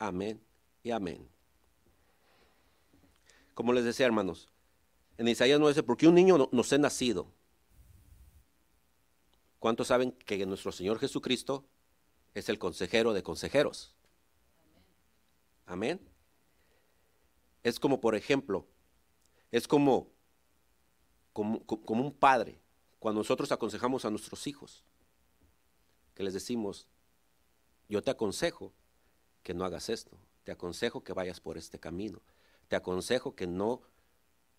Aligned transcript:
amén 0.00 0.42
y 0.82 0.90
amén. 0.90 1.28
Como 3.54 3.72
les 3.72 3.84
decía, 3.84 4.06
hermanos, 4.06 4.48
en 5.18 5.28
Isaías 5.28 5.60
no 5.60 5.68
dice, 5.68 5.82
porque 5.82 6.08
un 6.08 6.14
niño 6.14 6.48
nos 6.50 6.72
ha 6.72 6.78
nacido. 6.78 7.30
¿Cuántos 9.60 9.88
saben 9.88 10.12
que 10.12 10.44
nuestro 10.46 10.72
Señor 10.72 10.98
Jesucristo 10.98 11.66
es 12.34 12.48
el 12.48 12.58
consejero 12.58 13.12
de 13.12 13.22
consejeros? 13.22 13.94
Amén. 15.66 16.00
Es 17.62 17.78
como, 17.78 18.00
por 18.00 18.14
ejemplo, 18.14 18.66
es 19.50 19.68
como, 19.68 20.08
como 21.34 22.02
un 22.02 22.12
padre, 22.12 22.58
cuando 22.98 23.20
nosotros 23.20 23.52
aconsejamos 23.52 24.06
a 24.06 24.10
nuestros 24.10 24.46
hijos, 24.46 24.82
que 26.14 26.22
les 26.22 26.32
decimos, 26.32 26.86
yo 27.88 28.02
te 28.02 28.10
aconsejo 28.10 28.72
que 29.42 29.54
no 29.54 29.64
hagas 29.64 29.88
esto, 29.88 30.18
te 30.44 30.52
aconsejo 30.52 31.02
que 31.02 31.12
vayas 31.12 31.40
por 31.40 31.56
este 31.56 31.78
camino, 31.78 32.20
te 32.68 32.76
aconsejo 32.76 33.34
que 33.34 33.46
no 33.46 33.82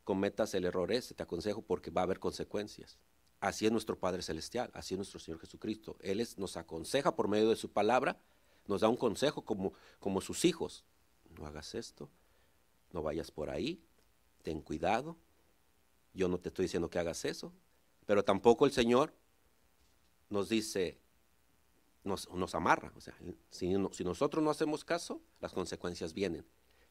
cometas 0.04 0.54
el 0.54 0.66
error 0.66 0.92
ese, 0.92 1.14
te 1.14 1.24
aconsejo 1.24 1.62
porque 1.62 1.92
va 1.92 2.02
a 2.02 2.04
haber 2.06 2.20
consecuencias. 2.20 2.98
Así 3.40 3.66
es 3.66 3.72
nuestro 3.72 3.98
Padre 3.98 4.22
Celestial, 4.22 4.70
así 4.74 4.94
es 4.94 4.98
nuestro 4.98 5.20
Señor 5.20 5.40
Jesucristo. 5.40 5.98
Él 6.02 6.26
nos 6.38 6.58
aconseja 6.58 7.16
por 7.16 7.28
medio 7.28 7.50
de 7.50 7.56
su 7.56 7.72
palabra, 7.72 8.20
nos 8.68 8.82
da 8.82 8.90
un 8.90 8.98
consejo 8.98 9.44
como, 9.44 9.74
como 10.00 10.22
sus 10.22 10.46
hijos. 10.46 10.86
No 11.38 11.48
hagas 11.48 11.74
esto, 11.74 12.10
no 12.92 13.02
vayas 13.02 13.32
por 13.32 13.50
ahí, 13.50 13.82
ten 14.44 14.62
cuidado. 14.62 15.18
Yo 16.14 16.28
no 16.28 16.40
te 16.40 16.50
estoy 16.50 16.66
diciendo 16.66 16.90
que 16.90 17.00
hagas 17.00 17.26
eso, 17.26 17.54
pero 18.06 18.24
tampoco 18.24 18.66
el 18.66 18.72
Señor 18.72 19.14
nos 20.30 20.50
dice, 20.50 21.00
nos, 22.04 22.56
amarra. 22.56 22.92
O 22.96 23.02
sea, 23.02 23.16
si, 23.50 23.74
si 23.92 24.04
nosotros 24.04 24.44
no 24.44 24.50
hacemos 24.50 24.84
caso, 24.84 25.22
las 25.40 25.54
consecuencias 25.54 26.14
vienen. 26.14 26.46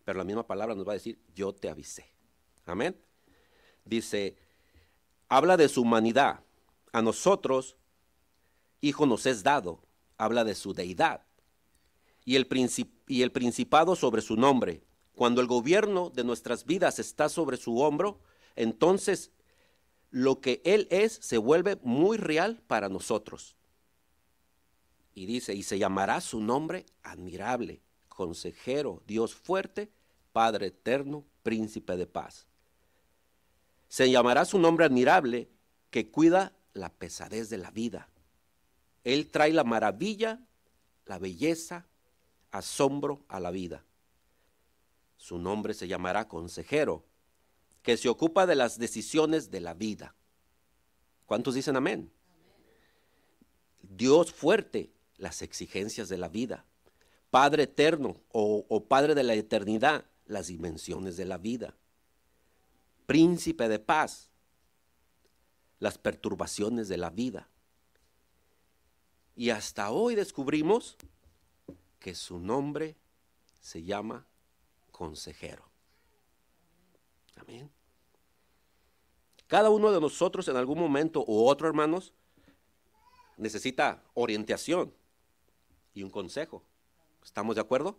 Pero 0.05 0.19
la 0.19 0.25
misma 0.25 0.47
palabra 0.47 0.75
nos 0.75 0.87
va 0.87 0.93
a 0.93 0.95
decir, 0.95 1.19
yo 1.35 1.55
te 1.55 1.69
avisé. 1.69 2.13
Amén. 2.67 2.97
Dice, 3.85 4.37
habla 5.29 5.57
de 5.57 5.69
su 5.69 5.83
humanidad. 5.83 6.41
A 6.93 7.03
nosotros, 7.03 7.77
hijo 8.81 9.07
nos 9.07 9.27
es 9.27 9.43
dado. 9.43 9.83
Habla 10.17 10.45
de 10.45 10.55
su 10.55 10.75
deidad. 10.75 11.25
Y 12.25 12.37
el, 12.37 12.49
y 13.07 13.23
el 13.23 13.33
principado 13.33 13.97
sobre 13.97 14.23
su 14.23 14.37
nombre. 14.37 14.83
Cuando 15.15 15.41
el 15.41 15.47
gobierno 15.47 16.11
de 16.11 16.25
nuestras 16.25 16.65
vidas 16.65 16.99
está 16.99 17.29
sobre 17.29 17.57
su 17.57 17.79
hombro, 17.81 18.21
entonces 18.57 19.33
lo 20.11 20.41
que 20.41 20.61
Él 20.65 20.87
es 20.91 21.13
se 21.13 21.39
vuelve 21.39 21.79
muy 21.83 22.17
real 22.17 22.63
para 22.67 22.89
nosotros. 22.89 23.57
Y 25.15 25.27
dice, 25.27 25.55
y 25.55 25.63
se 25.63 25.79
llamará 25.79 26.21
su 26.21 26.41
nombre 26.41 26.87
admirable, 27.03 27.83
consejero, 28.09 29.03
Dios 29.07 29.35
fuerte, 29.35 29.91
Padre 30.33 30.67
eterno, 30.67 31.25
príncipe 31.43 31.97
de 31.97 32.07
paz. 32.07 32.47
Se 33.89 34.11
llamará 34.11 34.45
su 34.45 34.59
nombre 34.59 34.85
admirable 34.85 35.49
que 35.91 36.11
cuida 36.11 36.53
la 36.73 36.91
pesadez 36.91 37.51
de 37.51 37.59
la 37.59 37.71
vida. 37.71 38.09
Él 39.03 39.31
trae 39.31 39.53
la 39.53 39.65
maravilla, 39.65 40.41
la 41.07 41.19
belleza, 41.19 41.87
asombro 42.53 43.25
a 43.29 43.41
la 43.41 43.51
vida. 43.51 43.85
Su 45.17 45.39
nombre 45.39 45.75
se 45.75 45.89
llamará 45.89 46.29
consejero, 46.29 47.05
que 47.83 47.97
se 47.97 48.09
ocupa 48.09 48.47
de 48.47 48.55
las 48.55 48.79
decisiones 48.79 49.51
de 49.51 49.61
la 49.61 49.75
vida. 49.75 50.15
¿Cuántos 51.27 51.55
dicen 51.55 51.77
amén? 51.77 52.13
Dios 53.83 54.33
fuerte, 54.33 54.93
las 55.21 55.43
exigencias 55.43 56.09
de 56.09 56.19
la 56.19 56.29
vida. 56.29 56.65
Padre 57.31 57.65
eterno 57.65 58.17
o, 58.33 58.85
Padre 58.89 59.15
de 59.15 59.23
la 59.23 59.35
eternidad, 59.35 60.05
las 60.27 60.49
dimensiones 60.49 61.17
de 61.17 61.27
la 61.27 61.39
vida 61.39 61.77
príncipe 63.11 63.69
de 63.69 63.81
paz, 63.81 64.31
las 65.81 65.99
perturbaciones 65.99 66.87
de 66.87 66.97
la 66.97 67.11
vida. 67.11 67.49
Y 69.35 69.51
hasta 69.51 69.91
hoy 69.91 70.15
descubrimos 70.15 70.97
que 71.99 72.15
su 72.15 72.39
nombre 72.39 72.95
se 73.61 73.83
llama 73.83 74.25
consejero. 74.93 75.65
Amén. 77.35 77.69
Cada 79.49 79.71
uno 79.71 79.91
de 79.91 80.01
nosotros 80.01 80.47
en 80.47 80.55
algún 80.55 80.79
momento 80.79 81.25
u 81.27 81.49
otro, 81.49 81.67
hermanos, 81.67 82.13
necesita 83.37 84.05
orientación 84.15 84.95
y 85.95 86.03
un 86.03 86.11
consejo. 86.11 86.63
¿Estamos 87.23 87.55
de 87.55 87.61
acuerdo? 87.61 87.99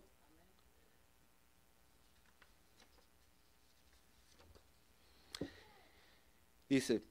Dice, 6.68 7.02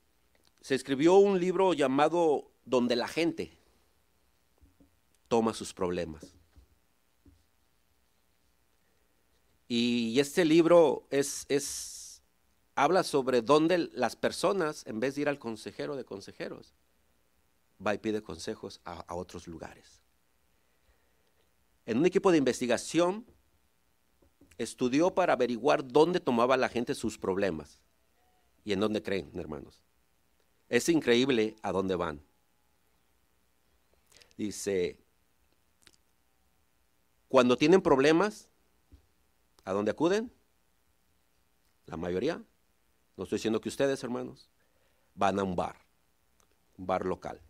se 0.60 0.76
escribió 0.76 1.16
un 1.16 1.40
libro 1.40 1.74
llamado 1.74 2.52
Donde 2.66 2.96
la 2.96 3.08
gente 3.08 3.58
toma 5.28 5.54
sus 5.54 5.74
problemas. 5.74 6.34
Y 9.68 10.20
este 10.20 10.44
libro 10.44 11.08
es, 11.10 11.46
es, 11.48 12.22
habla 12.76 13.04
sobre 13.04 13.42
dónde 13.42 13.78
las 13.94 14.16
personas, 14.16 14.86
en 14.86 15.00
vez 15.00 15.16
de 15.16 15.22
ir 15.22 15.30
al 15.30 15.40
consejero 15.40 15.96
de 15.96 16.04
consejeros, 16.04 16.74
va 17.86 17.94
y 17.94 18.00
pide 18.00 18.22
consejos 18.22 18.82
a, 18.84 19.00
a 19.02 19.16
otros 19.16 19.48
lugares. 19.48 20.02
En 21.86 21.98
un 21.98 22.06
equipo 22.06 22.32
de 22.32 22.38
investigación 22.38 23.26
estudió 24.58 25.14
para 25.14 25.34
averiguar 25.34 25.88
dónde 25.88 26.20
tomaba 26.20 26.58
la 26.58 26.70
gente 26.70 26.96
sus 26.96 27.18
problemas. 27.18 27.80
¿Y 28.64 28.74
en 28.74 28.80
dónde 28.80 29.02
creen, 29.02 29.32
hermanos? 29.36 29.84
Es 30.70 30.88
increíble 30.90 31.56
a 31.62 31.72
dónde 31.72 31.96
van. 31.96 32.22
Dice, 34.38 34.98
cuando 37.28 37.58
tienen 37.58 37.82
problemas, 37.82 38.48
¿a 39.66 39.74
dónde 39.74 39.92
acuden? 39.92 40.32
La 41.88 41.98
mayoría. 41.98 42.42
No 43.18 43.24
estoy 43.24 43.38
diciendo 43.38 43.62
que 43.62 43.70
ustedes, 43.70 44.04
hermanos, 44.04 44.50
van 45.16 45.40
a 45.40 45.44
un 45.44 45.56
bar, 45.56 45.78
un 46.78 46.86
bar 46.86 47.06
local. 47.06 47.42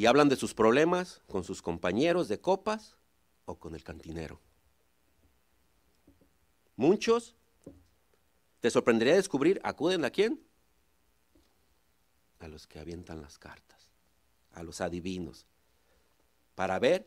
Y 0.00 0.06
hablan 0.06 0.30
de 0.30 0.36
sus 0.36 0.54
problemas 0.54 1.20
con 1.28 1.44
sus 1.44 1.60
compañeros 1.60 2.26
de 2.26 2.40
copas 2.40 2.96
o 3.44 3.56
con 3.56 3.74
el 3.74 3.84
cantinero. 3.84 4.40
Muchos 6.74 7.34
te 8.60 8.70
sorprendería 8.70 9.14
descubrir, 9.14 9.60
acuden 9.62 10.06
a 10.06 10.10
quién? 10.10 10.40
A 12.38 12.48
los 12.48 12.66
que 12.66 12.78
avientan 12.78 13.20
las 13.20 13.38
cartas, 13.38 13.90
a 14.54 14.62
los 14.62 14.80
adivinos, 14.80 15.44
para 16.54 16.78
ver 16.78 17.06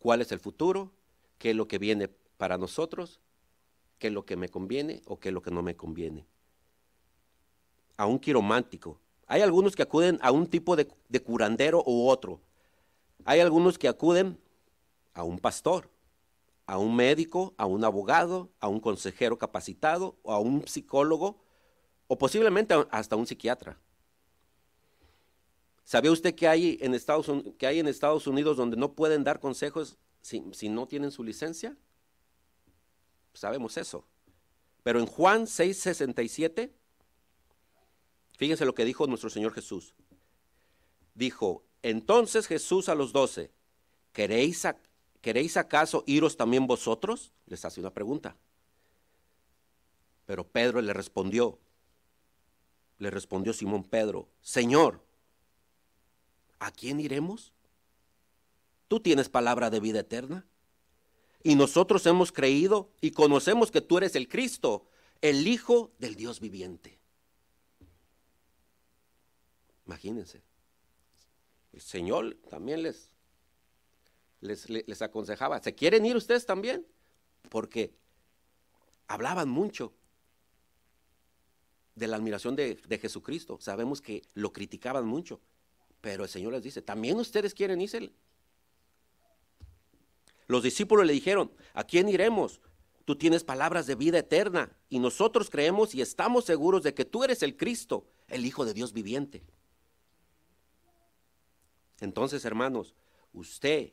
cuál 0.00 0.20
es 0.20 0.32
el 0.32 0.40
futuro, 0.40 0.90
qué 1.38 1.50
es 1.50 1.56
lo 1.56 1.68
que 1.68 1.78
viene 1.78 2.08
para 2.08 2.58
nosotros, 2.58 3.20
qué 4.00 4.08
es 4.08 4.12
lo 4.12 4.26
que 4.26 4.34
me 4.34 4.48
conviene 4.48 5.02
o 5.04 5.20
qué 5.20 5.28
es 5.28 5.32
lo 5.32 5.40
que 5.40 5.52
no 5.52 5.62
me 5.62 5.76
conviene. 5.76 6.26
A 7.96 8.06
un 8.06 8.18
quiromántico. 8.18 8.98
Hay 9.28 9.42
algunos 9.42 9.76
que 9.76 9.82
acuden 9.82 10.18
a 10.22 10.32
un 10.32 10.48
tipo 10.48 10.74
de, 10.74 10.88
de 11.08 11.22
curandero 11.22 11.84
u 11.86 12.08
otro. 12.08 12.40
Hay 13.24 13.40
algunos 13.40 13.78
que 13.78 13.88
acuden 13.88 14.38
a 15.14 15.22
un 15.22 15.38
pastor 15.38 15.88
a 16.68 16.76
un 16.76 16.94
médico, 16.94 17.54
a 17.56 17.64
un 17.64 17.82
abogado, 17.82 18.50
a 18.60 18.68
un 18.68 18.78
consejero 18.78 19.38
capacitado, 19.38 20.18
o 20.22 20.34
a 20.34 20.38
un 20.38 20.68
psicólogo, 20.68 21.40
o 22.08 22.18
posiblemente 22.18 22.74
hasta 22.90 23.16
un 23.16 23.26
psiquiatra. 23.26 23.80
¿Sabía 25.82 26.12
usted 26.12 26.34
que 26.34 26.46
hay 26.46 26.78
en 26.82 26.92
Estados, 26.92 28.26
Unidos 28.26 28.58
donde 28.58 28.76
no 28.76 28.92
pueden 28.92 29.24
dar 29.24 29.40
consejos 29.40 29.96
si, 30.20 30.68
no 30.68 30.86
tienen 30.86 31.10
su 31.10 31.24
licencia? 31.24 31.74
Sabemos 33.32 33.78
eso. 33.78 34.04
Pero 34.82 35.00
en 35.00 35.06
Juan 35.06 35.46
6:67, 35.46 36.70
fíjense 38.38 38.64
lo 38.64 38.74
que 38.74 38.86
dijo 38.86 39.06
nuestro 39.06 39.28
Señor 39.28 39.52
Jesús. 39.52 39.92
Dijo, 41.14 41.64
entonces 41.82 42.46
Jesús 42.46 42.88
a 42.88 42.94
los 42.94 43.12
doce, 43.12 43.50
¿queréis, 44.12 44.66
¿queréis 45.20 45.56
acaso 45.56 46.04
iros 46.06 46.36
también 46.36 46.66
vosotros? 46.66 47.32
Les 47.46 47.64
hace 47.64 47.80
una 47.80 47.92
pregunta. 47.92 48.36
Pero 50.24 50.46
Pedro 50.46 50.80
le 50.80 50.92
respondió, 50.92 51.58
le 52.98 53.10
respondió 53.10 53.52
Simón 53.52 53.82
Pedro, 53.84 54.28
Señor, 54.40 55.02
¿a 56.60 56.70
quién 56.70 57.00
iremos? 57.00 57.52
Tú 58.86 59.00
tienes 59.00 59.28
palabra 59.28 59.70
de 59.70 59.80
vida 59.80 60.00
eterna. 60.00 60.46
Y 61.42 61.54
nosotros 61.54 62.04
hemos 62.06 62.32
creído 62.32 62.90
y 63.00 63.12
conocemos 63.12 63.70
que 63.70 63.80
tú 63.80 63.98
eres 63.98 64.16
el 64.16 64.28
Cristo, 64.28 64.86
el 65.22 65.46
Hijo 65.46 65.92
del 65.98 66.14
Dios 66.14 66.40
viviente. 66.40 66.97
Imagínense. 69.88 70.40
El 71.72 71.80
Señor 71.80 72.36
también 72.48 72.82
les 72.84 73.10
les, 74.40 74.68
les 74.68 75.02
aconsejaba, 75.02 75.60
¿se 75.60 75.74
quieren 75.74 76.06
ir 76.06 76.16
ustedes 76.16 76.46
también? 76.46 76.86
Porque 77.48 77.94
hablaban 79.06 79.48
mucho 79.48 79.92
de 81.94 82.06
la 82.06 82.16
admiración 82.16 82.54
de, 82.54 82.76
de, 82.86 82.98
Jesucristo. 82.98 83.58
Sabemos 83.60 84.00
que 84.00 84.22
lo 84.34 84.52
criticaban 84.52 85.06
mucho, 85.06 85.40
pero 86.00 86.24
el 86.24 86.30
Señor 86.30 86.52
les 86.52 86.62
dice, 86.62 86.82
¿también 86.82 87.18
ustedes 87.18 87.54
quieren 87.54 87.80
irse? 87.80 88.12
Los 90.46 90.62
discípulos 90.62 91.04
le 91.06 91.12
dijeron, 91.12 91.50
¿a 91.74 91.84
quién 91.84 92.08
iremos? 92.08 92.60
Tú 93.04 93.16
tienes 93.16 93.42
palabras 93.42 93.86
de 93.86 93.96
vida 93.96 94.18
eterna 94.18 94.70
y 94.88 94.98
nosotros 94.98 95.50
creemos 95.50 95.94
y 95.94 96.02
estamos 96.02 96.44
seguros 96.44 96.82
de 96.82 96.94
que 96.94 97.04
tú 97.04 97.24
eres 97.24 97.42
el 97.42 97.56
Cristo, 97.56 98.06
el 98.28 98.46
Hijo 98.46 98.64
de 98.64 98.74
Dios 98.74 98.92
viviente. 98.92 99.42
Entonces, 102.00 102.44
hermanos, 102.44 102.94
usted 103.32 103.92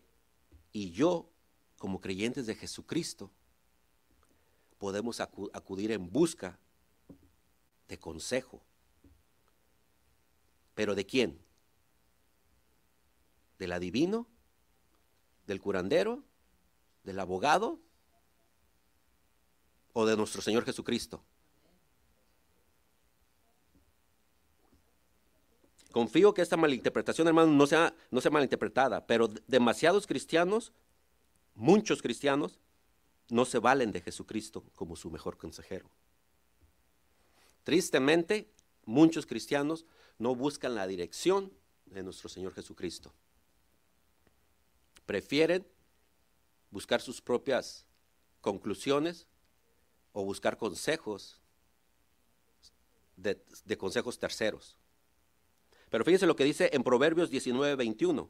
y 0.71 0.91
yo, 0.91 1.29
como 1.77 2.01
creyentes 2.01 2.45
de 2.45 2.55
Jesucristo, 2.55 3.31
podemos 4.77 5.19
acudir 5.19 5.91
en 5.91 6.11
busca 6.11 6.59
de 7.87 7.97
consejo. 7.97 8.61
¿Pero 10.73 10.95
de 10.95 11.05
quién? 11.05 11.39
¿Del 13.57 13.71
adivino? 13.71 14.27
¿Del 15.47 15.61
curandero? 15.61 16.23
¿Del 17.03 17.19
abogado? 17.19 17.79
¿O 19.93 20.05
de 20.05 20.17
nuestro 20.17 20.41
Señor 20.41 20.65
Jesucristo? 20.65 21.23
Confío 25.95 26.33
que 26.33 26.41
esta 26.41 26.57
malinterpretación, 26.57 27.25
hermano, 27.25 27.53
no 27.53 27.65
sea, 27.65 27.95
no 28.11 28.19
sea 28.19 28.29
malinterpretada, 28.29 29.07
pero 29.07 29.29
demasiados 29.47 30.05
cristianos, 30.05 30.73
muchos 31.53 32.01
cristianos, 32.01 32.59
no 33.29 33.45
se 33.45 33.59
valen 33.59 33.93
de 33.93 34.01
Jesucristo 34.01 34.65
como 34.75 34.97
su 34.97 35.09
mejor 35.09 35.37
consejero. 35.37 35.89
Tristemente, 37.63 38.51
muchos 38.83 39.25
cristianos 39.25 39.85
no 40.19 40.35
buscan 40.35 40.75
la 40.75 40.85
dirección 40.85 41.53
de 41.85 42.03
nuestro 42.03 42.27
Señor 42.27 42.53
Jesucristo. 42.53 43.13
Prefieren 45.05 45.65
buscar 46.71 46.99
sus 46.99 47.21
propias 47.21 47.85
conclusiones 48.41 49.27
o 50.11 50.25
buscar 50.25 50.57
consejos 50.57 51.39
de, 53.15 53.77
consejos 53.77 54.19
terceros. 54.19 54.75
Pero 55.89 56.03
fíjense 56.03 56.25
lo 56.25 56.35
que 56.35 56.43
dice 56.43 56.69
en 56.73 56.83
Proverbios 56.83 57.29
19, 57.29 57.75
21. 57.75 58.29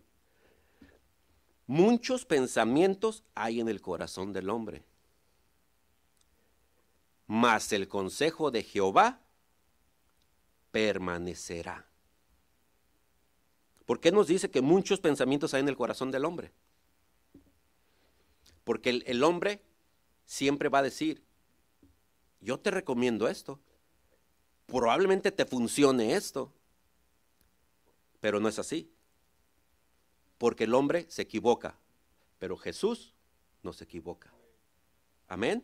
Muchos 1.67 2.25
pensamientos 2.25 3.23
hay 3.33 3.59
en 3.59 3.69
el 3.69 3.81
corazón 3.81 4.33
del 4.33 4.49
hombre, 4.49 4.85
mas 7.25 7.71
el 7.73 7.87
consejo 7.87 8.51
de 8.51 8.63
Jehová 8.63 9.21
permanecerá. 10.71 11.87
¿Por 13.85 13.99
qué 13.99 14.11
nos 14.11 14.27
dice 14.27 14.51
que 14.51 14.61
muchos 14.61 14.99
pensamientos 14.99 15.53
hay 15.53 15.61
en 15.61 15.69
el 15.69 15.77
corazón 15.77 16.11
del 16.11 16.25
hombre? 16.25 16.51
Porque 18.63 18.89
el, 18.89 19.03
el 19.07 19.23
hombre 19.23 19.61
siempre 20.25 20.69
va 20.69 20.79
a 20.79 20.83
decir, 20.83 21.23
yo 22.41 22.59
te 22.59 22.71
recomiendo 22.71 23.27
esto, 23.27 23.59
probablemente 24.67 25.31
te 25.31 25.45
funcione 25.45 26.15
esto, 26.15 26.51
pero 28.25 28.39
no 28.39 28.49
es 28.49 28.57
así 28.57 28.91
porque 30.39 30.63
el 30.63 30.73
hombre 30.73 31.05
se 31.11 31.21
equivoca, 31.21 31.77
pero 32.39 32.57
Jesús 32.57 33.13
no 33.61 33.71
se 33.71 33.83
equivoca. 33.83 34.33
Amén. 35.27 35.63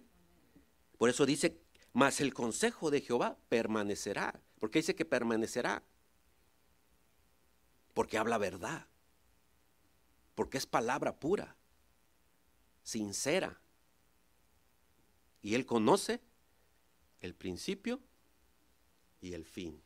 Por 0.99 1.09
eso 1.09 1.25
dice, 1.25 1.59
mas 1.91 2.21
el 2.21 2.35
consejo 2.35 2.91
de 2.91 3.01
Jehová 3.01 3.35
permanecerá. 3.49 4.39
¿Por 4.59 4.69
qué 4.69 4.77
dice 4.77 4.93
que 4.93 5.05
permanecerá? 5.05 5.81
Porque 7.95 8.19
habla 8.19 8.37
verdad. 8.37 8.85
Porque 10.35 10.59
es 10.59 10.67
palabra 10.67 11.19
pura, 11.19 11.55
sincera. 12.83 13.59
Y 15.41 15.55
Él 15.55 15.65
conoce 15.65 16.21
el 17.21 17.33
principio 17.33 17.99
y 19.19 19.33
el 19.33 19.45
fin. 19.45 19.81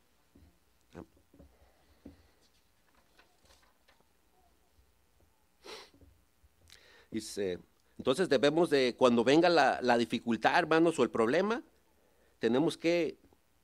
Entonces 7.98 8.30
debemos 8.30 8.70
de, 8.70 8.96
cuando 8.98 9.24
venga 9.24 9.50
la, 9.50 9.98
dificultad, 9.98 10.58
hermanos, 10.58 11.00
o 11.00 11.04
el 11.04 11.10
problema, 11.10 11.64
tenemos 12.40 12.78
que, 12.78 13.18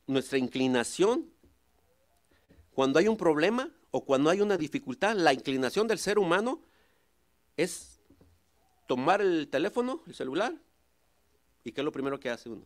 nuestra 0.07 0.38
inclinación, 0.38 1.30
cuando 2.74 3.00
hay 3.00 3.07
un 3.07 3.18
problema 3.18 3.69
o 3.92 4.03
cuando 4.03 4.30
hay 4.30 4.42
una 4.42 4.57
dificultad, 4.57 5.15
la 5.15 5.33
inclinación 5.33 5.88
del 5.88 6.00
ser 6.00 6.18
humano 6.18 6.62
es 7.57 8.00
tomar 8.88 9.21
el 9.21 9.48
teléfono, 9.50 10.01
el 10.07 10.15
celular, 10.15 10.54
y 11.63 11.71
¿qué 11.71 11.81
es 11.81 11.86
lo 11.86 11.92
primero 11.92 12.19
que 12.19 12.30
hace 12.30 12.50
uno? 12.50 12.65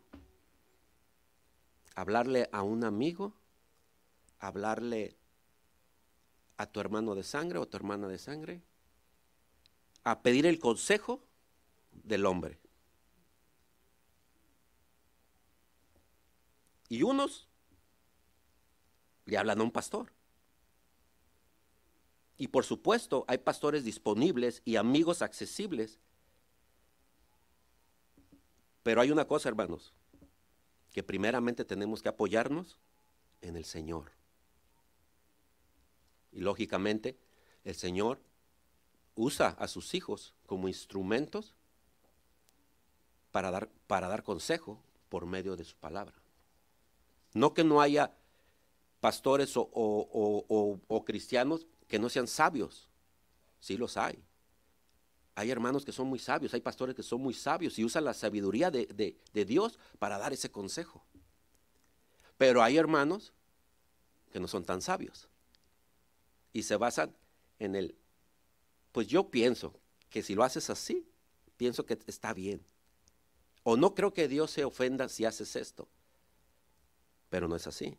Hablarle 1.95 2.49
a 2.51 2.63
un 2.63 2.83
amigo, 2.83 3.33
hablarle 4.39 5.15
a 6.57 6.65
tu 6.65 6.79
hermano 6.79 7.15
de 7.15 7.23
sangre 7.23 7.59
o 7.59 7.63
a 7.63 7.65
tu 7.65 7.77
hermana 7.77 8.07
de 8.07 8.17
sangre, 8.17 8.61
a 10.05 10.21
pedir 10.21 10.45
el 10.45 10.59
consejo 10.59 11.19
del 11.91 12.25
hombre. 12.25 12.59
Y 16.87 17.01
unos 17.01 17.47
le 19.25 19.37
hablan 19.37 19.59
a 19.59 19.63
un 19.63 19.71
pastor. 19.71 20.13
Y 22.37 22.49
por 22.49 22.63
supuesto 22.65 23.25
hay 23.27 23.39
pastores 23.39 23.83
disponibles 23.83 24.61
y 24.63 24.75
amigos 24.75 25.23
accesibles. 25.23 25.99
Pero 28.83 29.01
hay 29.01 29.09
una 29.09 29.25
cosa, 29.25 29.49
hermanos, 29.49 29.91
que 30.91 31.01
primeramente 31.01 31.65
tenemos 31.65 32.03
que 32.03 32.09
apoyarnos 32.09 32.77
en 33.41 33.57
el 33.57 33.65
Señor. 33.65 34.11
Y 36.31 36.41
lógicamente 36.41 37.17
el 37.63 37.73
Señor 37.73 38.19
usa 39.15 39.49
a 39.59 39.67
sus 39.67 39.93
hijos 39.93 40.33
como 40.45 40.67
instrumentos 40.67 41.55
para 43.31 43.51
dar, 43.51 43.69
para 43.87 44.07
dar 44.07 44.23
consejo 44.23 44.79
por 45.09 45.25
medio 45.25 45.55
de 45.55 45.65
su 45.65 45.75
palabra. 45.75 46.13
No 47.33 47.53
que 47.53 47.63
no 47.63 47.81
haya 47.81 48.13
pastores 48.99 49.53
o, 49.55 51.03
cristianos 51.05 51.67
que 51.87 51.99
no 51.99 52.09
sean 52.09 52.27
sabios, 52.27 52.89
sí 53.59 53.77
los 53.77 53.97
hay. 53.97 54.23
Hay 55.35 55.51
hermanos 55.51 55.83
que 55.83 55.91
son 55.91 56.07
muy 56.07 56.19
sabios, 56.19 56.53
hay 56.53 56.61
pastores 56.61 56.95
que 56.95 57.03
son 57.03 57.21
muy 57.21 57.33
sabios 57.33 57.77
y 57.77 57.83
usan 57.83 58.05
la 58.05 58.13
sabiduría 58.13 58.71
de, 58.71 59.17
de 59.33 59.45
Dios 59.45 59.77
para 59.99 60.17
dar 60.17 60.31
ese 60.31 60.49
consejo. 60.49 61.03
Pero 62.37 62.63
hay 62.63 62.77
hermanos 62.77 63.33
que 64.31 64.39
no 64.39 64.47
son 64.47 64.65
tan 64.65 64.81
sabios 64.81 65.27
y 66.51 66.63
se 66.63 66.77
basan 66.77 67.13
en 67.59 67.75
el 67.75 67.95
pues 68.95 69.07
yo 69.07 69.29
pienso 69.29 69.73
que 70.09 70.23
si 70.23 70.35
lo 70.35 70.45
haces 70.45 70.69
así, 70.69 71.05
pienso 71.57 71.85
que 71.85 71.99
está 72.07 72.33
bien. 72.33 72.65
O 73.63 73.75
no 73.75 73.93
creo 73.93 74.13
que 74.13 74.29
Dios 74.29 74.51
se 74.51 74.63
ofenda 74.63 75.09
si 75.09 75.25
haces 75.25 75.57
esto. 75.57 75.89
Pero 77.29 77.49
no 77.49 77.57
es 77.57 77.67
así. 77.67 77.97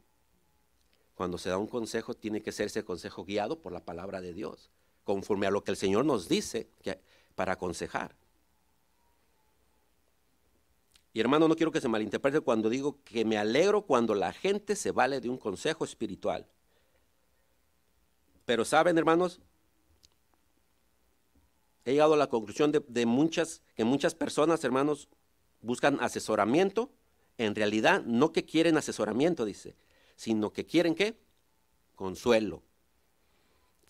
Cuando 1.14 1.36
se 1.36 1.50
da 1.50 1.58
un 1.58 1.66
consejo, 1.66 2.14
tiene 2.14 2.40
que 2.40 2.50
ser 2.50 2.68
ese 2.68 2.82
consejo 2.82 3.26
guiado 3.26 3.60
por 3.60 3.74
la 3.74 3.84
palabra 3.84 4.22
de 4.22 4.32
Dios, 4.32 4.70
conforme 5.04 5.46
a 5.46 5.50
lo 5.50 5.62
que 5.64 5.72
el 5.72 5.76
Señor 5.76 6.06
nos 6.06 6.30
dice 6.30 6.66
para 7.34 7.52
aconsejar. 7.52 8.16
Y 11.12 11.20
hermano, 11.20 11.46
no 11.46 11.56
quiero 11.56 11.72
que 11.72 11.82
se 11.82 11.88
malinterprete 11.88 12.40
cuando 12.40 12.70
digo 12.70 13.02
que 13.04 13.26
me 13.26 13.36
alegro 13.36 13.82
cuando 13.82 14.14
la 14.14 14.32
gente 14.32 14.74
se 14.74 14.92
vale 14.92 15.20
de 15.20 15.28
un 15.28 15.36
consejo 15.36 15.84
espiritual. 15.84 16.46
Pero 18.46 18.64
saben, 18.64 18.96
hermanos, 18.96 19.42
he 21.86 21.92
llegado 21.92 22.14
a 22.14 22.16
la 22.16 22.26
conclusión 22.26 22.72
de, 22.72 23.06
muchas, 23.06 23.62
que 23.76 23.84
muchas 23.84 24.16
personas, 24.16 24.64
hermanos, 24.64 25.08
buscan 25.62 25.98
asesoramiento, 26.00 26.90
en 27.38 27.54
realidad 27.54 28.02
no 28.04 28.32
que 28.32 28.44
quieren 28.44 28.76
asesoramiento, 28.76 29.44
dice, 29.44 29.76
sino 30.16 30.52
que 30.52 30.66
quieren 30.66 30.96
qué? 30.96 31.16
Consuelo. 31.94 32.64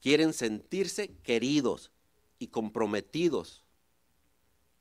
Quieren 0.03 0.35
sentirse 0.35 1.09
queridos 1.23 1.91
y 2.39 2.49
comprometidos 2.49 3.65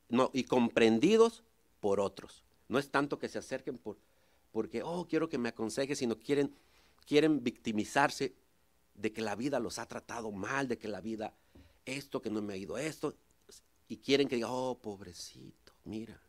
no, 0.09 0.29
y 0.33 0.43
comprendidos 0.43 1.45
por 1.79 2.01
otros. 2.01 2.43
No 2.67 2.79
es 2.79 2.89
tanto 2.89 3.17
que 3.17 3.29
se 3.29 3.39
acerquen 3.39 3.77
por, 3.77 3.97
porque, 4.51 4.83
oh, 4.83 5.07
quiero 5.07 5.29
que 5.29 5.37
me 5.37 5.49
aconseje, 5.49 5.95
sino 5.95 6.19
quieren, 6.19 6.53
quieren 7.07 7.41
victimizarse 7.41 8.35
de 8.93 9.13
que 9.13 9.21
la 9.21 9.35
vida 9.35 9.59
los 9.59 9.79
ha 9.79 9.85
tratado 9.85 10.33
mal, 10.33 10.67
de 10.67 10.77
que 10.77 10.89
la 10.89 10.99
vida 10.99 11.33
esto, 11.85 12.21
que 12.21 12.29
no 12.29 12.41
me 12.41 12.53
ha 12.53 12.57
ido 12.57 12.77
esto. 12.77 13.15
y 13.87 13.97
quieren 13.97 14.27
que 14.27 14.35
diga, 14.35 14.51
oh, 14.51 14.79
pobrecito, 14.79 15.73
mira, 15.83 16.19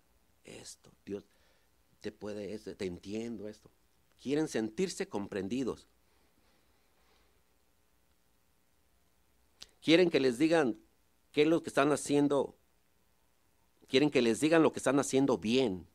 esto, 0.44 0.92
Dios 1.04 1.24
te 2.00 2.12
puede, 2.12 2.58
te 2.58 2.84
entiendo 2.84 3.48
esto. 3.48 3.70
Quieren 4.22 4.48
sentirse 4.48 5.08
comprendidos. 5.08 5.86
Quieren 9.82 10.10
que 10.10 10.20
les 10.20 10.38
digan 10.38 10.78
qué 11.32 11.42
es 11.42 11.48
lo 11.48 11.62
que 11.62 11.70
están 11.70 11.92
haciendo. 11.92 12.56
Quieren 13.88 14.10
que 14.10 14.22
les 14.22 14.40
digan 14.40 14.62
lo 14.62 14.72
que 14.72 14.80
están 14.80 14.98
haciendo 14.98 15.38
bien. 15.38 15.86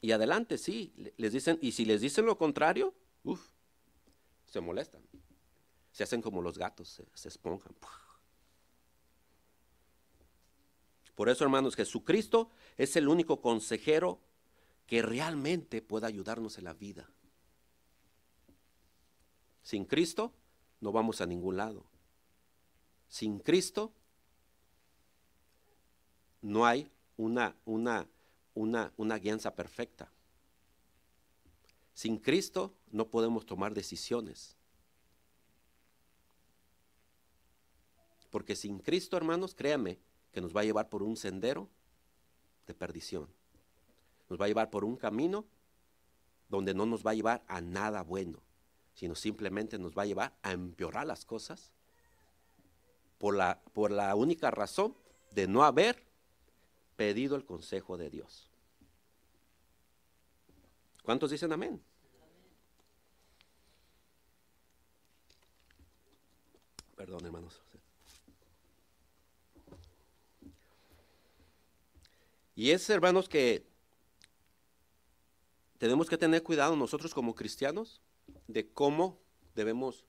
Y 0.00 0.10
adelante, 0.10 0.58
sí, 0.58 0.92
les 1.16 1.32
dicen, 1.32 1.58
y 1.62 1.72
si 1.72 1.84
les 1.84 2.00
dicen 2.00 2.26
lo 2.26 2.36
contrario, 2.36 2.92
uff, 3.22 3.52
se 4.46 4.60
molestan. 4.60 5.02
Se 5.92 6.02
hacen 6.02 6.22
como 6.22 6.40
los 6.40 6.58
gatos, 6.58 7.02
se, 7.14 7.28
esponjan. 7.28 7.74
Por 11.14 11.28
eso, 11.28 11.44
hermanos, 11.44 11.76
Jesucristo 11.76 12.50
es 12.78 12.96
el 12.96 13.08
único 13.08 13.40
consejero 13.40 14.18
que 14.86 15.02
realmente 15.02 15.82
pueda 15.82 16.06
ayudarnos 16.06 16.58
en 16.58 16.64
la 16.64 16.72
vida. 16.72 17.08
Sin 19.62 19.84
Cristo 19.84 20.32
no 20.80 20.90
vamos 20.92 21.20
a 21.20 21.26
ningún 21.26 21.58
lado. 21.58 21.84
Sin 23.08 23.38
Cristo 23.38 23.92
no 26.40 26.66
hay 26.66 26.90
una, 27.18 27.54
una, 27.66 28.08
una, 28.54 28.92
una 28.96 29.18
guianza 29.18 29.54
perfecta. 29.54 30.10
Sin 31.94 32.18
Cristo 32.18 32.74
no 32.90 33.08
podemos 33.08 33.44
tomar 33.44 33.74
decisiones. 33.74 34.56
Porque 38.32 38.56
sin 38.56 38.78
Cristo, 38.78 39.16
hermanos, 39.16 39.54
créame, 39.54 39.98
que 40.32 40.40
nos 40.40 40.56
va 40.56 40.62
a 40.62 40.64
llevar 40.64 40.88
por 40.88 41.02
un 41.02 41.16
sendero 41.16 41.68
de 42.66 42.72
perdición. 42.74 43.28
Nos 44.30 44.40
va 44.40 44.46
a 44.46 44.48
llevar 44.48 44.70
por 44.70 44.84
un 44.84 44.96
camino 44.96 45.44
donde 46.48 46.72
no 46.72 46.86
nos 46.86 47.06
va 47.06 47.10
a 47.10 47.14
llevar 47.14 47.44
a 47.46 47.60
nada 47.60 48.02
bueno, 48.02 48.40
sino 48.94 49.14
simplemente 49.14 49.78
nos 49.78 49.96
va 49.96 50.02
a 50.02 50.06
llevar 50.06 50.34
a 50.42 50.52
empeorar 50.52 51.06
las 51.06 51.26
cosas 51.26 51.72
por 53.18 53.36
la, 53.36 53.60
por 53.74 53.90
la 53.90 54.14
única 54.14 54.50
razón 54.50 54.96
de 55.30 55.46
no 55.46 55.62
haber 55.62 56.02
pedido 56.96 57.36
el 57.36 57.44
consejo 57.44 57.98
de 57.98 58.08
Dios. 58.08 58.50
¿Cuántos 61.02 61.30
dicen 61.30 61.52
amén? 61.52 61.82
Perdón, 66.96 67.26
hermanos. 67.26 67.60
Y 72.54 72.70
es, 72.70 72.88
hermanos, 72.90 73.28
que 73.28 73.66
tenemos 75.78 76.08
que 76.08 76.18
tener 76.18 76.42
cuidado 76.42 76.76
nosotros 76.76 77.14
como 77.14 77.34
cristianos 77.34 78.00
de 78.46 78.68
cómo 78.68 79.18
debemos 79.54 80.04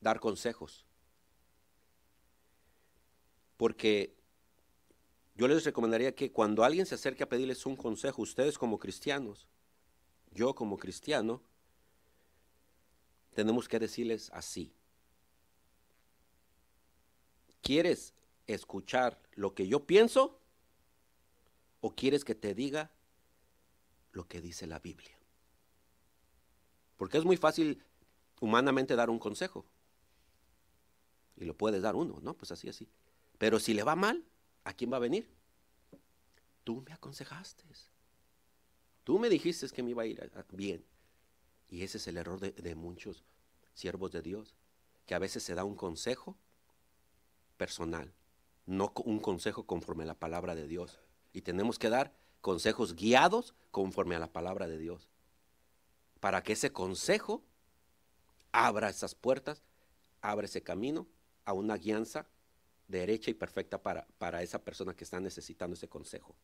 dar 0.00 0.20
consejos. 0.20 0.84
Porque 3.56 4.14
yo 5.36 5.48
les 5.48 5.64
recomendaría 5.64 6.14
que 6.14 6.32
cuando 6.32 6.64
alguien 6.64 6.86
se 6.86 6.96
acerque 6.96 7.22
a 7.22 7.28
pedirles 7.28 7.64
un 7.64 7.76
consejo, 7.76 8.22
ustedes 8.22 8.58
como 8.58 8.78
cristianos, 8.78 9.46
yo 10.32 10.54
como 10.54 10.76
cristiano, 10.76 11.42
tenemos 13.34 13.68
que 13.68 13.78
decirles 13.78 14.30
así. 14.32 14.72
¿Quieres 17.62 18.14
escuchar 18.46 19.20
lo 19.34 19.54
que 19.54 19.68
yo 19.68 19.86
pienso 19.86 20.37
¿O 21.88 21.94
quieres 21.94 22.22
que 22.22 22.34
te 22.34 22.54
diga 22.54 22.90
lo 24.12 24.28
que 24.28 24.42
dice 24.42 24.66
la 24.66 24.78
Biblia? 24.78 25.16
Porque 26.98 27.16
es 27.16 27.24
muy 27.24 27.38
fácil 27.38 27.82
humanamente 28.42 28.94
dar 28.94 29.08
un 29.08 29.18
consejo. 29.18 29.64
Y 31.38 31.46
lo 31.46 31.56
puedes 31.56 31.80
dar 31.80 31.96
uno, 31.96 32.18
¿no? 32.20 32.34
Pues 32.34 32.52
así, 32.52 32.68
así. 32.68 32.86
Pero 33.38 33.58
si 33.58 33.72
le 33.72 33.84
va 33.84 33.96
mal, 33.96 34.22
¿a 34.64 34.74
quién 34.74 34.92
va 34.92 34.98
a 34.98 35.00
venir? 35.00 35.30
Tú 36.62 36.82
me 36.86 36.92
aconsejaste. 36.92 37.64
Tú 39.02 39.18
me 39.18 39.30
dijiste 39.30 39.66
que 39.70 39.82
me 39.82 39.92
iba 39.92 40.02
a 40.02 40.06
ir 40.06 40.30
bien. 40.52 40.84
Y 41.70 41.84
ese 41.84 41.96
es 41.96 42.06
el 42.06 42.18
error 42.18 42.38
de, 42.38 42.52
de 42.52 42.74
muchos 42.74 43.24
siervos 43.72 44.12
de 44.12 44.20
Dios, 44.20 44.54
que 45.06 45.14
a 45.14 45.18
veces 45.18 45.42
se 45.42 45.54
da 45.54 45.64
un 45.64 45.74
consejo 45.74 46.36
personal, 47.56 48.12
no 48.66 48.92
un 49.06 49.20
consejo 49.20 49.64
conforme 49.64 50.02
a 50.02 50.08
la 50.08 50.18
palabra 50.18 50.54
de 50.54 50.68
Dios. 50.68 51.00
Y 51.38 51.42
tenemos 51.42 51.78
que 51.78 51.88
dar 51.88 52.12
consejos 52.40 52.96
guiados 52.96 53.54
conforme 53.70 54.16
a 54.16 54.18
la 54.18 54.32
palabra 54.32 54.66
de 54.66 54.76
Dios. 54.76 55.08
Para 56.18 56.42
que 56.42 56.54
ese 56.54 56.72
consejo 56.72 57.44
abra 58.50 58.88
esas 58.88 59.14
puertas, 59.14 59.62
abra 60.20 60.46
ese 60.46 60.64
camino 60.64 61.06
a 61.44 61.52
una 61.52 61.76
guianza 61.76 62.26
derecha 62.88 63.30
y 63.30 63.34
perfecta 63.34 63.80
para, 63.80 64.08
para 64.18 64.42
esa 64.42 64.64
persona 64.64 64.96
que 64.96 65.04
está 65.04 65.20
necesitando 65.20 65.74
ese 65.74 65.86
consejo. 65.86 66.34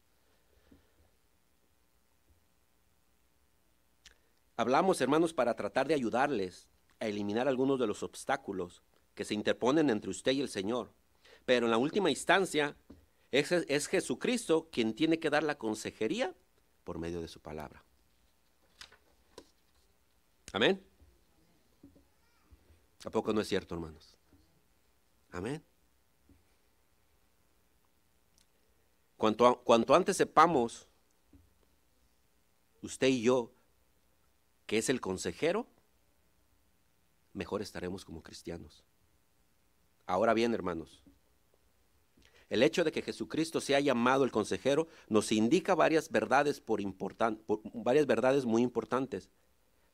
Hablamos, 4.56 5.00
hermanos, 5.00 5.34
para 5.34 5.56
tratar 5.56 5.88
de 5.88 5.94
ayudarles 5.94 6.68
a 7.00 7.06
eliminar 7.06 7.48
algunos 7.48 7.80
de 7.80 7.88
los 7.88 8.04
obstáculos 8.04 8.80
que 9.16 9.24
se 9.24 9.34
interponen 9.34 9.90
entre 9.90 10.12
usted 10.12 10.30
y 10.30 10.40
el 10.40 10.48
Señor. 10.48 10.92
Pero 11.44 11.66
en 11.66 11.72
la 11.72 11.78
última 11.78 12.10
instancia, 12.10 12.76
es, 13.34 13.88
Jesucristo 13.88 14.68
quien 14.70 14.94
tiene 14.94 15.18
que 15.18 15.28
dar 15.28 15.42
la 15.42 15.58
consejería 15.58 16.32
por 16.84 16.98
medio 16.98 17.20
de 17.20 17.26
su 17.26 17.40
palabra. 17.40 17.82
Amén. 20.52 20.80
¿A 23.04 23.10
poco 23.10 23.32
no 23.32 23.40
es 23.40 23.48
cierto, 23.48 23.74
hermanos? 23.74 24.16
Amén. 25.32 25.62
Cuanto, 29.16 29.62
cuanto 29.64 29.94
antes 29.96 30.16
sepamos, 30.16 30.86
usted 32.82 33.08
y 33.08 33.22
yo, 33.22 33.52
que 34.66 34.78
es 34.78 34.88
el 34.88 35.00
consejero, 35.00 35.66
mejor 37.32 37.62
estaremos 37.62 38.04
como 38.04 38.22
cristianos. 38.22 38.84
Ahora 40.06 40.34
bien, 40.34 40.54
hermanos, 40.54 41.03
el 42.54 42.62
hecho 42.62 42.84
de 42.84 42.92
que 42.92 43.02
Jesucristo 43.02 43.60
sea 43.60 43.80
llamado 43.80 44.22
el 44.22 44.30
consejero 44.30 44.86
nos 45.08 45.32
indica 45.32 45.74
varias 45.74 46.08
verdades, 46.08 46.60
por 46.60 46.80
varias 47.74 48.06
verdades 48.06 48.44
muy 48.44 48.62
importantes. 48.62 49.28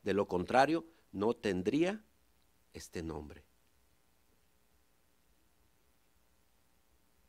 De 0.02 0.12
lo 0.12 0.28
contrario, 0.28 0.84
no 1.10 1.34
tendría 1.34 2.04
este 2.74 3.02
nombre. 3.02 3.42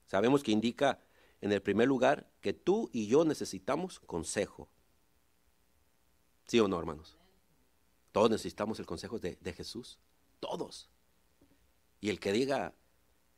Sabemos 0.05 0.43
que 0.43 0.51
indica 0.51 1.00
en 1.39 1.53
el 1.53 1.61
primer 1.61 1.88
lugar 1.88 2.29
que 2.41 2.51
tú 2.51 2.89
y 2.91 3.07
yo 3.07 3.23
necesitamos 3.23 4.01
consejo. 4.01 4.67
¿Sí 6.45 6.59
o 6.59 6.67
no, 6.67 6.77
hermanos? 6.77 7.15
Todos 8.11 8.29
necesitamos 8.29 8.79
el 8.79 8.85
consejo 8.85 9.17
de, 9.17 9.38
de 9.39 9.53
Jesús. 9.53 9.97
Todos. 10.41 10.89
Y 12.01 12.09
el 12.09 12.19
que 12.19 12.33
diga, 12.33 12.73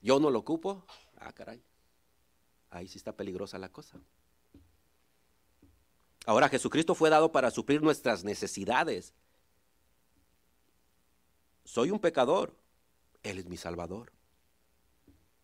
yo 0.01 0.19
no 0.19 0.31
lo 0.31 0.39
ocupo, 0.39 0.83
ah, 1.17 1.31
caray 1.33 1.62
ahí 2.73 2.87
sí 2.87 2.97
está 2.97 3.15
peligrosa 3.15 3.57
la 3.59 3.69
cosa. 3.69 3.99
Ahora 6.25 6.49
Jesucristo 6.49 6.95
fue 6.95 7.09
dado 7.09 7.31
para 7.31 7.51
suplir 7.51 7.81
nuestras 7.81 8.23
necesidades. 8.23 9.13
Soy 11.65 11.91
un 11.91 11.99
pecador, 11.99 12.55
Él 13.23 13.37
es 13.37 13.45
mi 13.45 13.57
Salvador. 13.57 14.11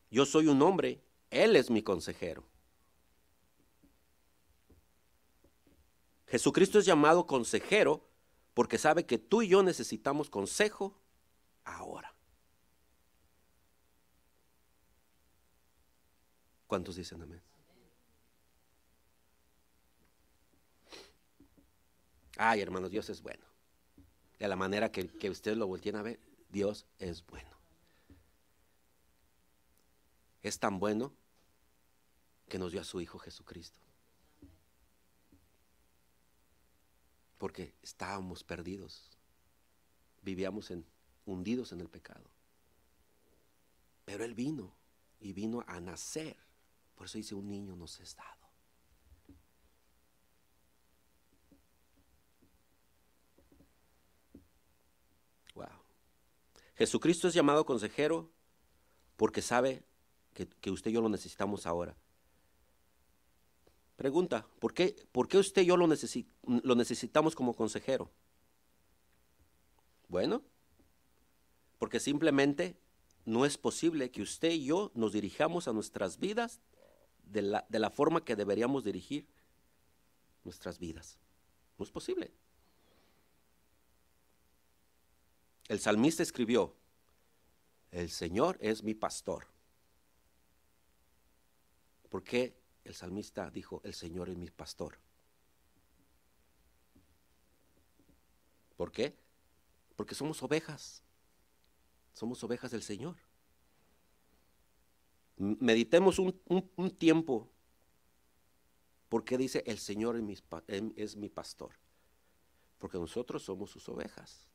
Yo 0.10 0.26
soy 0.26 0.48
un 0.48 0.62
hombre, 0.62 1.02
Él 1.30 1.56
es 1.56 1.70
mi 1.70 1.84
consejero. 1.84 2.44
Jesucristo 6.28 6.80
es 6.80 6.86
llamado 6.86 7.26
consejero 7.26 8.06
porque 8.54 8.78
sabe 8.78 9.06
que 9.06 9.18
tú 9.18 9.42
y 9.42 9.50
yo 9.50 9.64
necesitamos 9.64 10.30
consejo 10.30 10.96
ahora. 11.64 12.14
¿Cuántos 16.70 16.98
dicen 16.98 17.20
amén? 17.20 17.42
Ay, 22.38 22.62
hermanos, 22.62 22.92
Dios 22.92 23.10
es 23.10 23.24
bueno. 23.24 23.44
De 24.38 24.48
la 24.48 24.56
manera 24.56 24.92
que, 24.92 25.08
que 25.08 25.32
ustedes 25.32 25.58
lo 25.58 25.66
volteen 25.66 25.96
a 25.96 26.04
ver, 26.04 26.20
Dios 26.48 26.86
es 27.00 27.26
bueno. 27.26 27.50
Es 30.44 30.60
tan 30.60 30.78
bueno 30.78 31.12
que 32.48 32.60
nos 32.60 32.72
dio 32.72 32.82
a 32.82 32.84
su 32.84 33.02
Hijo 33.02 33.18
Jesucristo. 33.18 33.82
Porque 37.40 37.74
estábamos 37.82 38.44
perdidos. 38.44 39.18
Vivíamos 40.22 40.72
hundidos 41.26 41.72
en 41.72 41.82
el 41.82 41.90
pecado. 41.90 42.30
Pero 44.06 44.24
Él 44.24 44.36
vino 44.36 44.72
y 45.20 45.34
vino 45.34 45.64
a 45.66 45.80
nacer. 45.80 46.38
Por 47.00 47.06
eso 47.06 47.18
dice, 47.18 47.34
un 47.34 47.50
niño 47.50 47.78
nos 47.78 47.98
es 48.02 48.14
dado. 48.14 48.50
Wow. 55.56 55.68
Jesucristo 56.76 57.30
es 57.30 57.34
llamado 57.34 57.66
consejero 57.66 58.30
porque 59.16 59.42
sabe 59.42 59.86
que, 60.34 60.72
usted 60.72 60.92
y 60.92 60.96
yo 60.96 61.00
lo 61.00 61.08
necesitamos 61.08 61.66
ahora. 61.66 61.96
Pregunta, 63.96 64.46
¿por 64.60 64.74
qué, 64.74 64.94
por 65.14 65.30
qué 65.30 65.38
usted 65.38 65.62
y 65.62 65.68
yo 65.68 65.78
lo, 65.78 65.88
lo 65.88 66.76
necesitamos 66.76 67.34
como 67.34 67.56
consejero? 67.56 68.12
Bueno, 70.10 70.44
porque 71.78 72.02
simplemente 72.02 72.78
no 73.24 73.46
es 73.46 73.58
posible 73.58 74.12
que 74.12 74.22
usted 74.22 74.52
y 74.52 74.66
yo 74.66 74.92
nos 74.96 75.14
dirijamos 75.14 75.70
a 75.70 75.72
nuestras 75.72 76.20
vidas 76.20 76.60
de 77.30 77.42
la, 77.42 77.66
de 77.70 77.80
la 77.80 77.90
forma 77.90 78.24
que 78.24 78.36
deberíamos 78.36 78.84
dirigir 78.84 79.28
nuestras 80.44 80.80
vidas. 80.80 81.20
No 81.78 81.86
es 81.86 81.92
posible. 81.92 82.32
El 85.68 85.80
salmista 85.80 86.24
escribió, 86.24 86.76
el 87.92 88.10
Señor 88.10 88.58
es 88.60 88.84
mi 88.84 88.96
pastor. 88.96 89.48
¿Por 92.10 92.24
qué 92.24 92.60
el 92.84 92.96
salmista 92.96 93.52
dijo, 93.52 93.82
el 93.84 93.94
Señor 93.94 94.30
es 94.30 94.38
mi 94.38 94.50
pastor? 94.50 94.98
¿Por 98.76 98.92
qué? 98.92 99.16
Porque 99.96 100.16
somos 100.16 100.42
ovejas. 100.42 101.04
Somos 102.14 102.44
ovejas 102.44 102.72
del 102.72 102.82
Señor. 102.82 103.18
Meditemos 105.40 106.20
un, 106.20 106.92
tiempo. 106.98 107.50
¿Por 109.08 109.24
qué 109.24 109.38
dice 109.38 109.64
el 109.66 109.80
Señor 109.80 110.18
es 110.18 110.22
mi, 110.22 110.38
es 110.96 111.16
mi 111.16 111.30
pastor? 111.30 111.72
Porque 112.78 112.98
nosotros 112.98 113.44
somos 113.44 113.72
sus 113.72 113.88
ovejas. 113.90 114.50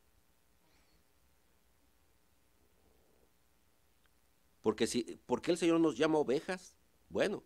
Porque 4.61 4.87
si, 4.87 5.03
¿Por 5.27 5.43
qué 5.43 5.53
el 5.53 5.59
Señor 5.59 5.81
nos 5.81 5.97
llama 5.97 6.19
ovejas? 6.19 6.77
Bueno, 7.09 7.43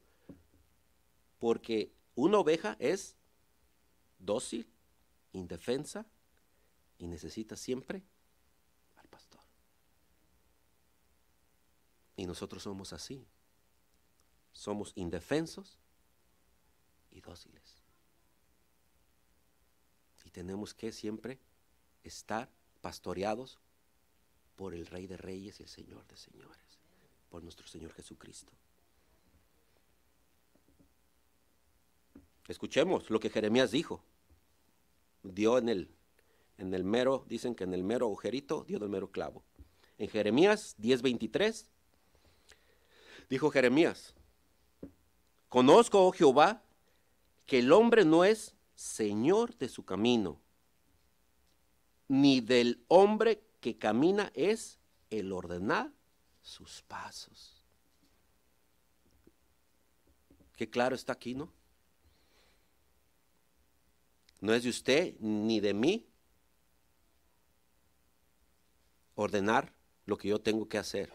porque 1.39 1.93
una 2.15 2.39
oveja 2.39 2.77
es 2.81 3.17
dócil, 4.19 4.69
indefensa 5.33 6.07
y 6.99 7.07
necesita 7.07 7.57
siempre 7.57 8.03
al 8.97 9.09
pastor. 9.09 9.41
Y 12.19 12.27
nosotros 12.27 12.65
somos 12.65 12.93
así. 12.93 13.25
Somos 14.53 14.93
indefensos 14.97 15.79
y 17.13 17.21
dóciles. 17.21 17.77
Y 20.25 20.31
tenemos 20.31 20.75
que 20.75 20.91
siempre 20.91 21.39
estar 22.03 22.51
pastoreados 22.81 23.61
por 24.57 24.75
el 24.75 24.87
Rey 24.87 25.07
de 25.07 25.17
Reyes 25.17 25.61
y 25.61 25.63
el 25.63 25.69
Señor 25.69 26.07
de 26.09 26.17
Señores, 26.17 26.81
por 27.31 27.45
nuestro 27.45 27.69
Señor 27.69 27.93
Jesucristo. 27.93 28.53
Escuchemos 32.49 33.11
lo 33.11 33.21
que 33.21 33.31
Jeremías 33.31 33.71
dijo. 33.71 34.03
Dio 35.23 35.57
en 35.57 35.69
el, 35.69 35.89
en 36.59 36.75
el 36.75 36.83
mero, 36.83 37.25
dicen 37.29 37.55
que 37.55 37.63
en 37.63 37.75
el 37.75 37.85
mero 37.85 38.07
agujerito 38.07 38.65
dio 38.65 38.81
del 38.81 38.89
mero 38.89 39.13
clavo. 39.13 39.45
En 39.99 40.09
Jeremías 40.09 40.77
10:23 40.79 41.69
dijo 43.29 43.51
Jeremías, 43.51 44.15
conozco, 45.49 46.07
oh 46.07 46.13
Jehová, 46.13 46.63
que 47.47 47.61
el 47.61 47.73
hombre 47.73 48.05
no 48.05 48.25
es 48.25 48.55
señor 48.75 49.57
de 49.57 49.69
su 49.69 49.85
camino, 49.85 50.41
ni 52.07 52.41
del 52.41 52.85
hombre 52.89 53.43
que 53.61 53.77
camina 53.77 54.31
es 54.35 54.79
el 55.11 55.33
ordenar 55.33 55.91
sus 56.43 56.83
pasos. 56.83 57.65
Qué 60.57 60.69
claro 60.69 60.95
está 60.95 61.13
aquí, 61.13 61.35
¿no? 61.35 61.53
No 64.41 64.55
es 64.55 64.63
de 64.63 64.71
usted 64.71 65.15
ni 65.21 65.61
de 65.61 65.75
mí 65.75 66.07
ordenar 69.15 69.73
lo 70.07 70.17
que 70.17 70.29
yo 70.29 70.41
tengo 70.41 70.69
que 70.69 70.79
hacer. 70.79 71.13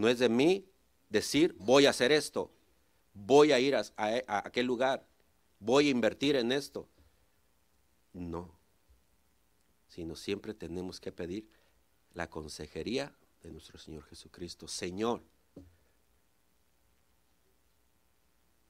No 0.00 0.08
es 0.08 0.18
de 0.18 0.30
mí 0.30 0.66
decir, 1.10 1.54
voy 1.58 1.84
a 1.84 1.90
hacer 1.90 2.10
esto, 2.10 2.50
voy 3.12 3.52
a 3.52 3.60
ir 3.60 3.76
a, 3.76 3.84
aquel 4.28 4.64
lugar, 4.64 5.06
voy 5.58 5.88
a 5.88 5.90
invertir 5.90 6.36
en 6.36 6.52
esto. 6.52 6.88
No, 8.14 8.50
sino 9.88 10.16
siempre 10.16 10.54
tenemos 10.54 11.00
que 11.00 11.12
pedir 11.12 11.50
la 12.14 12.30
consejería 12.30 13.14
de 13.42 13.50
nuestro 13.50 13.76
Señor 13.76 14.04
Jesucristo. 14.04 14.66
Señor, 14.68 15.22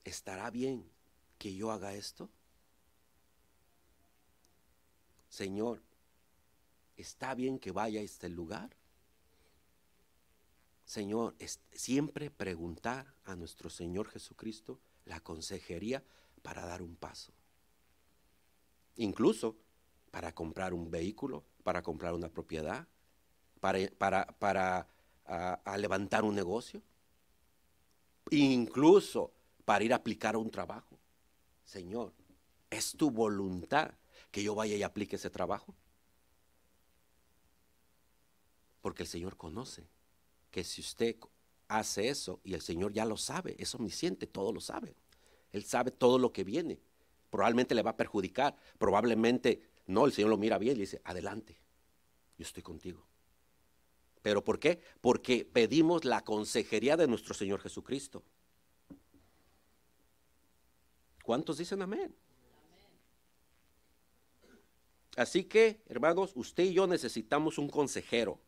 ¿estará 0.03 0.51
bien 0.51 0.85
que 1.39 1.55
yo 1.55 1.71
haga 1.71 1.95
esto? 1.95 2.29
Señor, 5.29 5.81
¿está 6.97 7.37
bien 7.37 7.61
que 7.61 7.71
vaya 7.71 8.01
a 8.01 8.03
este 8.03 8.29
lugar? 8.29 8.80
Señor, 10.91 11.37
siempre 11.71 12.33
preguntar 12.33 13.15
a 13.23 13.37
nuestro 13.37 13.71
Señor 13.71 14.09
Jesucristo 14.09 14.81
la 15.05 15.21
consejería 15.21 16.03
para 16.43 16.67
dar 16.67 16.83
un 16.83 16.97
paso. 16.97 17.33
Incluso 18.97 19.57
para 20.11 20.35
comprar 20.35 20.75
un 20.75 20.91
vehículo, 20.91 21.45
para 21.63 21.81
comprar 21.81 22.13
una 22.13 22.29
propiedad, 22.29 22.89
para, 23.61 24.27
para, 24.41 24.89
levantar 25.79 26.25
un 26.25 26.35
negocio, 26.35 26.83
incluso 28.33 29.33
para 29.65 29.85
ir 29.85 29.93
a 29.93 29.97
aplicar 29.99 30.37
un 30.37 30.51
trabajo. 30.51 30.99
Señor, 31.63 32.13
es 32.69 32.97
tu 32.97 33.13
voluntad 33.13 33.95
que 34.33 34.43
yo 34.43 34.57
vaya 34.57 34.75
y 34.75 34.83
aplique 34.83 35.15
ese 35.15 35.31
trabajo? 35.31 35.73
Porque 38.81 39.05
el 39.05 39.09
Señor 39.09 39.37
conoce 39.37 39.87
que 40.51 40.65
si 40.65 40.81
usted 40.81 41.17
hace 41.69 42.09
eso 42.09 42.41
y 42.45 42.55
el 42.55 42.61
Señor 42.61 42.93
ya 42.93 43.05
lo 43.05 43.17
sabe, 43.17 43.57
es 43.59 43.75
omnisciente, 43.75 44.27
todo 44.27 44.53
lo 44.53 44.61
sabe. 44.61 44.95
Él 45.53 45.65
sabe 45.65 45.91
todo 45.91 46.19
lo 46.19 46.33
que 46.33 46.45
viene. 46.45 46.81
Probablemente 47.31 47.75
le 47.75 47.83
va 47.83 47.91
a 47.91 47.97
perjudicar, 47.97 48.57
probablemente 48.79 49.63
no, 49.87 50.07
el 50.07 50.13
Señor 50.13 50.31
lo 50.31 50.37
mira 50.37 50.59
bien 50.59 50.77
y 50.77 50.81
dice, 50.81 51.01
adelante, 51.05 51.57
yo 52.39 52.45
estoy 52.45 52.63
contigo. 52.63 53.05
¿Pero 54.23 54.45
por 54.45 54.59
qué? 54.59 54.81
Porque 55.01 55.45
pedimos 55.45 56.05
la 56.05 56.23
consejería 56.23 56.97
de 56.97 57.07
nuestro 57.07 57.35
Señor 57.35 57.61
Jesucristo. 57.61 58.23
¿Cuántos 61.25 61.59
dicen 61.59 61.83
amén? 61.83 62.15
Así 65.17 65.45
que, 65.45 65.83
hermanos, 65.87 66.33
usted 66.35 66.65
y 66.65 66.73
yo 66.75 66.87
necesitamos 66.87 67.59
un 67.59 67.69
consejero. 67.69 68.39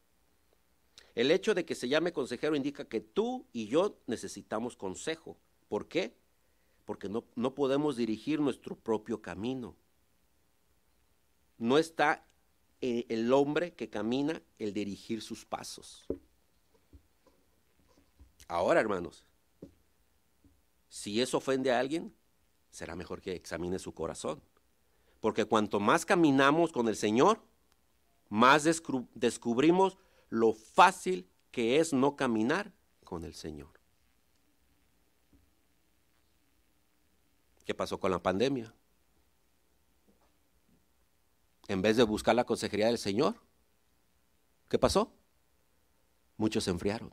El 1.15 1.31
hecho 1.31 1.55
de 1.55 1.65
que 1.65 1.75
se 1.75 1.89
llame 1.89 2.13
consejero 2.13 2.57
indica 2.57 2.87
que 2.87 3.01
tú 3.01 3.47
y 3.53 3.67
yo 3.67 3.99
necesitamos 4.07 4.77
consejo. 4.77 5.37
¿Por 5.69 5.89
qué? 5.89 6.15
Porque 6.85 7.09
no, 7.09 7.25
no 7.35 7.55
podemos 7.55 7.97
dirigir 7.97 8.41
nuestro 8.41 8.77
propio 8.77 9.21
camino. 9.21 9.77
No 11.59 11.79
está 11.79 12.25
en 12.81 13.05
el 13.09 13.33
hombre 13.33 13.75
que 13.75 13.91
camina 13.91 14.43
el 14.59 14.73
dirigir 14.73 15.23
sus 15.23 15.45
pasos. 15.45 16.07
Ahora, 18.49 18.81
hermanos, 18.81 19.25
si 20.89 21.23
eso 21.23 21.39
ofende 21.39 21.73
a 21.73 21.79
alguien, 21.79 22.15
será 22.71 22.97
mejor 22.97 23.21
que 23.21 23.35
examine 23.35 23.79
su 23.79 23.95
corazón. 23.95 24.43
Porque 25.21 25.45
cuanto 25.45 25.79
más 25.79 26.05
caminamos 26.05 26.73
con 26.73 26.89
el 26.89 26.97
Señor, 26.97 27.41
más 28.29 28.65
descubrimos 29.15 29.97
lo 30.33 30.55
fácil 30.55 31.29
que 31.51 31.79
es 31.79 31.93
no 31.93 32.17
caminar 32.17 32.73
con 33.05 33.25
el 33.25 33.35
Señor. 33.35 33.79
¿Qué 37.67 37.75
pasó 37.75 38.01
con 38.01 38.11
la 38.11 38.23
pandemia? 38.23 38.75
En 41.69 41.83
vez 41.83 41.99
de 41.99 42.05
buscar 42.05 42.35
la 42.35 42.45
consejería 42.45 42.87
del 42.87 42.97
Señor, 42.97 43.43
¿qué 44.71 44.79
pasó? 44.79 45.13
Muchos 46.39 46.65
se 46.65 46.71
enfriaron. 46.71 47.13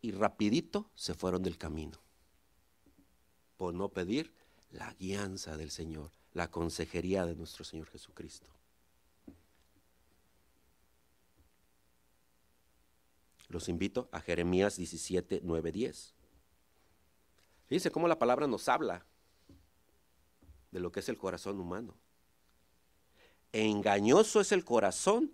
Y 0.00 0.12
rapidito 0.12 0.88
se 0.94 1.14
fueron 1.14 1.42
del 1.42 1.58
camino. 1.58 1.98
Por 3.56 3.74
no 3.74 3.88
pedir 3.88 4.32
la 4.70 4.94
guianza 4.94 5.56
del 5.56 5.72
Señor, 5.72 6.12
la 6.34 6.52
consejería 6.52 7.26
de 7.26 7.34
nuestro 7.34 7.64
Señor 7.64 7.88
Jesucristo. 7.88 8.54
Los 13.54 13.68
invito 13.68 14.08
a 14.10 14.20
Jeremías 14.20 14.76
17, 14.78 15.42
9, 15.44 15.70
10. 15.70 16.12
Fíjense 17.68 17.92
cómo 17.92 18.08
la 18.08 18.18
palabra 18.18 18.48
nos 18.48 18.68
habla 18.68 19.06
de 20.72 20.80
lo 20.80 20.90
que 20.90 20.98
es 20.98 21.08
el 21.08 21.16
corazón 21.16 21.60
humano. 21.60 21.94
Engañoso 23.52 24.40
es 24.40 24.50
el 24.50 24.64
corazón 24.64 25.30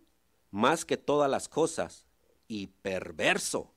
más 0.51 0.85
que 0.85 0.99
todas 0.99 1.31
las 1.31 1.49
cosas 1.49 2.05
y 2.47 2.67
perverso. 2.67 3.73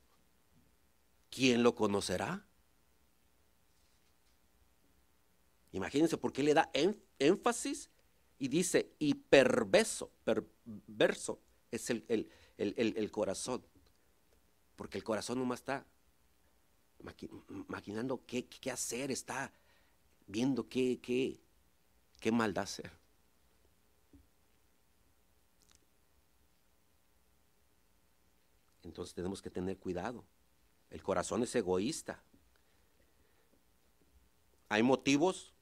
¿Quién 1.30 1.64
lo 1.64 1.74
conocerá? 1.74 2.46
Imagínense 5.72 6.18
por 6.18 6.34
qué 6.34 6.44
le 6.44 6.54
da 6.54 6.70
énfasis 7.18 7.90
y 8.40 8.50
dice, 8.50 8.92
y 9.00 9.14
perverso, 9.14 10.12
perverso 10.26 11.40
es 11.72 11.90
el, 11.90 12.28
el, 12.58 13.12
corazón. 13.12 13.64
Porque 14.76 14.98
el 14.98 15.04
corazón 15.04 15.40
nomás 15.40 15.60
está 15.60 15.86
maquinando 17.68 18.22
qué, 18.26 18.46
qué 18.46 18.72
hacer, 18.72 19.12
está 19.12 19.52
viendo 20.28 20.68
qué, 20.68 21.00
qué, 21.02 21.40
qué 22.20 22.32
maldad 22.32 22.64
hacer. 22.64 22.92
Entonces 28.84 29.14
tenemos 29.16 29.42
que 29.42 29.50
tener 29.50 29.78
cuidado. 29.78 30.24
El 30.90 31.02
corazón 31.02 31.42
es 31.44 31.56
egoísta. 31.56 32.22
Hay 34.70 34.84
motivos 34.84 35.54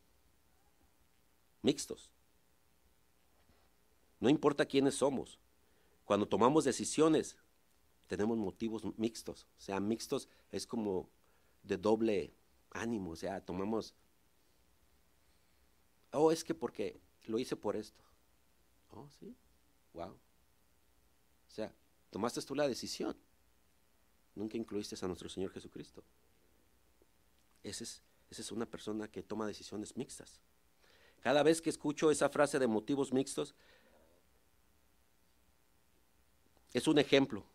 mixtos. 1.61 2.09
No 4.19 4.29
importa 4.29 4.65
quiénes 4.65 4.95
somos. 4.95 5.39
Cuando 6.05 6.27
tomamos 6.27 6.63
decisiones, 6.63 7.37
tenemos 8.11 8.37
motivos 8.37 8.83
mixtos. 8.97 9.47
O 9.57 9.61
sea, 9.61 9.79
mixtos 9.79 10.27
es 10.51 10.67
como 10.67 11.09
de 11.63 11.77
doble 11.77 12.35
ánimo. 12.71 13.11
O 13.11 13.15
sea, 13.15 13.39
tomamos, 13.39 13.95
oh, 16.11 16.29
es 16.29 16.43
que 16.43 16.53
porque 16.53 16.99
lo 17.27 17.39
hice 17.39 17.55
por 17.55 17.77
esto. 17.77 18.03
Oh, 18.89 19.07
sí, 19.17 19.33
wow. 19.93 20.09
O 20.09 21.49
sea, 21.49 21.73
tomaste 22.09 22.41
tú 22.41 22.53
la 22.53 22.67
decisión. 22.67 23.15
Nunca 24.35 24.57
incluiste 24.57 24.97
a 25.01 25.07
nuestro 25.07 25.29
Señor 25.29 25.51
Jesucristo. 25.53 26.03
Esa 27.63 27.85
es, 27.85 28.03
esa 28.29 28.41
es 28.41 28.51
una 28.51 28.65
persona 28.65 29.09
que 29.09 29.23
toma 29.23 29.47
decisiones 29.47 29.95
mixtas. 29.95 30.41
Cada 31.21 31.43
vez 31.43 31.61
que 31.61 31.69
escucho 31.69 32.11
esa 32.11 32.27
frase 32.27 32.59
de 32.59 32.67
motivos 32.67 33.13
mixtos, 33.13 33.55
es 36.73 36.89
un 36.89 36.99
ejemplo. 36.99 37.45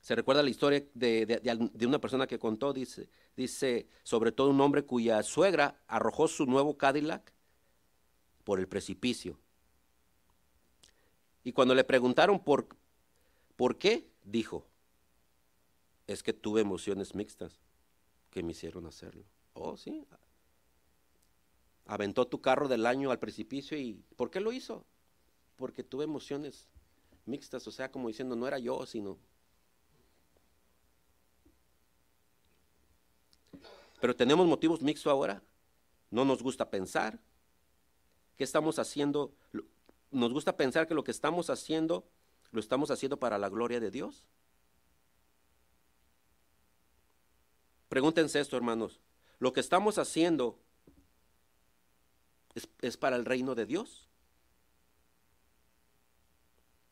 Se 0.00 0.14
recuerda 0.14 0.42
la 0.42 0.50
historia 0.50 0.82
de, 0.94 1.58
una 1.86 2.00
persona 2.00 2.26
que 2.26 2.38
contó, 2.38 2.72
dice, 2.72 3.08
dice, 3.36 3.86
sobre 4.02 4.32
todo 4.32 4.50
un 4.50 4.60
hombre 4.60 4.84
cuya 4.84 5.22
suegra 5.22 5.82
arrojó 5.86 6.26
su 6.26 6.46
nuevo 6.46 6.78
Cadillac 6.78 7.32
por 8.44 8.58
el 8.58 8.66
precipicio. 8.66 9.38
Y 11.44 11.52
cuando 11.52 11.74
le 11.74 11.84
preguntaron 11.84 12.42
por, 12.42 12.68
por 13.56 13.76
qué, 13.76 14.10
dijo, 14.24 14.66
es 16.06 16.22
que 16.22 16.32
tuve 16.32 16.62
emociones 16.62 17.14
mixtas 17.14 17.60
que 18.30 18.42
me 18.42 18.52
hicieron 18.52 18.86
hacerlo. 18.86 19.24
Oh, 19.52 19.76
sí. 19.76 20.06
Aventó 21.84 22.26
tu 22.26 22.40
carro 22.40 22.68
del 22.68 22.86
año 22.86 23.10
al 23.10 23.18
precipicio 23.18 23.76
y 23.76 24.02
¿por 24.16 24.30
qué 24.30 24.40
lo 24.40 24.52
hizo? 24.52 24.86
Porque 25.56 25.84
tuve 25.84 26.04
emociones 26.04 26.68
mixtas, 27.26 27.66
o 27.66 27.70
sea, 27.70 27.90
como 27.90 28.08
diciendo, 28.08 28.34
no 28.34 28.48
era 28.48 28.58
yo, 28.58 28.86
sino... 28.86 29.18
Pero 34.00 34.16
tenemos 34.16 34.46
motivos 34.46 34.82
mixtos 34.82 35.10
ahora. 35.10 35.42
No 36.10 36.24
nos 36.24 36.42
gusta 36.42 36.70
pensar. 36.70 37.18
¿Qué 38.36 38.44
estamos 38.44 38.78
haciendo? 38.78 39.32
Nos 40.10 40.32
gusta 40.32 40.56
pensar 40.56 40.88
que 40.88 40.94
lo 40.94 41.04
que 41.04 41.10
estamos 41.10 41.50
haciendo 41.50 42.04
lo 42.52 42.60
estamos 42.60 42.90
haciendo 42.90 43.18
para 43.18 43.38
la 43.38 43.48
gloria 43.48 43.80
de 43.80 43.90
Dios. 43.90 44.26
Pregúntense 47.88 48.40
esto, 48.40 48.56
hermanos. 48.56 49.00
¿Lo 49.38 49.52
que 49.52 49.60
estamos 49.60 49.98
haciendo 49.98 50.58
es, 52.80 52.96
para 52.96 53.16
el 53.16 53.24
reino 53.24 53.54
de 53.54 53.66
Dios? 53.66 54.08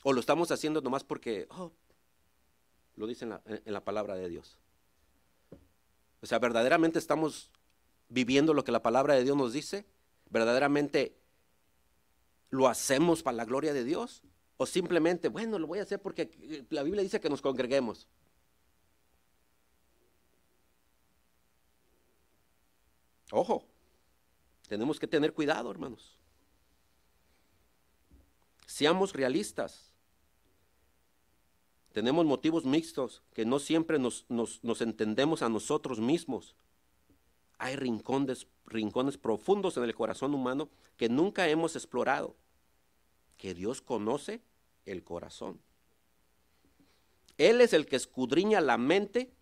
¿O 0.03 0.13
lo 0.13 0.21
estamos 0.21 0.51
haciendo 0.51 0.81
nomás 0.81 1.05
porque, 1.05 1.47
oh, 1.51 1.73
lo 2.97 3.07
dice 3.07 3.25
en 3.25 3.31
la, 3.31 3.43
en 3.47 3.73
la 3.73 3.85
palabra 3.85 4.15
de 4.15 4.29
Dios? 4.29 4.59
O 6.21 6.27
sea, 6.27 6.39
verdaderamente 6.39 6.99
estamos 6.99 7.51
viviendo 8.09 8.55
lo 8.55 8.65
que 8.65 8.73
la 8.73 8.83
palabra 8.83 9.15
de 9.15 9.25
Dios 9.25 9.37
nos 9.37 9.53
dice. 9.53 9.87
¿Verdaderamente 10.31 11.17
lo 12.51 12.69
hacemos 12.69 13.23
para 13.23 13.37
la 13.37 13.45
gloria 13.45 13.73
de 13.73 13.85
Dios? 13.85 14.23
¿O 14.57 14.67
simplemente, 14.67 15.29
bueno, 15.29 15.59
lo 15.59 15.67
voy 15.67 15.79
a 15.79 15.83
hacer 15.83 16.03
porque 16.03 16.67
la 16.71 16.83
Biblia 16.83 17.03
dice 17.03 17.21
que 17.21 17.31
nos 17.31 17.41
congreguemos? 17.41 18.09
Ojo, 23.31 23.65
tenemos 24.69 24.99
que 24.99 25.07
tener 25.07 25.33
cuidado, 25.33 25.71
hermanos. 25.71 26.19
Seamos 28.67 29.13
realistas. 29.13 29.88
Tenemos 31.99 32.25
motivos 32.27 32.65
mixtos 32.65 33.25
que 33.35 33.45
no 33.45 33.59
siempre 33.59 33.99
nos, 33.99 34.25
entendemos 34.81 35.43
a 35.43 35.49
nosotros 35.49 35.99
mismos. 35.99 36.55
Hay 37.59 37.75
rincones, 37.75 38.47
rincones 38.67 39.19
profundos 39.19 39.77
en 39.77 39.83
el 39.83 39.97
corazón 39.97 40.33
humano 40.33 40.69
que 40.97 41.09
nunca 41.09 41.49
hemos 41.49 41.75
explorado, 41.75 42.37
que 43.37 43.53
Dios 43.53 43.83
conoce 43.83 44.41
el 44.87 45.03
corazón. 45.03 45.61
Él 47.37 47.61
es 47.61 47.73
el 47.73 47.85
que 47.85 47.97
escudriña 47.97 48.61
la 48.61 48.79
mente 48.79 49.33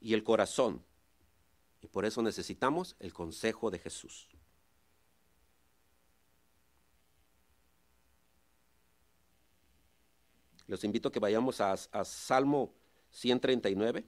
y 0.00 0.14
el 0.14 0.24
corazón 0.24 0.82
y 1.82 1.86
por 1.86 2.06
eso 2.06 2.22
necesitamos 2.22 2.96
el 2.98 3.12
consejo 3.12 3.70
de 3.70 3.78
Jesús. 3.78 4.30
Los 10.72 10.84
invito 10.84 11.10
a 11.10 11.12
que 11.12 11.20
vayamos 11.20 11.60
a, 11.60 11.76
Salmo 11.76 12.72
139. 13.10 14.06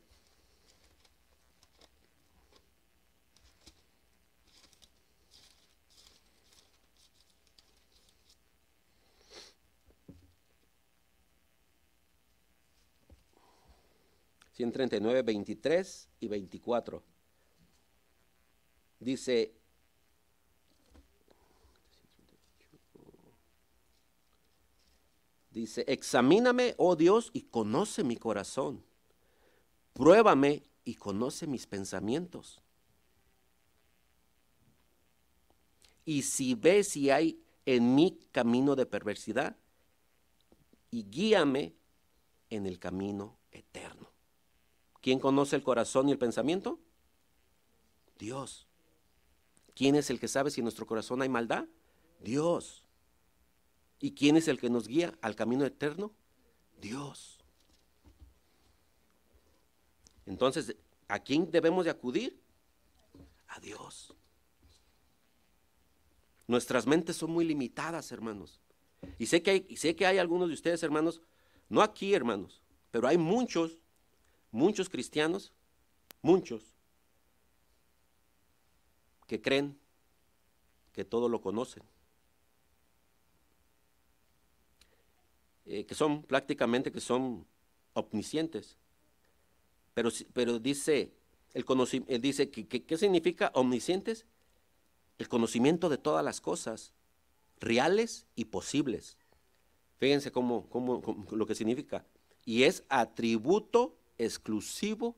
...139, 14.56 15.22
23 15.22 16.08
y 16.20 16.28
24 16.28 17.02
dice, 19.00 19.52
dice, 25.54 25.84
examíname, 25.86 26.74
oh 26.78 26.96
Dios, 26.96 27.30
y 27.32 27.42
conoce 27.42 28.04
mi 28.04 28.16
corazón. 28.16 28.84
Pruébame 29.92 30.64
y 30.84 30.96
conoce 30.96 31.46
mis 31.46 31.66
pensamientos. 31.66 32.60
Y 36.04 36.22
si 36.22 36.54
ves 36.54 36.88
si 36.88 37.10
hay 37.10 37.40
en 37.64 37.94
mí 37.94 38.18
camino 38.32 38.76
de 38.76 38.84
perversidad, 38.84 39.56
y 40.90 41.04
guíame 41.04 41.74
en 42.50 42.66
el 42.66 42.78
camino 42.78 43.38
eterno. 43.50 44.10
¿Quién 45.00 45.18
conoce 45.18 45.56
el 45.56 45.62
corazón 45.62 46.08
y 46.08 46.12
el 46.12 46.18
pensamiento? 46.18 46.78
Dios. 48.18 48.66
¿Quién 49.74 49.96
es 49.96 50.10
el 50.10 50.20
que 50.20 50.28
sabe 50.28 50.50
si 50.50 50.60
en 50.60 50.64
nuestro 50.64 50.86
corazón 50.86 51.20
hay 51.22 51.28
maldad? 51.28 51.64
Dios. 52.20 52.83
¿Y 54.04 54.12
quién 54.12 54.36
es 54.36 54.48
el 54.48 54.60
que 54.60 54.68
nos 54.68 54.86
guía 54.86 55.14
al 55.22 55.34
camino 55.34 55.64
eterno? 55.64 56.12
Dios. 56.78 57.38
Entonces, 60.26 60.76
¿a 61.08 61.20
quién 61.20 61.50
debemos 61.50 61.86
de 61.86 61.90
acudir? 61.90 62.38
A 63.48 63.58
Dios. 63.60 64.14
Nuestras 66.46 66.86
mentes 66.86 67.16
son 67.16 67.30
muy 67.30 67.46
limitadas, 67.46 68.12
hermanos. 68.12 68.60
Y 69.18 69.24
sé 69.24 69.42
que 69.42 69.50
hay, 69.52 69.76
sé 69.78 69.96
que 69.96 70.04
hay 70.04 70.18
algunos 70.18 70.48
de 70.48 70.54
ustedes, 70.54 70.82
hermanos, 70.82 71.22
no 71.70 71.80
aquí, 71.80 72.12
hermanos, 72.12 72.60
pero 72.90 73.08
hay 73.08 73.16
muchos, 73.16 73.78
muchos 74.50 74.90
cristianos, 74.90 75.54
muchos, 76.20 76.74
que 79.26 79.40
creen 79.40 79.78
que 80.92 81.06
todo 81.06 81.30
lo 81.30 81.40
conocen, 81.40 81.84
eh, 85.74 85.86
que 85.86 85.96
son 85.96 86.22
prácticamente 86.22 86.92
que 86.92 87.00
son 87.00 87.44
omniscientes. 87.94 88.78
Pero, 89.92 90.08
pero 90.32 90.60
dice, 90.60 91.12
el 91.52 91.64
conocimiento, 91.64 92.16
dice 92.18 92.48
que, 92.48 92.66
¿qué 92.66 92.96
significa 92.96 93.50
omniscientes? 93.54 94.24
El 95.18 95.28
conocimiento 95.28 95.88
de 95.88 95.98
todas 95.98 96.24
las 96.24 96.40
cosas, 96.40 96.92
reales 97.58 98.24
y 98.36 98.44
posibles. 98.44 99.16
Fíjense 99.98 100.30
cómo, 100.30 100.68
cómo, 100.68 101.26
lo 101.32 101.44
que 101.44 101.56
significa. 101.56 102.06
Y 102.44 102.62
es 102.62 102.84
atributo 102.88 103.96
exclusivo 104.16 105.16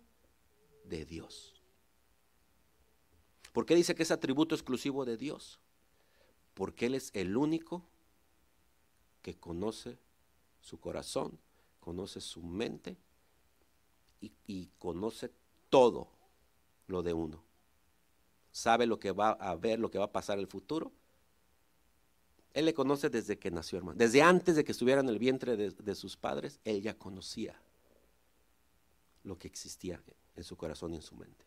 de 0.84 1.04
Dios. 1.04 1.54
¿Por 3.52 3.66
qué 3.66 3.74
dice 3.74 3.94
que 3.94 4.04
es 4.04 4.10
atributo 4.10 4.54
exclusivo 4.54 5.04
de 5.04 5.18
Dios? 5.18 5.60
Porque 6.54 6.86
Él 6.86 6.94
es 6.94 7.10
el 7.12 7.36
único 7.36 7.82
que 9.20 9.34
conoce 9.34 9.98
su 10.66 10.80
corazón, 10.80 11.38
conoce 11.78 12.20
su 12.20 12.42
mente 12.42 12.96
y, 14.20 14.66
conoce 14.78 15.30
todo 15.70 16.08
lo 16.88 17.02
de 17.02 17.12
uno. 17.12 17.44
Sabe 18.50 18.86
lo 18.86 18.98
que 18.98 19.12
va 19.12 19.30
a 19.30 19.54
ver, 19.54 19.78
lo 19.78 19.90
que 19.90 19.98
va 19.98 20.06
a 20.06 20.12
pasar 20.12 20.38
en 20.38 20.40
el 20.40 20.48
futuro 20.48 20.92
él 22.56 22.64
le 22.64 22.72
conoce 22.72 23.10
desde 23.10 23.38
que 23.38 23.50
nació, 23.50 23.76
hermano. 23.76 23.98
Desde 23.98 24.22
antes 24.22 24.56
de 24.56 24.64
que 24.64 24.72
estuviera 24.72 25.02
en 25.02 25.10
el 25.10 25.18
vientre 25.18 25.58
de, 25.58 25.94
sus 25.94 26.16
padres, 26.16 26.58
él 26.64 26.80
ya 26.80 26.96
conocía 26.96 27.60
lo 29.24 29.38
que 29.38 29.46
existía 29.46 30.02
en 30.34 30.42
su 30.42 30.56
corazón 30.56 30.94
y 30.94 30.96
en 30.96 31.02
su 31.02 31.14
mente. 31.16 31.44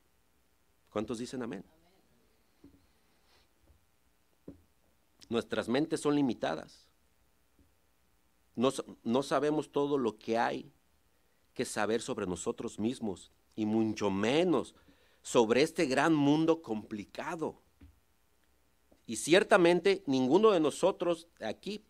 ¿Cuántos 0.92 1.18
dicen 1.18 1.42
amén? 1.42 1.66
Nuestras 5.30 5.68
mentes 5.68 6.00
son 6.00 6.14
limitadas. 6.14 6.89
No, 8.60 8.72
no, 9.04 9.24
sabemos 9.24 9.72
todo 9.72 9.98
lo 9.98 10.18
que 10.18 10.38
hay 10.38 10.72
que 11.54 11.66
saber 11.66 12.02
sobre 12.02 12.28
nosotros 12.28 12.78
mismos 12.78 13.32
y 13.56 13.66
mucho 13.66 14.10
menos 14.10 14.76
sobre 15.22 15.62
este 15.62 15.86
gran 15.86 16.14
mundo 16.14 16.62
complicado 16.62 17.62
y 19.10 19.16
ciertamente 19.16 20.04
ninguno 20.06 20.52
de 20.52 20.60
nosotros 20.60 21.28
aquí 21.40 21.84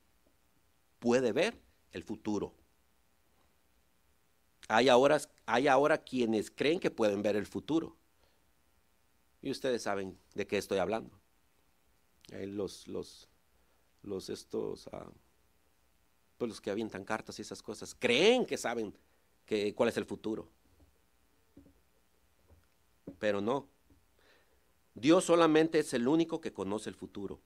puede 1.00 1.34
ver 1.34 1.60
el 1.92 2.02
futuro. 2.02 2.54
Hay 4.70 4.88
ahora, 4.88 5.20
hay 5.46 5.68
ahora 5.68 5.98
quienes 5.98 6.50
creen 6.50 6.80
que 6.80 6.92
pueden 6.92 7.22
ver 7.22 7.36
el 7.36 7.46
futuro. 7.46 7.98
Y 9.42 9.52
ustedes 9.52 9.82
saben 9.84 10.18
de 10.34 10.48
qué 10.48 10.58
estoy 10.58 10.78
hablando. 10.78 11.20
los, 12.32 12.88
los, 12.88 13.28
los 14.02 14.30
estos, 14.30 14.88
uh, 14.88 15.12
pues 16.40 16.50
los 16.50 16.62
que 16.62 16.72
avientan 16.72 17.04
cartas 17.04 17.38
y 17.38 17.42
esas 17.42 17.62
cosas, 17.62 17.94
creen 18.00 18.46
que 18.46 18.58
saben 18.58 18.96
cuál 19.76 19.90
es 19.90 19.98
el 19.98 20.06
futuro. 20.06 20.48
Pero 23.20 23.42
no, 23.42 23.68
Dios 24.96 25.26
solamente 25.26 25.80
es 25.80 25.94
el 25.94 26.08
único 26.08 26.40
que 26.40 26.54
conoce 26.54 26.90
el 26.90 26.96
futuro. 26.96 27.42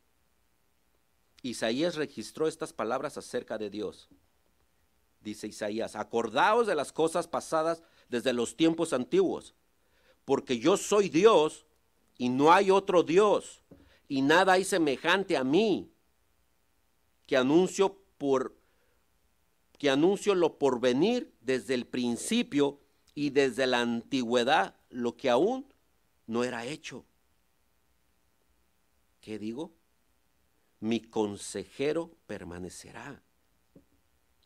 Isaías 1.41 1.95
registró 1.95 2.47
estas 2.47 2.71
palabras 2.71 3.17
acerca 3.17 3.58
de 3.58 3.71
Dios. 3.71 4.10
Dice 5.21 5.47
Isaías, 5.47 5.95
acordaos 5.95 6.67
de 6.67 6.75
las 6.75 6.93
cosas 6.93 7.27
pasadas 7.27 7.82
desde 8.10 8.32
los 8.32 8.56
tiempos 8.56 8.93
antiguos, 8.93 9.56
porque 10.23 10.60
yo 10.60 10.77
soy 10.77 11.10
Dios 11.10 11.65
y 12.17 12.29
no 12.29 12.53
hay 12.53 12.69
otro 12.69 13.01
Dios, 13.01 13.63
y 14.08 14.21
nada 14.21 14.53
hay 14.53 14.63
semejante 14.63 15.36
a 15.36 15.43
mí, 15.43 15.89
que 17.25 17.38
anuncio 17.38 17.97
por 18.19 18.56
que 19.84 19.89
anuncio 19.89 20.34
lo 20.34 20.60
por 20.60 20.80
venir 20.80 21.36
desde 21.41 21.74
el 21.74 21.86
principio 21.86 22.80
y 23.13 23.32
desde 23.32 23.67
la 23.67 23.82
antigüedad 23.82 24.78
lo 24.89 25.17
que 25.17 25.30
aún 25.30 25.67
no 26.26 26.46
era 26.46 26.65
hecho. 26.65 27.06
¿Qué 29.19 29.38
digo? 29.38 29.74
Mi 30.80 31.02
consejero 31.02 32.15
permanecerá 32.28 33.22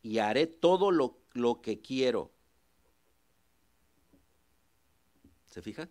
y 0.02 0.18
haré 0.18 0.48
todo 0.48 0.90
lo, 0.90 1.20
lo 1.34 1.60
que 1.60 1.80
quiero. 1.80 2.32
¿Se 5.46 5.62
fijan? 5.62 5.88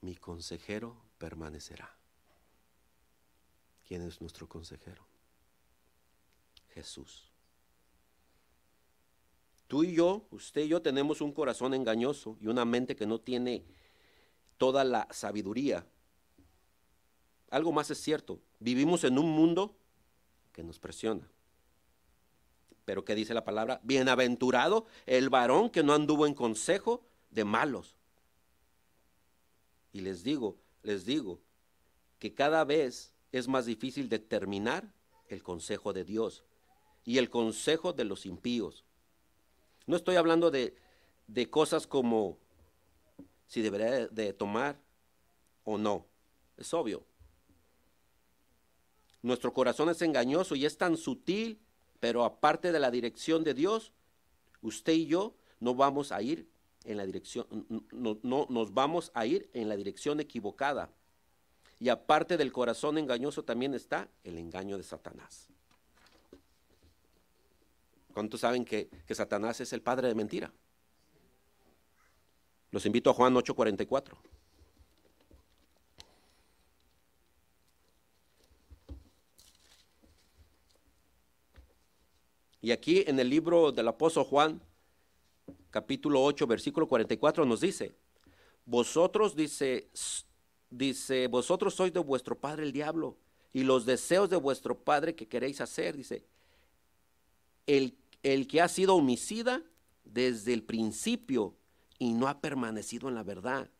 Mi 0.00 0.14
consejero 0.14 1.02
permanecerá. 1.18 1.92
¿Quién 3.82 4.02
es 4.02 4.20
nuestro 4.20 4.48
consejero? 4.48 5.13
Jesús. 6.74 7.30
Tú 9.68 9.84
y 9.84 9.94
yo, 9.94 10.26
usted 10.30 10.62
y 10.62 10.68
yo 10.68 10.82
tenemos 10.82 11.20
un 11.20 11.32
corazón 11.32 11.72
engañoso 11.72 12.36
y 12.40 12.48
una 12.48 12.64
mente 12.64 12.96
que 12.96 13.06
no 13.06 13.20
tiene 13.20 13.64
toda 14.58 14.84
la 14.84 15.08
sabiduría. 15.10 15.86
Algo 17.50 17.72
más 17.72 17.90
es 17.90 17.98
cierto, 17.98 18.40
vivimos 18.58 19.04
en 19.04 19.18
un 19.18 19.30
mundo 19.30 19.74
que 20.52 20.62
nos 20.62 20.78
presiona. 20.78 21.28
Pero 22.84 23.04
¿qué 23.04 23.14
dice 23.14 23.32
la 23.32 23.44
palabra? 23.44 23.80
Bienaventurado 23.82 24.86
el 25.06 25.30
varón 25.30 25.70
que 25.70 25.82
no 25.82 25.94
anduvo 25.94 26.26
en 26.26 26.34
consejo 26.34 27.02
de 27.30 27.44
malos. 27.44 27.96
Y 29.92 30.00
les 30.00 30.22
digo, 30.22 30.58
les 30.82 31.06
digo, 31.06 31.40
que 32.18 32.34
cada 32.34 32.64
vez 32.64 33.12
es 33.32 33.48
más 33.48 33.64
difícil 33.64 34.08
determinar 34.08 34.92
el 35.28 35.42
consejo 35.42 35.92
de 35.92 36.04
Dios 36.04 36.44
y 37.04 37.18
el 37.18 37.30
consejo 37.30 37.92
de 37.92 38.04
los 38.04 38.26
impíos. 38.26 38.84
No 39.86 39.96
estoy 39.96 40.16
hablando 40.16 40.50
de, 40.50 40.74
de 41.26 41.50
cosas 41.50 41.86
como 41.86 42.38
si 43.46 43.62
debería 43.62 44.08
de 44.08 44.32
tomar 44.32 44.80
o 45.64 45.78
no. 45.78 46.06
Es 46.56 46.72
obvio. 46.72 47.04
Nuestro 49.22 49.52
corazón 49.52 49.88
es 49.88 50.02
engañoso 50.02 50.54
y 50.54 50.66
es 50.66 50.76
tan 50.76 50.96
sutil, 50.96 51.58
pero 52.00 52.24
aparte 52.24 52.72
de 52.72 52.80
la 52.80 52.90
dirección 52.90 53.44
de 53.44 53.54
Dios, 53.54 53.92
usted 54.60 54.92
y 54.92 55.06
yo 55.06 55.34
no 55.60 55.74
vamos 55.74 56.12
a 56.12 56.20
ir 56.20 56.48
en 56.84 56.98
la 56.98 57.06
dirección, 57.06 57.46
no, 57.90 58.18
no 58.22 58.46
nos 58.50 58.74
vamos 58.74 59.10
a 59.14 59.24
ir 59.24 59.48
en 59.54 59.68
la 59.68 59.76
dirección 59.76 60.20
equivocada. 60.20 60.90
Y 61.80 61.88
aparte 61.88 62.36
del 62.36 62.52
corazón 62.52 62.98
engañoso 62.98 63.42
también 63.42 63.74
está 63.74 64.08
el 64.22 64.38
engaño 64.38 64.76
de 64.76 64.84
Satanás. 64.84 65.53
¿Cuántos 68.14 68.40
saben 68.40 68.64
que, 68.64 68.88
que 69.06 69.14
Satanás 69.14 69.60
es 69.60 69.72
el 69.72 69.82
padre 69.82 70.06
de 70.06 70.14
mentira? 70.14 70.52
Los 72.70 72.86
invito 72.86 73.10
a 73.10 73.14
Juan 73.14 73.34
8:44. 73.34 74.16
Y 82.62 82.70
aquí 82.70 83.04
en 83.06 83.18
el 83.18 83.28
libro 83.28 83.72
del 83.72 83.88
apóstol 83.88 84.24
Juan, 84.24 84.62
capítulo 85.70 86.22
8, 86.24 86.46
versículo 86.46 86.88
44, 86.88 87.44
nos 87.44 87.60
dice, 87.60 87.94
vosotros, 88.64 89.36
dice, 89.36 89.90
dice, 90.70 91.26
vosotros 91.26 91.74
sois 91.74 91.92
de 91.92 92.00
vuestro 92.00 92.38
padre 92.38 92.62
el 92.62 92.72
diablo, 92.72 93.18
y 93.52 93.64
los 93.64 93.84
deseos 93.84 94.30
de 94.30 94.36
vuestro 94.36 94.78
padre 94.78 95.14
que 95.14 95.28
queréis 95.28 95.60
hacer, 95.60 95.94
dice, 95.94 96.24
el, 97.66 97.98
el 98.24 98.48
que 98.48 98.62
ha 98.62 98.68
sido 98.68 98.96
homicida 98.96 99.62
desde 100.02 100.54
el 100.54 100.64
principio 100.64 101.54
y 101.98 102.14
no 102.14 102.26
ha 102.26 102.40
permanecido 102.40 103.08
en 103.08 103.14
la 103.14 103.22
verdad, 103.22 103.70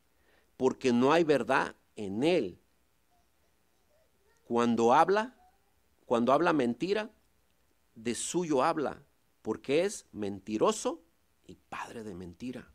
porque 0.57 0.92
no 0.92 1.12
hay 1.12 1.24
verdad 1.24 1.74
en 1.96 2.22
él. 2.22 2.61
Cuando 4.44 4.92
habla, 4.92 5.35
cuando 6.04 6.33
habla 6.33 6.52
mentira, 6.52 7.11
de 7.94 8.14
suyo 8.14 8.62
habla, 8.62 9.02
porque 9.40 9.85
es 9.85 10.07
mentiroso 10.12 11.02
y 11.46 11.54
padre 11.54 12.04
de 12.04 12.14
mentira. 12.14 12.70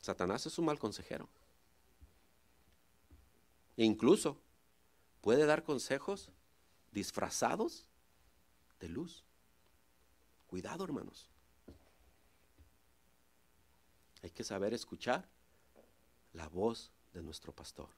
Satanás 0.00 0.46
es 0.46 0.58
un 0.58 0.66
mal 0.66 0.78
consejero. 0.78 1.28
E 3.76 3.84
incluso 3.84 4.40
puede 5.20 5.44
dar 5.44 5.64
consejos 5.64 6.30
disfrazados 6.92 7.86
de 8.78 8.88
luz. 8.88 9.24
Cuidado, 10.46 10.84
hermanos. 10.84 11.28
Hay 14.22 14.30
que 14.30 14.44
saber 14.44 14.72
escuchar 14.72 15.28
la 16.32 16.46
voz 16.48 16.92
de 17.12 17.22
nuestro 17.22 17.52
pastor, 17.52 17.88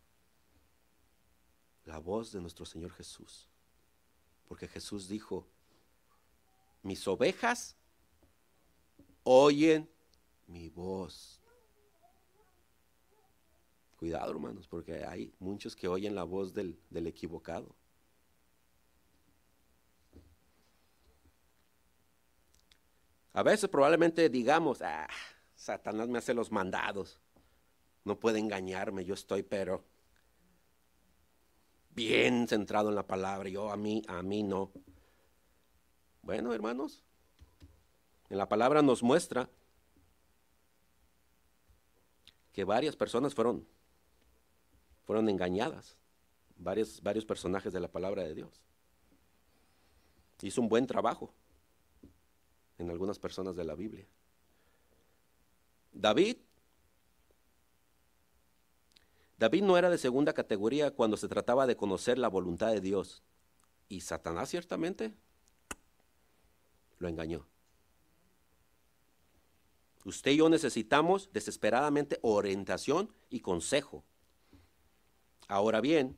la 1.84 1.98
voz 1.98 2.32
de 2.32 2.40
nuestro 2.40 2.64
Señor 2.64 2.92
Jesús. 2.92 3.48
Porque 4.48 4.66
Jesús 4.68 5.08
dijo, 5.08 5.46
mis 6.82 7.06
ovejas 7.06 7.76
oyen 9.22 9.90
mi 10.46 10.68
voz. 10.68 11.40
Cuidado, 13.96 14.30
hermanos, 14.30 14.66
porque 14.66 15.04
hay 15.04 15.32
muchos 15.38 15.74
que 15.74 15.88
oyen 15.88 16.14
la 16.14 16.24
voz 16.24 16.52
del, 16.52 16.78
del 16.90 17.06
equivocado. 17.06 17.74
A 23.34 23.42
veces 23.42 23.68
probablemente 23.68 24.28
digamos, 24.28 24.80
ah, 24.80 25.08
Satanás 25.56 26.08
me 26.08 26.18
hace 26.18 26.34
los 26.34 26.52
mandados, 26.52 27.20
no 28.04 28.18
puede 28.18 28.38
engañarme, 28.38 29.04
yo 29.04 29.14
estoy 29.14 29.42
pero 29.42 29.84
bien 31.90 32.46
centrado 32.46 32.90
en 32.90 32.94
la 32.94 33.06
palabra, 33.08 33.48
yo 33.48 33.72
a 33.72 33.76
mí, 33.76 34.02
a 34.06 34.22
mí 34.22 34.44
no. 34.44 34.70
Bueno, 36.22 36.54
hermanos, 36.54 37.02
en 38.30 38.38
la 38.38 38.48
palabra 38.48 38.82
nos 38.82 39.02
muestra 39.02 39.50
que 42.52 42.62
varias 42.62 42.94
personas 42.94 43.34
fueron, 43.34 43.66
fueron 45.02 45.28
engañadas, 45.28 45.96
varios, 46.56 47.02
varios 47.02 47.24
personajes 47.24 47.72
de 47.72 47.80
la 47.80 47.88
palabra 47.88 48.22
de 48.22 48.36
Dios. 48.36 48.62
Hizo 50.40 50.60
un 50.60 50.68
buen 50.68 50.86
trabajo 50.86 51.34
en 52.84 52.90
algunas 52.90 53.18
personas 53.18 53.56
de 53.56 53.64
la 53.64 53.74
Biblia. 53.74 54.06
David, 55.92 56.36
David 59.38 59.62
no 59.62 59.76
era 59.76 59.90
de 59.90 59.98
segunda 59.98 60.32
categoría 60.32 60.90
cuando 60.90 61.16
se 61.16 61.28
trataba 61.28 61.66
de 61.66 61.76
conocer 61.76 62.18
la 62.18 62.28
voluntad 62.28 62.72
de 62.72 62.80
Dios. 62.80 63.22
Y 63.88 64.00
Satanás 64.00 64.50
ciertamente 64.50 65.12
lo 66.98 67.08
engañó. 67.08 67.46
Usted 70.04 70.32
y 70.32 70.36
yo 70.36 70.48
necesitamos 70.48 71.30
desesperadamente 71.32 72.18
orientación 72.22 73.10
y 73.30 73.40
consejo. 73.40 74.04
Ahora 75.48 75.80
bien, 75.80 76.16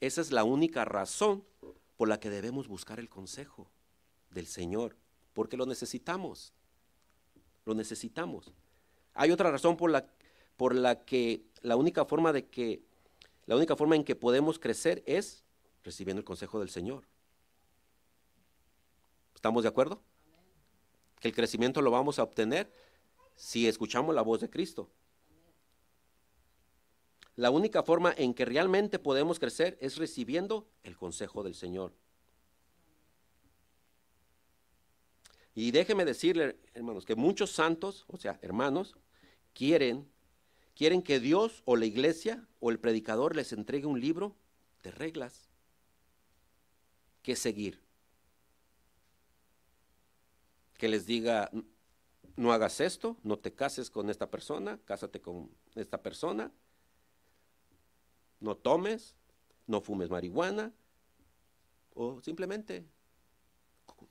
esa 0.00 0.20
es 0.20 0.32
la 0.32 0.44
única 0.44 0.84
razón 0.84 1.44
por 1.96 2.08
la 2.08 2.20
que 2.20 2.30
debemos 2.30 2.68
buscar 2.68 2.98
el 2.98 3.08
consejo 3.08 3.70
del 4.30 4.46
Señor, 4.46 4.96
porque 5.40 5.56
lo 5.56 5.64
necesitamos. 5.64 6.52
Lo 7.64 7.72
necesitamos. 7.72 8.52
Hay 9.14 9.30
otra 9.30 9.50
razón 9.50 9.74
por 9.74 9.90
la, 9.90 10.06
por 10.58 10.74
la 10.74 11.02
que 11.02 11.46
la 11.62 11.76
única 11.76 12.04
forma 12.04 12.30
de 12.30 12.48
que 12.48 12.82
la 13.46 13.56
única 13.56 13.74
forma 13.74 13.96
en 13.96 14.04
que 14.04 14.14
podemos 14.14 14.58
crecer 14.58 15.02
es 15.06 15.42
recibiendo 15.82 16.20
el 16.20 16.26
consejo 16.26 16.60
del 16.60 16.68
Señor. 16.68 17.06
¿Estamos 19.34 19.62
de 19.62 19.70
acuerdo? 19.70 20.02
Que 21.20 21.28
el 21.28 21.34
crecimiento 21.34 21.80
lo 21.80 21.90
vamos 21.90 22.18
a 22.18 22.22
obtener 22.22 22.70
si 23.34 23.66
escuchamos 23.66 24.14
la 24.14 24.20
voz 24.20 24.42
de 24.42 24.50
Cristo. 24.50 24.90
La 27.36 27.50
única 27.50 27.82
forma 27.82 28.12
en 28.14 28.34
que 28.34 28.44
realmente 28.44 28.98
podemos 28.98 29.38
crecer 29.38 29.78
es 29.80 29.96
recibiendo 29.96 30.68
el 30.82 30.98
consejo 30.98 31.42
del 31.42 31.54
Señor. 31.54 31.94
Y 35.54 35.72
déjeme 35.72 36.04
decirle, 36.04 36.58
hermanos, 36.74 37.04
que 37.04 37.16
muchos 37.16 37.50
santos, 37.50 38.04
o 38.08 38.16
sea, 38.16 38.38
hermanos, 38.42 38.96
quieren, 39.52 40.08
quieren 40.74 41.02
que 41.02 41.20
Dios 41.20 41.62
o 41.64 41.76
la 41.76 41.86
iglesia 41.86 42.46
o 42.60 42.70
el 42.70 42.78
predicador 42.78 43.34
les 43.34 43.52
entregue 43.52 43.86
un 43.86 44.00
libro 44.00 44.36
de 44.82 44.90
reglas 44.92 45.50
que 47.22 47.36
seguir. 47.36 47.80
Que 50.78 50.88
les 50.88 51.04
diga, 51.04 51.50
no 52.36 52.52
hagas 52.52 52.80
esto, 52.80 53.18
no 53.22 53.38
te 53.38 53.52
cases 53.52 53.90
con 53.90 54.08
esta 54.08 54.30
persona, 54.30 54.78
cásate 54.84 55.20
con 55.20 55.50
esta 55.74 56.02
persona, 56.02 56.52
no 58.38 58.56
tomes, 58.56 59.16
no 59.66 59.82
fumes 59.82 60.08
marihuana, 60.08 60.72
o 61.92 62.22
simplemente 62.22 62.86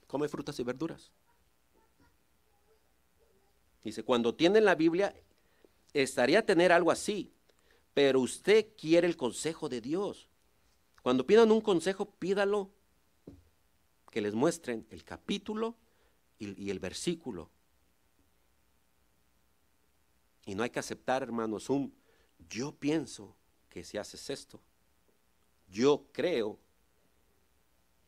come 0.06 0.28
frutas 0.28 0.60
y 0.60 0.62
verduras. 0.62 1.10
Dice, 3.82 4.02
cuando 4.02 4.34
tienen 4.34 4.64
la 4.64 4.74
Biblia, 4.74 5.14
estaría 5.92 6.44
tener 6.44 6.72
algo 6.72 6.90
así, 6.90 7.32
pero 7.94 8.20
usted 8.20 8.68
quiere 8.76 9.06
el 9.06 9.16
consejo 9.16 9.68
de 9.68 9.80
Dios. 9.80 10.28
Cuando 11.02 11.26
pidan 11.26 11.50
un 11.50 11.60
consejo, 11.60 12.10
pídalo 12.10 12.70
que 14.10 14.20
les 14.20 14.34
muestren 14.34 14.86
el 14.90 15.04
capítulo 15.04 15.76
y, 16.38 16.70
el 16.70 16.78
versículo. 16.78 17.50
Y 20.46 20.54
no 20.54 20.62
hay 20.62 20.70
que 20.70 20.78
aceptar, 20.78 21.22
hermanos, 21.22 21.70
un 21.70 21.94
yo 22.48 22.72
pienso 22.72 23.36
que 23.68 23.84
si 23.84 23.98
haces 23.98 24.30
esto, 24.30 24.60
yo 25.68 26.06
creo 26.12 26.58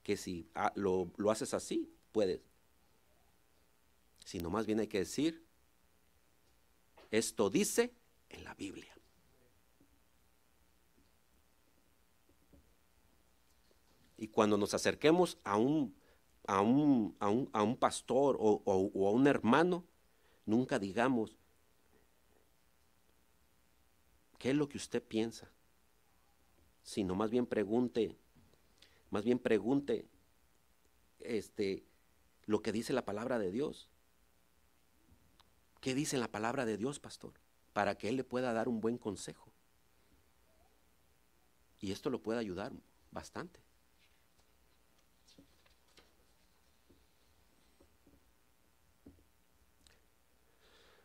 que 0.02 0.16
si 0.16 0.48
ah, 0.54 0.72
lo, 0.74 1.11
lo 1.16 1.30
haces 1.30 1.54
así, 1.54 1.88
puedes. 2.11 2.40
Sino 4.24 4.50
más 4.50 4.66
bien 4.66 4.80
hay 4.80 4.88
que 4.88 4.98
decir, 4.98 5.44
esto 7.12 7.51
dice 7.51 7.94
en 8.31 8.42
la 8.42 8.55
Biblia. 8.55 8.92
Y 14.16 14.29
cuando 14.29 14.57
nos 14.57 14.72
acerquemos 14.72 15.38
a 15.44 15.57
un, 15.57 15.94
a 16.46 16.61
un, 16.61 17.14
a 17.20 17.29
un, 17.29 17.51
a 17.53 17.62
un 17.62 17.77
pastor 17.77 18.37
o, 18.40 18.62
a 18.66 19.11
un 19.11 19.27
hermano, 19.27 19.85
nunca 20.46 20.79
digamos, 20.79 21.37
¿qué 24.38 24.51
es 24.51 24.57
lo 24.57 24.68
que 24.68 24.79
usted 24.79 25.03
piensa? 25.03 25.51
Sino 26.83 27.14
más 27.14 27.31
bien 27.31 27.46
pregunte, 27.46 28.16
más 29.11 29.25
bien 29.25 29.38
pregunte 29.38 30.07
este, 31.18 31.85
lo 32.46 32.62
que 32.62 32.72
dice 32.72 32.92
la 32.92 33.05
palabra 33.05 33.38
de 33.38 33.51
Dios. 33.51 33.91
¿Qué 35.83 35.97
dice 35.97 36.16
la 36.16 36.29
palabra 36.29 36.64
de 36.64 36.77
Dios, 36.77 37.01
pastor? 37.01 37.33
Para 37.73 37.97
que 37.97 38.09
Él 38.09 38.16
le 38.16 38.23
pueda 38.23 38.53
dar 38.53 38.68
un 38.68 38.81
buen 38.81 38.99
consejo. 38.99 39.53
Y 41.81 41.90
esto 41.90 42.09
lo 42.09 42.23
puede 42.23 42.38
ayudar 42.38 42.73
bastante. 43.11 43.59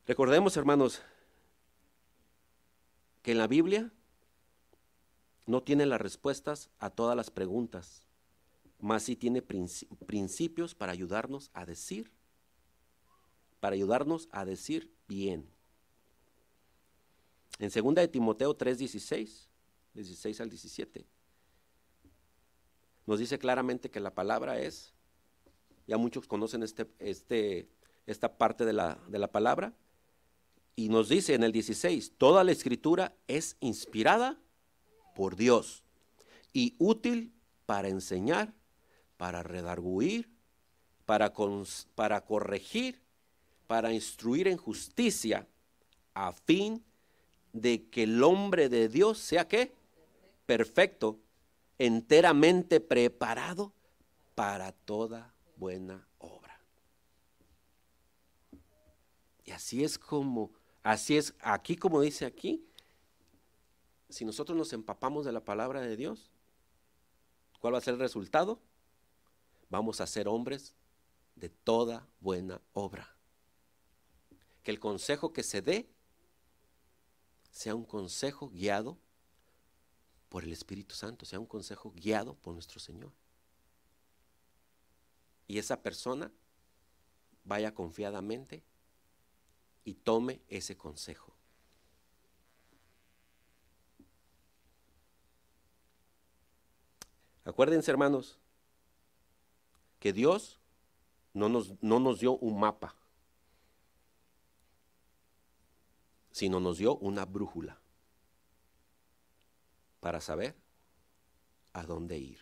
Recordemos, 0.06 0.56
hermanos, 0.56 1.02
que 3.24 3.32
en 3.32 3.40
la 3.40 3.48
Biblia 3.48 3.92
no 5.48 5.64
tiene 5.64 5.88
las 5.88 6.00
respuestas 6.00 6.70
a 6.78 6.92
todas 6.92 7.18
las 7.18 7.32
preguntas, 7.32 8.04
más 8.80 9.02
sí 9.02 9.16
tiene 9.16 9.42
principios 9.42 10.76
para 10.76 10.92
ayudarnos 10.92 11.50
a 11.56 11.66
decir 11.66 12.12
para 13.60 13.76
ayudarnos 13.76 14.28
a 14.32 14.46
decir 14.46 14.92
bien. 15.08 15.50
En 17.60 17.70
2 17.70 17.96
de 17.96 18.08
Timoteo 18.08 18.56
3:16, 18.56 19.48
16 19.94 20.42
al 20.42 20.50
17, 20.50 21.06
nos 23.08 23.20
dice 23.20 23.40
claramente 23.40 23.90
que 23.90 24.00
la 24.00 24.14
palabra 24.14 24.60
es, 24.60 24.94
ya 25.88 25.98
muchos 25.98 26.28
conocen 26.28 26.62
este, 26.62 26.88
este, 27.00 27.70
esta 28.06 28.38
parte 28.38 28.66
de 28.66 28.74
la, 28.74 29.00
de 29.08 29.18
la 29.18 29.32
palabra, 29.32 29.74
y 30.76 30.90
nos 30.90 31.10
dice 31.10 31.34
en 31.34 31.44
el 31.44 31.52
16, 31.52 32.14
toda 32.18 32.44
la 32.44 32.52
escritura 32.52 33.16
es 33.28 33.58
inspirada 33.62 34.40
por 35.16 35.36
Dios 35.36 35.84
y 36.54 36.76
útil 36.78 37.34
para 37.66 37.88
enseñar, 37.88 38.54
para 39.18 39.42
redarguir, 39.42 40.30
para, 41.08 41.34
para 41.96 42.26
corregir, 42.26 43.02
para 43.68 43.94
instruir 43.94 44.48
en 44.48 44.58
justicia, 44.58 45.46
a 46.14 46.32
fin 46.32 46.84
de 47.54 47.90
que 47.90 48.04
el 48.04 48.24
hombre 48.24 48.70
de 48.70 48.88
Dios 48.88 49.20
sea 49.20 49.48
qué? 49.48 49.74
Perfecto, 50.46 51.20
enteramente 51.78 52.80
preparado 52.80 53.74
para 54.34 54.72
toda 54.72 55.34
buena 55.58 56.08
obra. 56.18 56.60
Y 59.44 59.52
así 59.52 59.84
es 59.84 60.00
como, 60.00 60.52
así 60.82 61.18
es 61.18 61.36
aquí 61.42 61.76
como 61.76 62.02
dice 62.02 62.26
aquí, 62.26 62.64
si 64.10 64.24
nosotros 64.24 64.58
nos 64.58 64.72
empapamos 64.72 65.26
de 65.26 65.34
la 65.34 65.44
palabra 65.44 65.82
de 65.82 65.98
Dios, 65.98 66.32
¿cuál 67.60 67.74
va 67.74 67.80
a 67.80 67.82
ser 67.82 67.96
el 67.96 68.00
resultado? 68.00 68.60
Vamos 69.70 70.00
a 70.00 70.08
ser 70.08 70.30
hombres 70.30 70.74
de 71.36 71.50
toda 71.50 72.08
buena 72.22 72.62
obra 72.72 73.17
que 74.68 74.72
el 74.72 74.82
consejo 74.82 75.32
que 75.32 75.44
se 75.44 75.62
dé 75.62 75.88
sea 77.52 77.74
un 77.74 77.86
consejo 77.86 78.50
guiado 78.50 78.98
por 80.28 80.44
el 80.44 80.52
Espíritu 80.52 80.94
Santo, 80.94 81.24
sea 81.24 81.40
un 81.40 81.46
consejo 81.46 81.94
guiado 81.96 82.36
por 82.36 82.54
nuestro 82.54 82.82
Señor. 82.82 83.14
Y 85.48 85.58
esa 85.58 85.82
persona 85.82 86.34
vaya 87.46 87.74
confiadamente 87.74 88.62
y 89.86 89.94
tome 89.94 90.42
ese 90.50 90.76
consejo. 90.76 91.34
Acuérdense, 97.46 97.90
hermanos, 97.90 98.38
que 100.02 100.12
Dios 100.12 100.60
no 101.34 101.48
nos, 101.48 101.82
no 101.82 102.02
nos 102.02 102.20
dio 102.20 102.34
un 102.40 102.60
mapa. 102.60 102.97
Sino 106.38 106.60
nos 106.60 106.78
dio 106.78 106.98
una 106.98 107.26
brújula 107.26 107.80
para 110.00 110.22
saber 110.22 110.56
a 111.74 111.82
dónde 111.82 112.20
ir. 112.20 112.38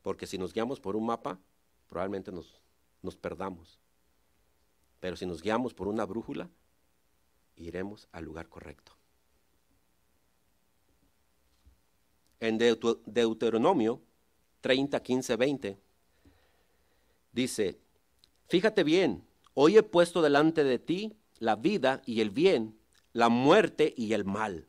Porque 0.00 0.28
si 0.28 0.38
nos 0.38 0.52
guiamos 0.52 0.78
por 0.78 0.94
un 0.94 1.04
mapa, 1.04 1.40
probablemente 1.88 2.30
nos, 2.30 2.60
nos 3.02 3.16
perdamos. 3.16 3.80
Pero 5.00 5.16
si 5.16 5.26
nos 5.26 5.42
guiamos 5.42 5.74
por 5.74 5.88
una 5.88 6.04
brújula, 6.06 6.48
iremos 7.56 8.06
al 8.12 8.24
lugar 8.24 8.48
correcto. 8.48 8.92
En 12.38 12.56
Deuteronomio 12.56 14.00
30, 14.60 15.02
15, 15.02 15.36
20 15.36 15.78
dice, 17.32 17.80
fíjate 18.46 18.84
bien, 18.84 19.26
hoy 19.54 19.76
he 19.76 19.82
puesto 19.82 20.22
delante 20.22 20.62
de 20.62 20.78
ti 20.78 21.16
la 21.38 21.56
vida 21.56 22.02
y 22.06 22.20
el 22.20 22.30
bien, 22.30 22.78
la 23.12 23.28
muerte 23.28 23.94
y 23.96 24.12
el 24.12 24.24
mal. 24.24 24.68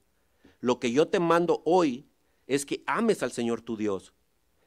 Lo 0.60 0.80
que 0.80 0.92
yo 0.92 1.08
te 1.08 1.20
mando 1.20 1.62
hoy 1.66 2.08
es 2.48 2.66
que 2.66 2.84
ames 2.86 3.24
al 3.24 3.32
Señor 3.32 3.62
tu 3.62 3.78
Dios, 3.78 4.14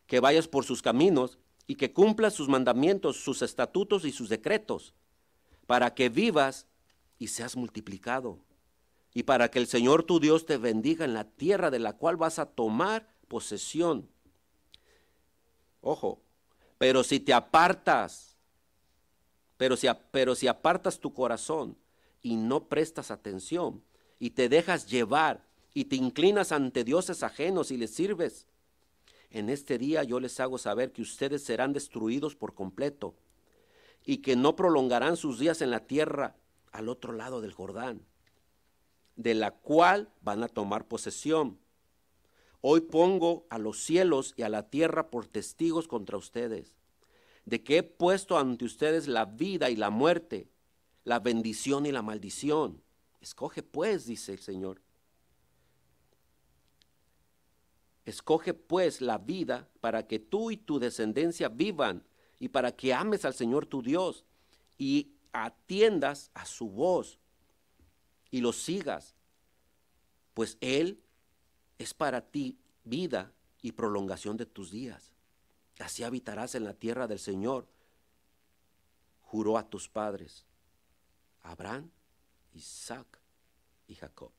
que 0.07 0.21
vayas 0.21 0.49
por 0.49 0.65
sus 0.65 0.83
caminos 0.83 1.39
y 1.67 1.77
que 1.77 1.93
cumplas 1.93 2.35
sus 2.35 2.49
mandamientos, 2.49 3.17
sus 3.17 3.43
estatutos 3.43 4.05
y 4.05 4.13
sus 4.13 4.29
decretos, 4.29 4.95
para 5.67 5.95
que 5.95 6.09
vivas 6.09 6.67
y 7.19 7.29
seas 7.29 7.57
multiplicado, 7.57 8.39
y 9.13 9.25
para 9.25 9.51
que 9.51 9.59
el 9.59 9.67
Señor 9.67 10.03
tu 10.03 10.21
Dios 10.21 10.47
te 10.47 10.57
bendiga 10.57 11.05
en 11.05 11.15
la 11.15 11.25
tierra 11.25 11.71
de 11.71 11.79
la 11.79 11.95
cual 11.95 12.17
vas 12.17 12.39
a 12.39 12.47
tomar 12.47 13.09
posesión. 13.29 14.09
Ojo, 15.81 16.21
pero 16.79 17.05
si 17.05 17.21
te 17.21 17.33
apartas, 17.33 18.37
pero 19.57 19.77
si, 19.77 19.89
pero 20.11 20.35
si 20.35 20.47
apartas 20.47 20.99
tu 20.99 21.13
corazón 21.13 21.77
y 22.29 22.37
no 22.37 22.69
prestas 22.69 23.11
atención 23.11 23.83
y 24.19 24.31
te 24.31 24.51
dejas 24.51 24.87
llevar 24.87 25.47
y 25.73 25.87
te 25.87 25.97
inclinas 25.97 26.53
ante 26.53 26.85
dioses 26.85 27.23
ajenos 27.23 27.71
y 27.71 27.79
les 27.79 27.91
sirves, 27.91 28.47
en 29.31 29.49
este 29.49 29.79
día 29.79 30.05
yo 30.05 30.21
les 30.21 30.39
hago 30.39 30.59
saber 30.59 30.93
que 30.93 31.01
ustedes 31.01 31.43
serán 31.43 31.73
destruidos 31.73 32.37
por 32.37 32.55
completo 32.55 33.15
y 34.05 34.19
que 34.19 34.37
no 34.37 34.57
prolongarán 34.57 35.17
sus 35.17 35.39
días 35.39 35.63
en 35.63 35.71
la 35.71 35.87
tierra 35.87 36.37
al 36.71 36.91
otro 36.91 37.15
lado 37.15 37.41
del 37.41 37.55
Jordán, 37.55 38.03
de 39.17 39.33
la 39.33 39.53
cual 39.53 40.11
van 40.21 40.43
a 40.43 40.49
tomar 40.49 40.87
posesión. 40.87 41.59
Hoy 42.61 42.83
pongo 42.83 43.47
a 43.49 43.59
los 43.59 43.83
cielos 43.83 44.35
y 44.37 44.43
a 44.43 44.51
la 44.51 44.69
tierra 44.69 45.09
por 45.09 45.27
testigos 45.27 45.89
contra 45.89 46.19
ustedes, 46.19 46.75
de 47.47 47.63
que 47.63 47.79
he 47.79 47.83
puesto 47.83 48.37
ante 48.37 48.67
ustedes 48.67 49.09
la 49.09 49.25
vida 49.25 49.71
y 49.71 49.77
la 49.77 49.89
muerte, 49.89 50.51
la 51.05 51.19
bendición 51.19 51.87
y 51.87 51.93
la 51.93 52.03
maldición. 52.03 52.83
Escoge 53.21 53.63
pues, 53.63 54.07
dice 54.07 54.33
el 54.33 54.41
Señor, 54.41 54.81
Escoge 58.09 58.55
pues 58.55 59.03
la 59.03 59.19
vida 59.19 59.69
para 59.83 60.07
que 60.07 60.19
tú 60.19 60.51
y 60.51 60.57
tu 60.57 60.79
descendencia 60.79 61.51
vivan 61.51 62.07
y 62.41 62.49
para 62.49 62.73
que 62.75 62.95
ames 62.95 63.27
al 63.27 63.35
Señor 63.35 63.67
tu 63.67 63.83
Dios 63.83 64.25
y 64.79 65.13
atiendas 65.33 66.31
a 66.33 66.47
su 66.47 66.71
voz 66.71 67.19
y 68.31 68.41
lo 68.41 68.55
sigas, 68.55 69.15
pues 70.33 70.57
Él 70.63 71.03
es 71.77 71.93
para 71.93 72.23
ti 72.23 72.59
vida 72.83 73.31
y 73.61 73.73
prolongación 73.73 74.39
de 74.39 74.47
tus 74.47 74.71
días. 74.71 75.13
Así 75.79 76.03
habitarás 76.03 76.55
en 76.55 76.65
la 76.65 76.73
tierra 76.73 77.09
del 77.09 77.19
Señor. 77.19 77.69
Juró 79.21 79.59
a 79.59 79.69
tus 79.69 79.87
padres, 79.87 80.47
Abraham, 81.43 81.91
Isaac 82.55 83.21
y 83.87 83.95
Jacob, 83.95 84.33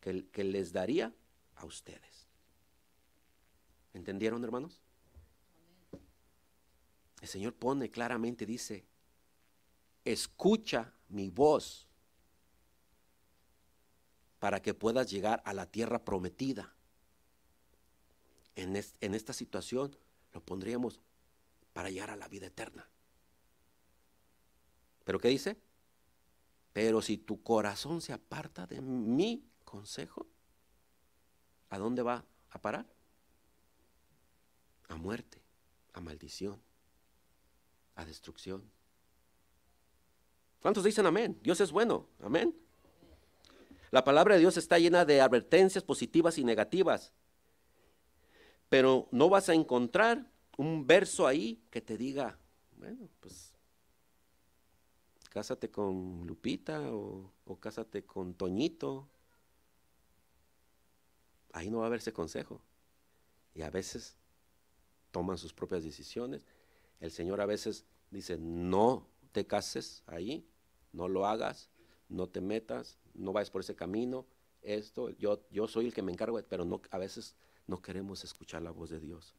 que, 0.00 0.26
que 0.28 0.44
les 0.44 0.72
daría 0.72 1.14
a 1.56 1.64
ustedes. 1.64 2.26
¿Entendieron, 3.94 4.42
hermanos? 4.44 4.80
El 7.20 7.28
Señor 7.28 7.54
pone 7.54 7.90
claramente, 7.90 8.44
dice, 8.44 8.84
escucha 10.04 10.92
mi 11.08 11.30
voz 11.30 11.86
para 14.38 14.60
que 14.60 14.74
puedas 14.74 15.10
llegar 15.10 15.42
a 15.44 15.52
la 15.54 15.66
tierra 15.66 16.04
prometida. 16.04 16.72
En, 18.54 18.76
en 18.76 19.14
esta 19.14 19.32
situación 19.32 19.96
lo 20.32 20.40
pondríamos 20.40 21.00
para 21.72 21.90
llegar 21.90 22.10
a 22.10 22.16
la 22.16 22.28
vida 22.28 22.46
eterna. 22.46 22.88
¿Pero 25.04 25.18
qué 25.18 25.28
dice? 25.28 25.56
Pero 26.76 27.00
si 27.00 27.16
tu 27.16 27.42
corazón 27.42 28.02
se 28.02 28.12
aparta 28.12 28.66
de 28.66 28.82
mi 28.82 29.42
consejo, 29.64 30.26
¿a 31.70 31.78
dónde 31.78 32.02
va 32.02 32.22
a 32.50 32.60
parar? 32.60 32.84
a 34.88 34.96
muerte, 34.96 35.40
a 35.94 36.00
maldición, 36.02 36.60
a 37.94 38.04
destrucción. 38.04 38.62
¿Cuántos 40.60 40.84
dicen 40.84 41.06
amén? 41.06 41.40
Dios 41.42 41.62
es 41.62 41.72
bueno, 41.72 42.06
amén. 42.22 42.54
La 43.90 44.04
palabra 44.04 44.34
de 44.34 44.40
Dios 44.40 44.58
está 44.58 44.78
llena 44.78 45.06
de 45.06 45.22
advertencias 45.22 45.82
positivas 45.82 46.36
y 46.36 46.44
negativas, 46.44 47.14
pero 48.68 49.08
no 49.12 49.30
vas 49.30 49.48
a 49.48 49.54
encontrar 49.54 50.30
un 50.58 50.86
verso 50.86 51.26
ahí 51.26 51.58
que 51.70 51.80
te 51.80 51.96
diga, 51.96 52.38
bueno, 52.76 53.08
pues 53.20 53.45
cásate 55.36 55.70
con 55.70 56.26
Lupita 56.26 56.80
o, 56.94 57.30
o 57.44 57.60
cásate 57.60 58.06
con 58.06 58.32
Toñito. 58.32 59.06
Ahí 61.52 61.68
no 61.68 61.80
va 61.80 61.84
a 61.84 61.86
haber 61.88 61.98
ese 61.98 62.14
consejo. 62.14 62.62
Y 63.54 63.60
a 63.60 63.68
veces 63.68 64.16
toman 65.10 65.36
sus 65.36 65.52
propias 65.52 65.84
decisiones. 65.84 66.46
El 67.00 67.10
Señor 67.10 67.42
a 67.42 67.44
veces 67.44 67.84
dice, 68.10 68.38
no 68.38 69.06
te 69.32 69.46
cases 69.46 70.02
ahí, 70.06 70.48
no 70.94 71.06
lo 71.06 71.26
hagas, 71.26 71.68
no 72.08 72.30
te 72.30 72.40
metas, 72.40 72.96
no 73.12 73.34
vayas 73.34 73.50
por 73.50 73.60
ese 73.60 73.76
camino, 73.76 74.24
esto, 74.62 75.10
yo, 75.10 75.42
yo 75.50 75.68
soy 75.68 75.84
el 75.84 75.92
que 75.92 76.00
me 76.00 76.12
encargo, 76.12 76.42
pero 76.48 76.64
no, 76.64 76.80
a 76.90 76.96
veces 76.96 77.34
no 77.66 77.82
queremos 77.82 78.24
escuchar 78.24 78.62
la 78.62 78.70
voz 78.70 78.88
de 78.88 79.00
Dios. 79.00 79.34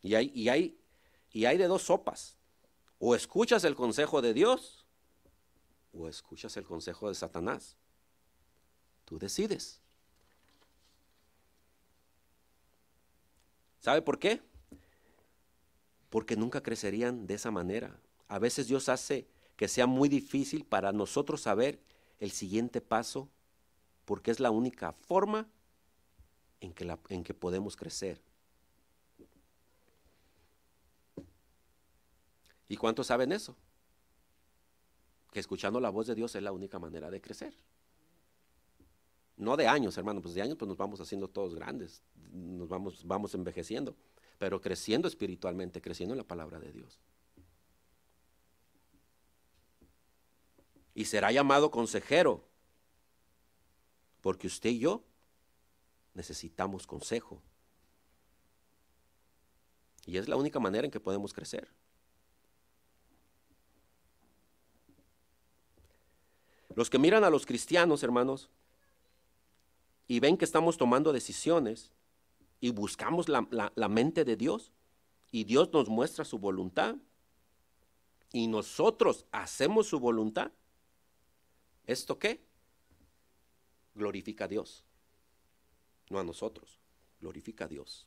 Y 0.00 0.14
hay, 0.14 0.32
y 0.34 0.48
hay, 0.48 0.80
y 1.30 1.44
hay 1.44 1.58
de 1.58 1.66
dos 1.66 1.82
sopas, 1.82 2.38
o 2.98 3.14
escuchas 3.14 3.64
el 3.64 3.74
consejo 3.74 4.22
de 4.22 4.34
Dios, 4.34 4.86
o 5.92 6.08
escuchas 6.08 6.56
el 6.56 6.64
consejo 6.64 7.08
de 7.08 7.14
Satanás. 7.14 7.76
Tú 9.04 9.18
decides. 9.18 9.80
¿Sabe 13.80 14.02
por 14.02 14.18
qué? 14.18 14.42
Porque 16.10 16.36
nunca 16.36 16.62
crecerían 16.62 17.26
de 17.26 17.34
esa 17.34 17.50
manera. 17.50 18.00
A 18.28 18.38
veces 18.38 18.66
Dios 18.66 18.88
hace 18.88 19.28
que 19.56 19.68
sea 19.68 19.86
muy 19.86 20.08
difícil 20.08 20.64
para 20.64 20.92
nosotros 20.92 21.42
saber 21.42 21.80
el 22.18 22.30
siguiente 22.30 22.80
paso, 22.80 23.28
porque 24.04 24.30
es 24.30 24.40
la 24.40 24.50
única 24.50 24.92
forma 24.92 25.48
en 26.60 26.72
que, 26.72 26.84
la, 26.84 26.98
en 27.08 27.22
que 27.22 27.34
podemos 27.34 27.76
crecer. 27.76 28.20
¿Y 32.68 32.76
cuántos 32.76 33.06
saben 33.06 33.32
eso? 33.32 33.56
Que 35.32 35.40
escuchando 35.40 35.80
la 35.80 35.90
voz 35.90 36.06
de 36.06 36.14
Dios 36.14 36.34
es 36.34 36.42
la 36.42 36.52
única 36.52 36.78
manera 36.78 37.10
de 37.10 37.20
crecer. 37.20 37.54
No 39.36 39.56
de 39.56 39.68
años, 39.68 39.96
hermano, 39.98 40.22
pues 40.22 40.34
de 40.34 40.42
años 40.42 40.56
pues 40.56 40.68
nos 40.68 40.78
vamos 40.78 41.00
haciendo 41.00 41.28
todos 41.28 41.54
grandes, 41.54 42.02
nos 42.32 42.68
vamos, 42.68 43.06
vamos 43.06 43.34
envejeciendo, 43.34 43.94
pero 44.38 44.60
creciendo 44.60 45.08
espiritualmente, 45.08 45.82
creciendo 45.82 46.14
en 46.14 46.18
la 46.18 46.26
palabra 46.26 46.58
de 46.58 46.72
Dios. 46.72 46.98
Y 50.94 51.04
será 51.04 51.30
llamado 51.30 51.70
consejero, 51.70 52.48
porque 54.22 54.46
usted 54.46 54.70
y 54.70 54.78
yo 54.78 55.04
necesitamos 56.14 56.86
consejo. 56.86 57.42
Y 60.06 60.16
es 60.16 60.28
la 60.28 60.36
única 60.36 60.58
manera 60.58 60.86
en 60.86 60.90
que 60.90 61.00
podemos 61.00 61.34
crecer. 61.34 61.68
Los 66.76 66.90
que 66.90 66.98
miran 66.98 67.24
a 67.24 67.30
los 67.30 67.46
cristianos, 67.46 68.02
hermanos, 68.02 68.50
y 70.06 70.20
ven 70.20 70.36
que 70.36 70.44
estamos 70.44 70.76
tomando 70.76 71.10
decisiones 71.10 71.90
y 72.60 72.70
buscamos 72.70 73.30
la, 73.30 73.88
mente 73.88 74.26
de 74.26 74.36
Dios 74.36 74.72
y 75.32 75.44
Dios 75.44 75.72
nos 75.72 75.88
muestra 75.88 76.26
su 76.26 76.38
voluntad 76.38 76.96
y 78.30 78.46
nosotros 78.46 79.24
hacemos 79.32 79.88
su 79.88 79.98
voluntad, 79.98 80.52
¿esto 81.86 82.18
qué? 82.18 82.44
Glorifica 83.94 84.44
a 84.44 84.48
Dios. 84.48 84.84
no 86.10 86.20
a 86.20 86.24
nosotros. 86.24 86.78
Glorifica 87.22 87.64
a 87.64 87.68
Dios. 87.68 88.06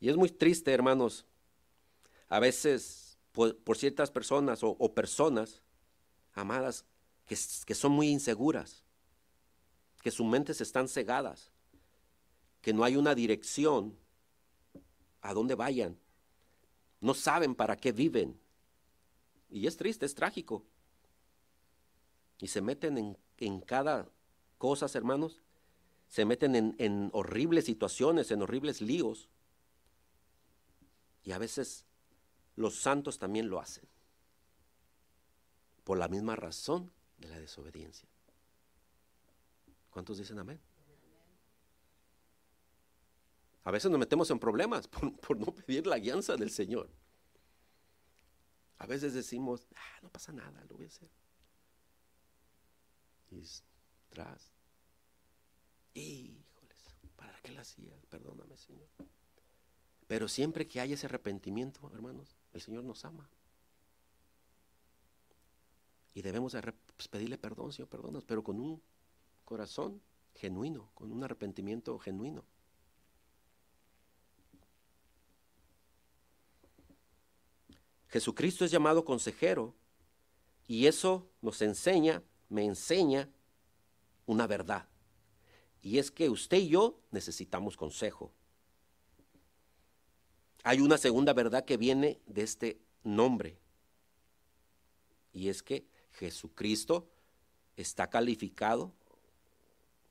Y 0.00 0.08
es 0.08 0.16
muy 0.16 0.30
triste, 0.30 0.72
hermanos, 0.72 1.26
a 2.30 2.40
veces 2.40 3.07
por, 3.64 3.76
ciertas 3.76 4.10
personas 4.10 4.60
o, 4.62 4.94
personas 4.94 5.62
amadas 6.32 6.84
que, 7.24 7.36
que 7.64 7.74
son 7.74 7.92
muy 7.92 8.08
inseguras, 8.08 8.82
que 10.02 10.10
sus 10.10 10.26
mentes 10.26 10.60
están 10.60 10.88
cegadas, 10.88 11.52
que 12.60 12.72
no 12.72 12.82
hay 12.82 12.96
una 12.96 13.14
dirección 13.14 13.96
a 15.20 15.32
dónde 15.34 15.54
vayan, 15.54 15.96
no 17.00 17.14
saben 17.14 17.54
para 17.54 17.76
qué 17.76 17.92
viven. 17.92 18.40
Y 19.50 19.68
es 19.68 19.76
triste, 19.76 20.04
es 20.04 20.16
trágico. 20.16 20.64
Y 22.40 22.48
se 22.48 22.60
meten 22.60 22.98
en, 22.98 23.18
en 23.36 23.60
cada 23.60 24.10
cosa, 24.58 24.86
hermanos, 24.98 25.40
se 26.08 26.24
meten 26.24 26.56
en, 26.56 26.74
en 26.78 27.10
horribles 27.12 27.66
situaciones, 27.66 28.32
en 28.32 28.42
horribles 28.42 28.80
líos. 28.80 29.28
Y 31.22 31.30
a 31.30 31.38
veces 31.38 31.87
los 32.58 32.74
santos 32.74 33.18
también 33.18 33.48
lo 33.48 33.60
hacen, 33.60 33.88
por 35.84 35.96
la 35.96 36.08
misma 36.08 36.34
razón 36.34 36.90
de 37.16 37.28
la 37.28 37.38
desobediencia. 37.38 38.08
¿Cuántos 39.90 40.18
dicen 40.18 40.40
amén? 40.40 40.60
A 43.62 43.70
veces 43.70 43.90
nos 43.90 44.00
metemos 44.00 44.28
en 44.30 44.40
problemas 44.40 44.88
por, 44.88 45.38
no 45.38 45.54
pedir 45.54 45.86
la 45.86 45.98
guianza 45.98 46.36
del 46.36 46.50
Señor. 46.50 46.90
A 48.78 48.86
veces 48.86 49.14
decimos, 49.14 49.68
ah, 49.76 50.00
no 50.02 50.08
pasa 50.08 50.32
nada, 50.32 50.64
lo 50.68 50.76
voy 50.76 50.86
a 50.86 50.88
hacer. 50.88 51.08
Y 53.30 53.44
tras. 54.08 54.52
Híjoles, 55.94 56.96
¿para 57.14 57.38
qué 57.40 57.52
lo 57.52 57.60
hacía? 57.60 57.94
Perdóname, 58.08 58.56
Señor. 58.56 58.88
Pero 60.08 60.26
siempre 60.26 60.66
que 60.66 60.80
hay 60.80 60.94
ese 60.94 61.06
arrepentimiento, 61.06 61.88
hermanos, 61.94 62.37
el 62.58 62.64
Señor 62.64 62.84
nos 62.84 63.04
ama. 63.04 63.28
Y 66.14 66.22
debemos 66.22 66.56
pues, 66.96 67.08
pedirle 67.08 67.38
perdón, 67.38 67.72
Señor, 67.72 67.88
perdonas, 67.88 68.24
pero 68.24 68.42
con 68.42 68.60
un 68.60 68.82
corazón 69.44 70.00
genuino, 70.34 70.90
con 70.94 71.12
un 71.12 71.22
arrepentimiento 71.24 71.98
genuino. 71.98 72.44
Jesucristo 78.08 78.64
es 78.64 78.70
llamado 78.70 79.04
consejero 79.04 79.74
y 80.66 80.86
eso 80.86 81.28
nos 81.40 81.60
enseña, 81.62 82.22
me 82.48 82.64
enseña 82.64 83.28
una 84.26 84.46
verdad. 84.46 84.88
Y 85.82 85.98
es 85.98 86.10
que 86.10 86.28
usted 86.28 86.58
y 86.58 86.68
yo 86.68 87.00
necesitamos 87.10 87.76
consejo. 87.76 88.32
Hay 90.68 90.80
una 90.82 90.98
segunda 90.98 91.32
verdad 91.32 91.64
que 91.64 91.78
viene 91.78 92.20
de 92.26 92.42
este 92.42 92.78
nombre. 93.02 93.58
Y 95.32 95.48
es 95.48 95.62
que 95.62 95.86
Jesucristo 96.12 97.08
está 97.74 98.10
calificado 98.10 98.92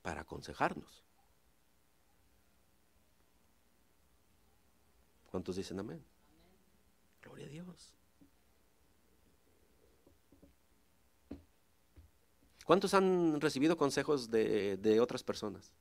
para 0.01 0.22
aconsejarnos. 0.22 1.03
¿Cuántos 5.30 5.58
dicen 5.58 5.78
amén? 5.78 6.03
Gloria 7.22 7.45
a 7.45 7.49
Dios. 7.49 7.93
¿Cuántos 12.66 12.95
han 12.95 13.39
recibido 13.39 13.78
consejos 13.78 14.32
de, 14.32 14.97
otras 14.99 15.22
personas? 15.22 15.72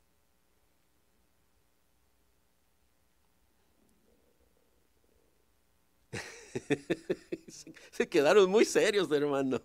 Se 7.92 8.08
quedaron 8.08 8.50
muy 8.50 8.64
serios, 8.64 9.10
hermanos. 9.10 9.62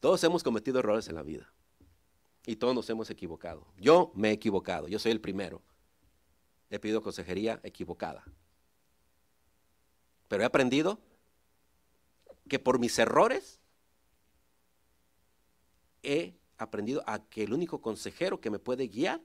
Todos 0.00 0.22
hemos 0.24 0.42
cometido 0.42 0.78
errores 0.78 1.08
en 1.08 1.14
la 1.14 1.22
vida. 1.22 1.52
Y 2.46 2.56
todos 2.56 2.74
nos 2.74 2.88
hemos 2.88 3.10
equivocado. 3.10 3.66
Yo 3.76 4.12
me 4.14 4.30
he 4.30 4.32
equivocado. 4.32 4.88
Yo 4.88 4.98
soy 4.98 5.12
el 5.12 5.20
primero. 5.20 5.62
He 6.70 6.78
pedido 6.78 7.02
consejería 7.02 7.60
equivocada. 7.62 8.24
Pero 10.28 10.42
he 10.42 10.46
aprendido 10.46 11.00
que 12.48 12.58
por 12.58 12.78
mis 12.78 12.98
errores 12.98 13.60
he 16.02 16.34
aprendido 16.56 17.02
a 17.06 17.24
que 17.28 17.44
el 17.44 17.52
único 17.52 17.80
consejero 17.80 18.40
que 18.40 18.50
me 18.50 18.58
puede 18.58 18.88
guiar 18.88 19.20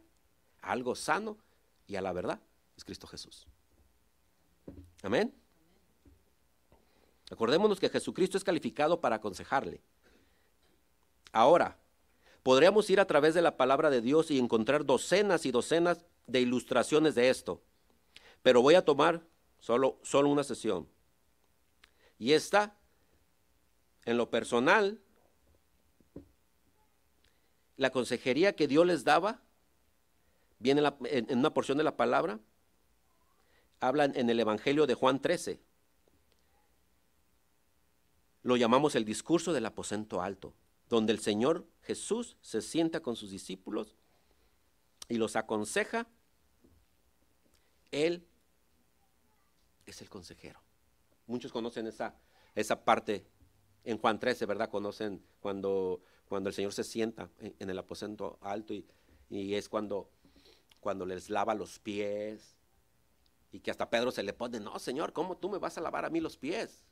a 0.61 0.71
algo 0.71 0.95
sano 0.95 1.38
y 1.88 1.95
a 1.95 2.01
la 2.01 2.11
verdad 2.11 2.41
es 2.76 2.84
Cristo 2.84 3.07
Jesús. 3.07 3.47
Amén. 5.03 5.34
Acordémonos 7.32 7.80
que 7.80 7.89
Jesucristo 7.89 8.38
es 8.38 8.43
calificado 8.43 9.01
para 9.01 9.17
aconsejarle. 9.17 9.82
Ahora, 11.32 11.78
podríamos 12.43 12.89
ir 12.89 12.99
a 12.99 13.07
través 13.07 13.34
de 13.34 13.41
la 13.41 13.57
palabra 13.57 13.89
de 13.89 14.01
Dios 14.01 14.32
y 14.32 14.39
encontrar 14.39 14.86
docenas 14.86 15.45
y 15.45 15.51
docenas 15.51 16.05
de 16.28 16.41
ilustraciones 16.41 17.15
de 17.15 17.30
esto. 17.30 17.61
Pero 18.41 18.61
voy 18.61 18.76
a 18.76 18.86
tomar 18.86 19.21
solo, 19.59 19.99
solo 20.03 20.30
una 20.30 20.43
sesión. 20.43 20.88
Y 22.19 22.34
esta, 22.34 22.76
en 24.05 24.17
lo 24.17 24.30
personal, 24.30 25.01
la 27.78 27.89
consejería 27.89 28.55
que 28.55 28.67
Dios 28.67 28.86
les 28.86 29.03
daba, 29.03 29.41
viene 30.59 30.82
en, 31.05 31.38
una 31.38 31.53
porción 31.53 31.78
de 31.78 31.84
la 31.84 31.97
palabra, 31.97 32.39
hablan 33.80 34.13
en 34.15 34.30
el 34.30 34.39
Evangelio 34.39 34.88
de 34.88 34.93
Juan 34.93 35.21
13. 35.21 35.59
Lo 38.45 38.57
llamamos 38.57 38.93
el 38.93 39.05
discurso 39.05 39.53
del 39.53 39.65
aposento 39.65 40.21
alto, 40.21 40.53
donde 40.87 41.11
el 41.11 41.19
Señor 41.19 41.65
Jesús 41.81 42.37
se 42.41 42.61
sienta 42.61 42.99
con 42.99 43.15
sus 43.15 43.31
discípulos 43.31 43.95
y 45.09 45.17
los 45.17 45.35
aconseja. 45.35 46.05
Él 47.89 48.23
es 49.87 49.99
el 50.03 50.11
consejero. 50.11 50.61
Muchos 51.25 51.51
conocen 51.51 51.87
esa, 51.87 52.13
esa 52.53 52.85
parte 52.85 53.25
en 53.83 53.97
Juan 53.97 54.19
13, 54.19 54.45
¿verdad? 54.45 54.69
Conocen 54.69 55.25
cuando, 55.39 56.03
cuando 56.29 56.49
el 56.49 56.53
Señor 56.53 56.71
se 56.71 56.83
sienta 56.83 57.31
en, 57.39 57.67
el 57.67 57.79
aposento 57.79 58.37
alto 58.41 58.75
y, 58.75 59.55
es 59.55 59.67
cuando, 59.67 60.11
cuando 60.81 61.07
les 61.07 61.31
lava 61.31 61.55
los 61.55 61.79
pies 61.79 62.55
y 63.51 63.59
que 63.61 63.71
hasta 63.71 63.89
Pedro 63.89 64.11
se 64.11 64.21
le 64.21 64.33
pone, 64.33 64.59
no, 64.59 64.77
Señor, 64.77 65.13
¿cómo 65.13 65.35
tú 65.35 65.49
me 65.49 65.57
vas 65.57 65.79
a 65.79 65.81
lavar 65.81 66.05
a 66.05 66.11
mí 66.11 66.19
los 66.19 66.37
pies? 66.37 66.83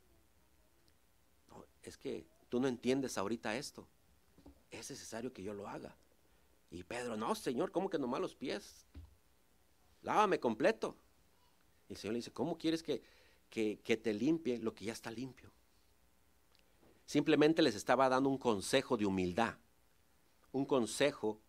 Es 1.83 1.97
que 1.97 2.25
tú 2.49 2.59
no 2.59 2.67
entiendes 2.67 3.17
ahorita 3.17 3.55
esto. 3.55 3.87
Es 4.71 4.89
necesario 4.89 5.31
que 5.31 5.43
yo 5.43 5.53
lo 5.53 5.67
haga. 5.67 5.95
Y 6.71 6.83
Pedro, 6.83 7.15
no, 7.15 7.35
Señor, 7.35 7.71
¿cómo 7.71 7.89
que 7.89 7.99
nomás 7.99 8.21
los 8.21 8.35
pies? 8.35 8.85
Lávame 10.01 10.39
completo. 10.39 10.95
Y 11.87 11.93
el 11.93 11.97
Señor 11.99 12.13
le 12.13 12.19
dice, 12.19 12.31
¿cómo 12.31 12.57
quieres 12.57 12.81
que, 12.81 13.03
que, 13.53 13.97
te 13.97 14.13
limpie 14.13 14.57
lo 14.57 14.73
que 14.73 14.85
ya 14.85 14.93
está 14.93 15.11
limpio. 15.11 15.51
Simplemente 17.05 17.61
les 17.61 17.75
estaba 17.75 18.09
dando 18.09 18.29
un 18.29 18.39
consejo 18.39 18.97
de 18.97 19.05
humildad, 19.05 19.55
un 20.51 20.65
consejo 20.65 21.39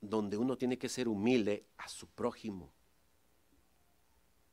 donde 0.00 0.36
uno 0.36 0.56
tiene 0.56 0.78
que 0.78 0.88
ser 0.88 1.08
humilde 1.08 1.66
a 1.76 1.88
su 1.88 2.06
prójimo. 2.06 2.70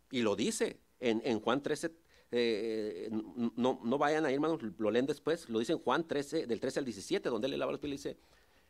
Y 0.10 0.22
lo 0.22 0.36
dice 0.36 0.80
en, 1.00 1.39
Juan 1.39 1.62
13, 1.62 1.91
eh, 2.38 3.10
no, 3.12 3.80
no, 3.84 3.98
vayan 3.98 4.26
ahí 4.26 4.34
hermanos, 4.34 4.62
lo 4.78 4.92
leen 4.92 5.06
después, 5.06 5.50
lo 5.50 5.60
dice 5.60 5.74
en 5.74 5.80
Juan 5.80 6.08
13, 6.08 6.48
del 6.48 6.60
13 6.60 6.80
al 6.80 6.86
17, 6.86 7.30
donde 7.30 7.48
él 7.48 7.52
le 7.52 7.58
lava 7.58 7.72
los 7.72 7.80
pies 7.80 7.90
y 7.90 7.96
dice, 7.98 8.18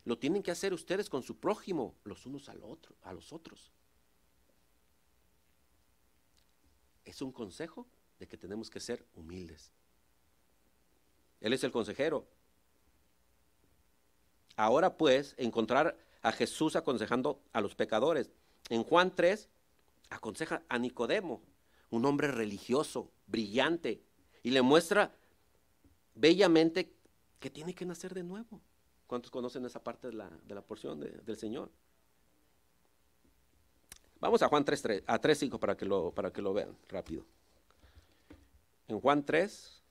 lo 0.04 0.18
tienen 0.18 0.44
que 0.44 0.52
hacer 0.52 0.74
ustedes 0.74 1.10
con 1.10 1.24
su 1.24 1.38
prójimo, 1.38 1.96
los 2.04 2.26
unos 2.26 2.48
al 2.50 2.64
otro, 2.64 2.96
a 3.02 3.14
los 3.14 3.34
otros. 3.34 3.72
es 7.06 7.22
un 7.22 7.32
consejo 7.32 7.88
de 8.20 8.28
que 8.28 8.38
tenemos 8.38 8.70
que 8.70 8.80
ser 8.80 9.06
humildes. 9.16 9.72
Él 11.40 11.54
es 11.54 11.64
el 11.64 11.72
consejero. 11.72 12.28
Ahora 14.58 14.98
pues, 14.98 15.36
encontrar 15.38 15.98
a 16.22 16.32
Jesús 16.32 16.76
aconsejando 16.76 17.40
a 17.54 17.62
los 17.62 17.76
pecadores. 17.76 18.32
En 18.70 18.84
Juan 18.84 19.14
3, 19.16 19.48
aconseja 20.10 20.64
a 20.68 20.80
Nicodemo, 20.80 21.42
un 21.96 22.06
hombre 22.06 22.30
religioso, 22.30 23.12
brillante, 23.28 24.02
y 24.44 24.52
le 24.52 24.62
muestra 24.62 25.16
bellamente 26.14 26.94
que 27.40 27.50
tiene 27.50 27.74
que 27.74 27.86
nacer 27.86 28.14
de 28.14 28.24
nuevo. 28.24 28.62
¿Cuántos 29.08 29.32
conocen 29.32 29.66
esa 29.66 29.84
parte 29.84 30.08
de 30.08 30.14
la, 30.14 30.30
de 30.30 30.56
la 30.56 30.62
porción 30.62 31.00
de, 31.00 31.10
del 31.10 31.38
Señor? 31.38 31.72
Vamos 34.20 34.42
a 34.42 34.48
Juan 34.48 34.66
3, 34.66 34.82
3 34.82 35.04
a 35.06 35.20
3.5 35.20 35.60
para, 35.60 35.78
que 35.78 35.86
lo, 35.86 36.12
para 36.12 36.32
que 36.32 36.42
lo 36.42 36.54
vean 36.54 36.76
rápido. 36.90 37.26
En 38.88 39.00
Juan 39.00 39.24
3, 39.24 39.84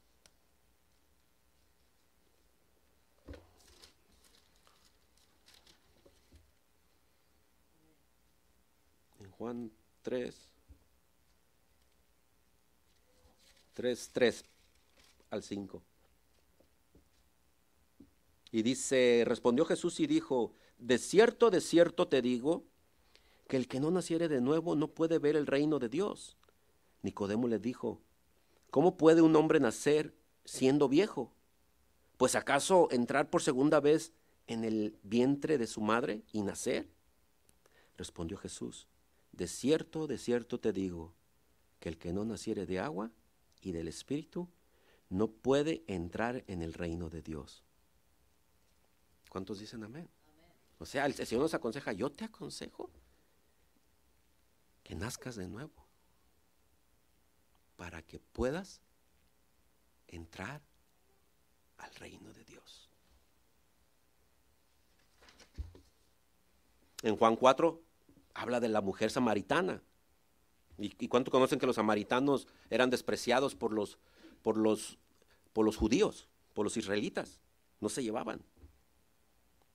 En 9.20 9.30
Juan 9.30 9.70
3. 10.02 10.53
3, 13.74 14.10
3 14.12 14.44
al 15.30 15.42
5. 15.42 15.82
Y 18.50 18.62
dice, 18.62 19.24
respondió 19.26 19.64
Jesús 19.64 19.98
y 20.00 20.06
dijo, 20.06 20.52
de 20.78 20.98
cierto, 20.98 21.50
de 21.50 21.60
cierto 21.60 22.08
te 22.08 22.22
digo, 22.22 22.64
que 23.48 23.56
el 23.56 23.68
que 23.68 23.80
no 23.80 23.90
naciere 23.90 24.28
de 24.28 24.40
nuevo 24.40 24.74
no 24.74 24.88
puede 24.88 25.18
ver 25.18 25.36
el 25.36 25.46
reino 25.46 25.78
de 25.78 25.88
Dios. 25.88 26.36
Nicodemo 27.02 27.48
le 27.48 27.58
dijo, 27.58 28.00
¿cómo 28.70 28.96
puede 28.96 29.20
un 29.22 29.36
hombre 29.36 29.60
nacer 29.60 30.14
siendo 30.44 30.88
viejo? 30.88 31.32
Pues 32.16 32.36
acaso 32.36 32.88
entrar 32.90 33.28
por 33.28 33.42
segunda 33.42 33.80
vez 33.80 34.12
en 34.46 34.64
el 34.64 34.96
vientre 35.02 35.58
de 35.58 35.66
su 35.66 35.80
madre 35.80 36.22
y 36.32 36.42
nacer? 36.42 36.88
Respondió 37.96 38.36
Jesús, 38.38 38.88
de 39.32 39.46
cierto, 39.46 40.06
de 40.06 40.18
cierto 40.18 40.58
te 40.58 40.72
digo, 40.72 41.12
que 41.80 41.88
el 41.88 41.98
que 41.98 42.12
no 42.12 42.24
naciere 42.24 42.66
de 42.66 42.78
agua 42.78 43.10
y 43.64 43.72
del 43.72 43.88
Espíritu 43.88 44.48
no 45.08 45.28
puede 45.28 45.82
entrar 45.86 46.44
en 46.46 46.62
el 46.62 46.74
reino 46.74 47.08
de 47.08 47.22
Dios. 47.22 47.64
¿Cuántos 49.28 49.58
dicen 49.58 49.82
amén? 49.82 50.08
O 50.78 50.86
sea, 50.86 51.06
el 51.06 51.14
Señor 51.14 51.42
nos 51.42 51.54
aconseja, 51.54 51.92
yo 51.92 52.10
te 52.10 52.24
aconsejo 52.24 52.90
que 54.82 54.94
nazcas 54.94 55.36
de 55.36 55.48
nuevo 55.48 55.72
para 57.76 58.02
que 58.02 58.18
puedas 58.18 58.80
entrar 60.08 60.60
al 61.78 61.94
reino 61.94 62.32
de 62.32 62.44
Dios. 62.44 62.90
En 67.02 67.16
Juan 67.16 67.36
4 67.36 67.82
habla 68.34 68.60
de 68.60 68.68
la 68.68 68.80
mujer 68.80 69.10
samaritana. 69.10 69.82
¿Y, 70.78 71.08
cuánto 71.08 71.30
conocen 71.30 71.58
que 71.58 71.66
los 71.66 71.76
samaritanos 71.76 72.48
eran 72.68 72.90
despreciados 72.90 73.54
por 73.54 73.72
los, 73.72 73.98
por, 74.42 74.56
los, 74.56 74.98
por 75.52 75.64
los 75.64 75.76
judíos, 75.76 76.28
por 76.52 76.64
los 76.64 76.76
israelitas? 76.76 77.40
No 77.80 77.88
se 77.88 78.02
llevaban 78.02 78.42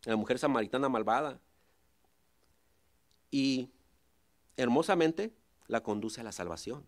la 0.05 0.15
mujer 0.15 0.39
samaritana 0.39 0.89
malvada. 0.89 1.39
Y 3.31 3.69
hermosamente 4.57 5.33
la 5.67 5.83
conduce 5.83 6.21
a 6.21 6.23
la 6.23 6.31
salvación. 6.31 6.85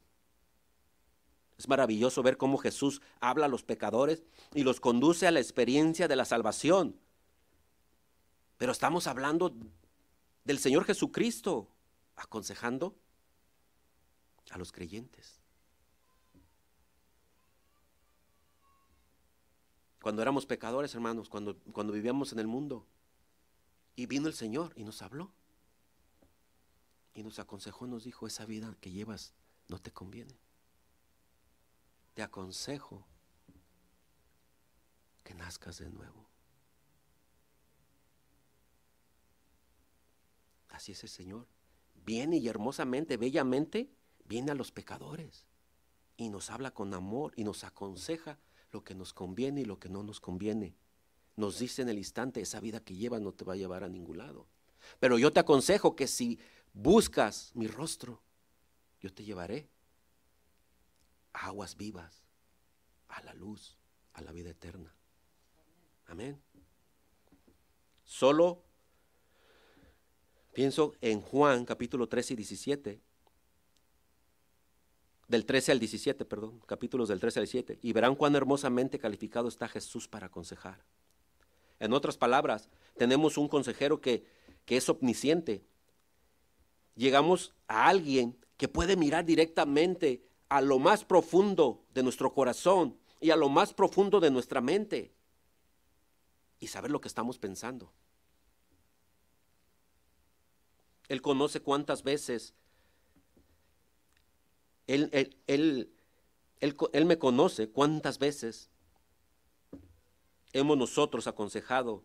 Es 1.58 1.68
maravilloso 1.68 2.24
ver 2.24 2.38
cómo 2.38 2.58
Jesús 2.58 3.02
habla 3.20 3.46
a 3.46 3.50
los 3.50 3.64
pecadores 3.64 4.24
y 4.56 4.64
los 4.64 4.80
conduce 4.80 5.28
a 5.28 5.32
la 5.32 5.40
experiencia 5.40 6.08
de 6.08 6.16
la 6.16 6.26
salvación. 6.26 7.00
Pero 8.58 8.72
estamos 8.72 9.06
hablando 9.08 9.54
del 10.44 10.58
Señor 10.58 10.86
Jesucristo 10.86 11.68
aconsejando 12.16 12.96
a 14.52 14.58
los 14.58 14.72
creyentes. 14.72 15.40
Cuando 20.02 20.22
éramos 20.22 20.46
pecadores, 20.46 20.94
hermanos, 20.94 21.30
cuando, 21.30 21.58
cuando 21.72 21.94
vivíamos 21.94 22.34
en 22.34 22.40
el 22.40 22.48
mundo, 22.48 22.88
y 23.96 24.06
vino 24.06 24.28
el 24.28 24.34
Señor 24.34 24.74
y 24.76 24.84
nos 24.84 25.02
habló. 25.02 25.32
Y 27.14 27.24
nos 27.24 27.40
aconsejó, 27.40 27.88
nos 27.88 28.04
dijo, 28.04 28.26
esa 28.26 28.46
vida 28.46 28.76
que 28.80 28.92
llevas 28.92 29.34
no 29.68 29.80
te 29.80 29.92
conviene. 29.92 30.40
Te 32.14 32.24
aconsejo 32.24 33.06
que 35.24 35.34
nazcas 35.34 35.78
de 35.78 35.90
nuevo. 35.90 36.30
Así 40.70 40.94
es 40.94 41.04
el 41.04 41.10
Señor. 41.10 41.48
Viene 42.06 42.38
y 42.38 42.48
hermosamente, 42.48 43.18
bellamente, 43.18 43.94
viene 44.32 44.52
a 44.52 44.56
los 44.56 44.72
pecadores 44.72 45.46
y 46.16 46.30
nos 46.30 46.52
habla 46.52 46.72
con 46.72 46.94
amor 46.94 47.34
y 47.36 47.44
nos 47.44 47.66
aconseja 47.66 48.40
lo 48.72 48.82
que 48.82 48.96
nos 48.96 49.12
conviene 49.12 49.60
y 49.60 49.66
lo 49.66 49.78
que 49.78 49.90
no 49.90 50.04
nos 50.04 50.22
conviene 50.22 50.74
nos 51.36 51.60
dice 51.60 51.82
en 51.82 51.90
el 51.90 51.98
instante, 51.98 52.40
esa 52.40 52.62
vida 52.62 52.80
que 52.80 52.96
llevas 52.96 53.20
no 53.20 53.34
te 53.34 53.44
va 53.44 53.54
a 53.54 53.58
llevar 53.58 53.84
a 53.84 53.90
ningún 53.90 54.20
lado. 54.20 54.48
Pero 55.02 55.18
yo 55.18 55.34
te 55.34 55.42
aconsejo 55.42 55.98
que 55.98 56.08
si 56.08 56.40
buscas 56.72 57.52
mi 57.56 57.68
rostro, 57.68 58.22
yo 59.02 59.14
te 59.14 59.26
llevaré 59.26 59.68
a 61.34 61.48
aguas 61.48 61.76
vivas, 61.76 62.24
a 63.10 63.22
la 63.24 63.34
luz, 63.34 63.78
a 64.14 64.22
la 64.22 64.32
vida 64.32 64.52
eterna. 64.52 64.96
Amén. 66.06 66.42
Solo 68.06 68.64
pienso 70.54 70.94
en 71.02 71.20
Juan 71.20 71.66
capítulo 71.66 72.08
13 72.08 72.34
y 72.34 72.38
17, 72.38 73.02
del 75.32 75.46
13 75.46 75.72
al 75.72 75.80
17, 75.80 76.26
perdón, 76.26 76.60
capítulos 76.68 77.08
del 77.08 77.22
13 77.22 77.40
al 77.40 77.46
17, 77.46 77.80
y 77.82 77.94
verán 77.94 78.16
cuán 78.16 78.36
hermosamente 78.36 79.00
calificado 79.00 79.48
está 79.48 79.70
Jesús 79.70 80.10
para 80.10 80.28
aconsejar. 80.28 80.84
En 81.80 81.94
otras 81.94 82.18
palabras, 82.18 82.68
tenemos 82.98 83.38
un 83.38 83.48
consejero 83.48 84.02
que, 84.02 84.26
es 84.68 84.88
omnisciente. 84.88 85.66
Llegamos 86.96 87.54
a 87.68 87.88
alguien 87.90 88.38
que 88.56 88.70
puede 88.70 88.96
mirar 88.96 89.26
directamente 89.26 90.24
a 90.48 90.62
lo 90.62 90.80
más 90.80 91.04
profundo 91.04 91.84
de 91.94 92.04
nuestro 92.04 92.34
corazón 92.34 92.98
y 93.20 93.32
a 93.32 93.36
lo 93.36 93.50
más 93.50 93.74
profundo 93.74 94.22
de 94.22 94.32
nuestra 94.32 94.62
mente 94.62 95.14
y 96.60 96.68
saber 96.68 96.90
lo 96.92 97.02
que 97.02 97.10
estamos 97.10 97.38
pensando. 97.38 97.92
Él 101.10 101.22
conoce 101.22 101.62
cuántas 101.62 102.04
veces 102.04 102.54
él, 104.94 105.38
él, 105.48 105.94
él, 106.60 107.06
me 107.06 107.18
conoce 107.18 107.70
cuántas 107.70 108.20
veces 108.20 108.70
hemos 110.52 110.78
nosotros 110.78 111.28
aconsejado. 111.28 112.04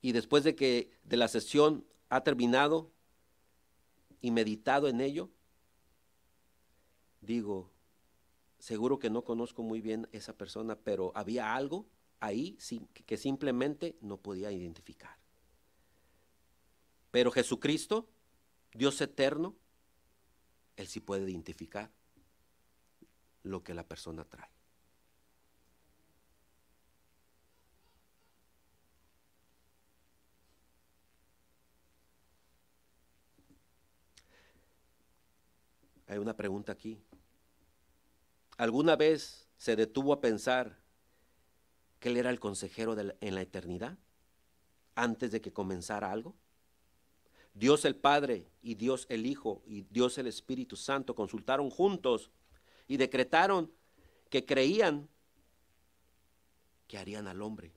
Y 0.00 0.12
después 0.12 0.44
de 0.44 0.54
que 0.54 0.90
de 1.02 1.16
la 1.16 1.26
sesión 1.26 1.84
ha 2.08 2.22
terminado 2.22 2.92
y 4.20 4.30
meditado 4.30 4.86
en 4.86 5.00
ello, 5.00 5.28
digo, 7.20 7.70
seguro 8.60 9.00
que 9.00 9.10
no 9.10 9.24
conozco 9.24 9.62
muy 9.62 9.80
bien 9.80 10.08
esa 10.12 10.34
persona, 10.34 10.76
pero 10.76 11.10
había 11.16 11.54
algo 11.54 11.86
ahí 12.20 12.56
que 13.06 13.16
simplemente 13.16 13.96
no 14.00 14.18
podía 14.18 14.52
identificar. 14.52 15.18
Pero 17.10 17.32
Jesucristo, 17.32 18.08
Dios 18.72 19.00
eterno, 19.00 19.56
Él 20.80 20.86
sí 20.86 21.00
puede 21.00 21.30
identificar 21.30 21.90
lo 23.42 23.62
que 23.62 23.74
la 23.74 23.86
persona 23.86 24.24
trae. 24.24 24.48
Hay 36.06 36.16
una 36.16 36.34
pregunta 36.34 36.72
aquí. 36.72 36.98
¿Alguna 38.56 38.96
vez 38.96 39.50
se 39.58 39.76
detuvo 39.76 40.14
a 40.14 40.22
pensar 40.22 40.78
que 41.98 42.08
él 42.08 42.16
era 42.16 42.30
el 42.30 42.40
consejero 42.40 42.96
en 42.98 43.34
la 43.34 43.42
eternidad 43.42 43.98
antes 44.94 45.30
de 45.30 45.42
que 45.42 45.52
comenzara 45.52 46.10
algo? 46.10 46.34
Dios 47.54 47.84
el 47.84 47.96
Padre 47.96 48.46
y 48.62 48.74
Dios 48.74 49.06
el 49.08 49.26
Hijo 49.26 49.62
y 49.66 49.82
Dios 49.82 50.18
el 50.18 50.26
Espíritu 50.26 50.76
Santo 50.76 51.14
consultaron 51.14 51.70
juntos 51.70 52.30
y 52.86 52.96
decretaron 52.96 53.70
que 54.28 54.44
creían 54.44 55.08
que 56.86 56.98
harían 56.98 57.28
al 57.28 57.42
hombre. 57.42 57.72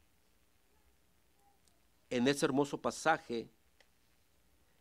En 2.10 2.28
ese 2.28 2.46
hermoso 2.46 2.82
pasaje, 2.82 3.50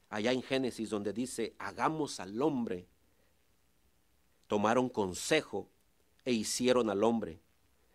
allá 0.08 0.32
en 0.32 0.42
Génesis, 0.42 0.90
donde 0.90 1.12
dice, 1.12 1.54
hagamos 1.58 2.20
al 2.20 2.40
hombre 2.40 2.86
tomaron 4.52 4.90
consejo 4.90 5.70
e 6.26 6.32
hicieron 6.32 6.90
al 6.90 7.04
hombre. 7.04 7.40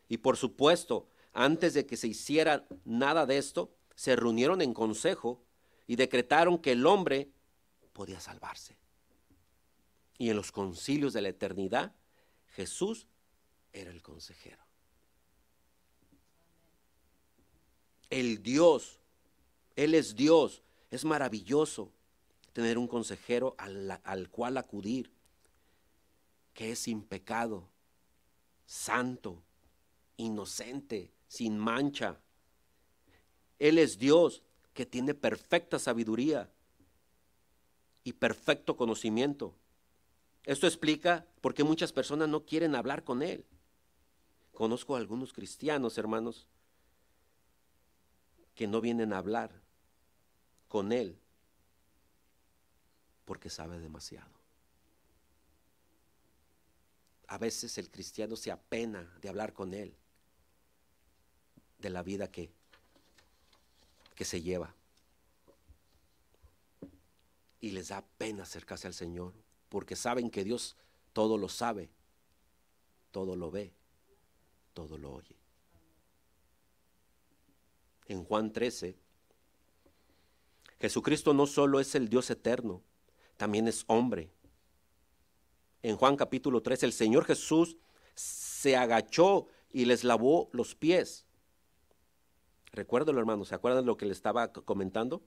Y 0.09 0.17
por 0.17 0.37
supuesto, 0.37 1.07
antes 1.31 1.75
de 1.75 1.85
que 1.85 1.95
se 1.95 2.07
hiciera 2.07 2.65
nada 2.83 3.27
de 3.27 3.37
esto, 3.37 3.69
se 3.93 4.15
reunieron 4.15 4.63
en 4.63 4.73
consejo 4.73 5.43
y 5.87 5.95
decretaron 5.95 6.59
que 6.59 6.73
el 6.73 6.85
hombre 6.85 7.29
podía 7.93 8.19
salvarse. 8.19 8.75
Y 10.17 10.29
en 10.29 10.35
los 10.35 10.51
concilios 10.51 11.13
de 11.13 11.21
la 11.21 11.29
eternidad, 11.29 11.95
Jesús 12.49 13.07
era 13.71 13.91
el 13.91 14.01
consejero. 14.01 14.63
El 18.09 18.41
Dios, 18.43 18.99
Él 19.75 19.93
es 19.93 20.15
Dios, 20.15 20.61
es 20.91 21.05
maravilloso 21.05 21.91
tener 22.53 22.77
un 22.77 22.87
consejero 22.87 23.55
al, 23.57 23.99
al 24.03 24.29
cual 24.29 24.57
acudir 24.57 25.11
que 26.53 26.71
es 26.71 26.79
sin 26.79 27.03
pecado, 27.03 27.69
santo, 28.65 29.43
inocente, 30.15 31.11
sin 31.27 31.57
mancha. 31.57 32.19
Él 33.59 33.77
es 33.77 33.99
Dios 33.99 34.41
que 34.77 34.85
tiene 34.85 35.15
perfecta 35.15 35.79
sabiduría 35.79 36.51
y 38.03 38.13
perfecto 38.13 38.77
conocimiento. 38.77 39.55
Esto 40.43 40.67
explica 40.67 41.25
por 41.41 41.55
qué 41.55 41.63
muchas 41.63 41.91
personas 41.91 42.29
no 42.29 42.45
quieren 42.45 42.75
hablar 42.75 43.03
con 43.03 43.23
Él. 43.23 43.43
Conozco 44.53 44.93
a 44.93 44.99
algunos 44.99 45.33
cristianos, 45.33 45.97
hermanos, 45.97 46.45
que 48.53 48.67
no 48.67 48.79
vienen 48.79 49.13
a 49.13 49.17
hablar 49.17 49.63
con 50.67 50.91
Él 50.91 51.17
porque 53.25 53.49
sabe 53.49 53.79
demasiado. 53.79 54.29
A 57.25 57.39
veces 57.39 57.79
el 57.79 57.89
cristiano 57.89 58.35
se 58.35 58.51
apena 58.51 59.11
de 59.23 59.29
hablar 59.29 59.53
con 59.53 59.73
Él, 59.73 59.97
de 61.79 61.89
la 61.89 62.03
vida 62.03 62.29
que, 62.29 62.51
que 64.17 64.25
se 64.25 64.41
lleva. 64.41 64.73
Y 67.61 67.69
les 67.69 67.89
da 67.89 68.03
pena 68.17 68.43
acercarse 68.43 68.87
al 68.87 68.93
Señor, 68.93 69.33
porque 69.69 69.95
saben 69.95 70.29
que 70.31 70.43
Dios 70.43 70.75
todo 71.13 71.37
lo 71.37 71.47
sabe, 71.47 71.89
todo 73.11 73.35
lo 73.35 73.51
ve, 73.51 73.71
todo 74.73 74.97
lo 74.97 75.13
oye. 75.13 75.35
En 78.07 78.23
Juan 78.23 78.51
13, 78.51 78.97
Jesucristo 80.79 81.33
no 81.33 81.45
solo 81.45 81.79
es 81.79 81.93
el 81.93 82.09
Dios 82.09 82.29
eterno, 82.31 82.81
también 83.37 83.67
es 83.67 83.83
hombre. 83.87 84.31
En 85.83 85.95
Juan 85.95 86.15
capítulo 86.15 86.61
3, 86.61 86.83
el 86.83 86.93
Señor 86.93 87.25
Jesús 87.25 87.77
se 88.15 88.75
agachó 88.75 89.47
y 89.71 89.85
les 89.85 90.03
lavó 90.03 90.49
los 90.53 90.73
pies. 90.73 91.26
Recuérdalo, 92.77 93.17
hermano, 93.17 93.43
¿se 93.43 93.55
acuerdan 93.55 93.87
lo 93.87 93.97
que 93.97 94.05
le 94.05 94.11
estaba 94.11 94.53
comentando? 94.53 95.23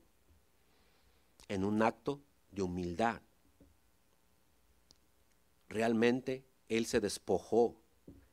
En 1.48 1.64
un 1.64 1.82
acto 1.82 2.22
de 2.52 2.62
humildad. 2.62 3.20
Realmente 5.68 6.46
Él 6.68 6.86
se 6.86 7.00
despojó, 7.00 7.82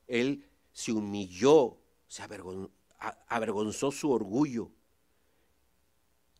Él 0.06 0.48
se 0.70 0.92
humilló, 0.92 1.80
se 2.06 2.22
avergonzó 3.26 3.90
su 3.90 4.12
orgullo. 4.12 4.70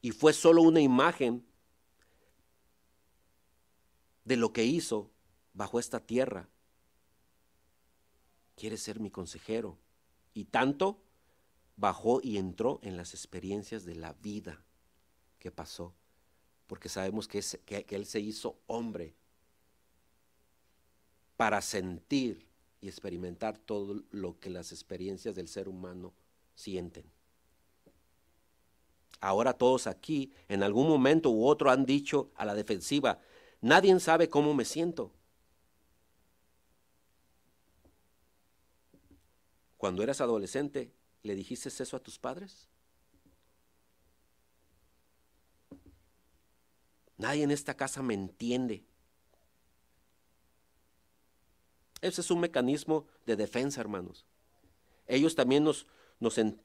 Y 0.00 0.12
fue 0.12 0.32
solo 0.32 0.62
una 0.62 0.80
imagen 0.80 1.44
de 4.22 4.36
lo 4.36 4.52
que 4.52 4.62
hizo 4.62 5.10
bajo 5.52 5.80
esta 5.80 5.98
tierra. 5.98 6.48
Quiere 8.54 8.76
ser 8.76 9.00
mi 9.00 9.10
consejero. 9.10 9.76
Y 10.32 10.44
tanto 10.44 11.02
bajó 11.78 12.20
y 12.22 12.36
entró 12.36 12.80
en 12.82 12.96
las 12.96 13.14
experiencias 13.14 13.84
de 13.84 13.94
la 13.94 14.12
vida 14.12 14.60
que 15.38 15.50
pasó. 15.50 15.94
Porque 16.66 16.88
sabemos 16.88 17.26
que, 17.28 17.40
Él 17.88 18.04
se 18.04 18.20
hizo 18.20 18.58
hombre 18.66 19.14
para 21.36 21.62
sentir 21.62 22.46
y 22.80 22.88
experimentar 22.88 23.56
todo 23.56 24.02
lo 24.10 24.38
que 24.38 24.50
las 24.50 24.72
experiencias 24.72 25.34
del 25.34 25.48
ser 25.48 25.68
humano 25.68 26.12
sienten. 26.54 27.04
Ahora 29.20 29.52
todos 29.52 29.86
aquí, 29.86 30.32
en 30.48 30.62
algún 30.62 30.88
momento 30.88 31.30
u 31.30 31.46
otro, 31.46 31.70
han 31.70 31.86
dicho 31.86 32.30
a 32.36 32.44
la 32.44 32.54
defensiva, 32.54 33.20
Nadie 33.60 33.98
sabe 33.98 34.28
cómo 34.28 34.54
me 34.54 34.64
siento. 34.64 35.10
Cuando 39.76 40.02
eras 40.02 40.20
adolescente, 40.20 40.92
¿le 41.28 41.34
dijiste 41.34 41.68
eso 41.68 41.94
a 41.94 42.00
tus 42.00 42.18
padres? 42.18 42.66
Nadie 47.18 47.42
en 47.42 47.50
esta 47.50 47.74
casa 47.74 48.02
me 48.02 48.14
entiende. 48.14 48.82
Ese 52.00 52.22
es 52.22 52.30
un 52.30 52.40
mecanismo 52.40 53.06
de 53.26 53.36
defensa, 53.36 53.82
hermanos. 53.82 54.24
Ellos 55.06 55.34
también 55.34 55.64
nos, 55.64 55.86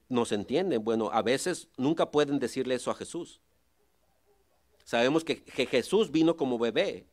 nos, 0.08 0.32
entienden. 0.32 0.82
Bueno, 0.82 1.10
a 1.12 1.20
veces 1.20 1.68
nunca 1.76 2.10
pueden 2.10 2.38
decirle 2.38 2.76
eso 2.76 2.90
a 2.90 2.94
Jesús. 2.94 3.42
Sabemos 4.84 5.24
que, 5.24 5.36
Jesús 5.66 6.10
vino 6.10 6.38
como 6.38 6.58
bebé. 6.58 7.06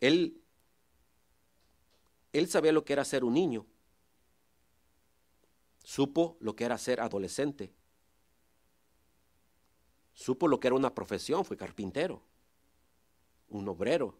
Él, 0.00 0.40
él 2.32 2.48
sabía 2.48 2.72
lo 2.72 2.84
que 2.84 2.94
era 2.94 3.04
ser 3.04 3.22
un 3.22 3.34
niño. 3.34 3.64
Supo 5.82 6.36
lo 6.40 6.54
que 6.54 6.64
era 6.64 6.78
ser 6.78 7.00
adolescente. 7.00 7.72
Supo 10.14 10.46
lo 10.46 10.60
que 10.60 10.68
era 10.68 10.76
una 10.76 10.94
profesión, 10.94 11.44
fue 11.44 11.56
carpintero, 11.56 12.22
un 13.48 13.68
obrero. 13.68 14.18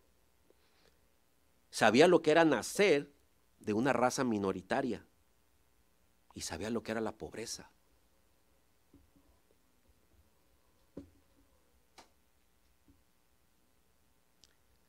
Sabía 1.70 2.08
lo 2.08 2.22
que 2.22 2.30
era 2.30 2.44
nacer 2.44 3.12
de 3.60 3.72
una 3.72 3.92
raza 3.92 4.24
minoritaria 4.24 5.06
y 6.34 6.40
sabía 6.40 6.70
lo 6.70 6.82
que 6.82 6.92
era 6.92 7.00
la 7.00 7.12
pobreza. 7.12 7.70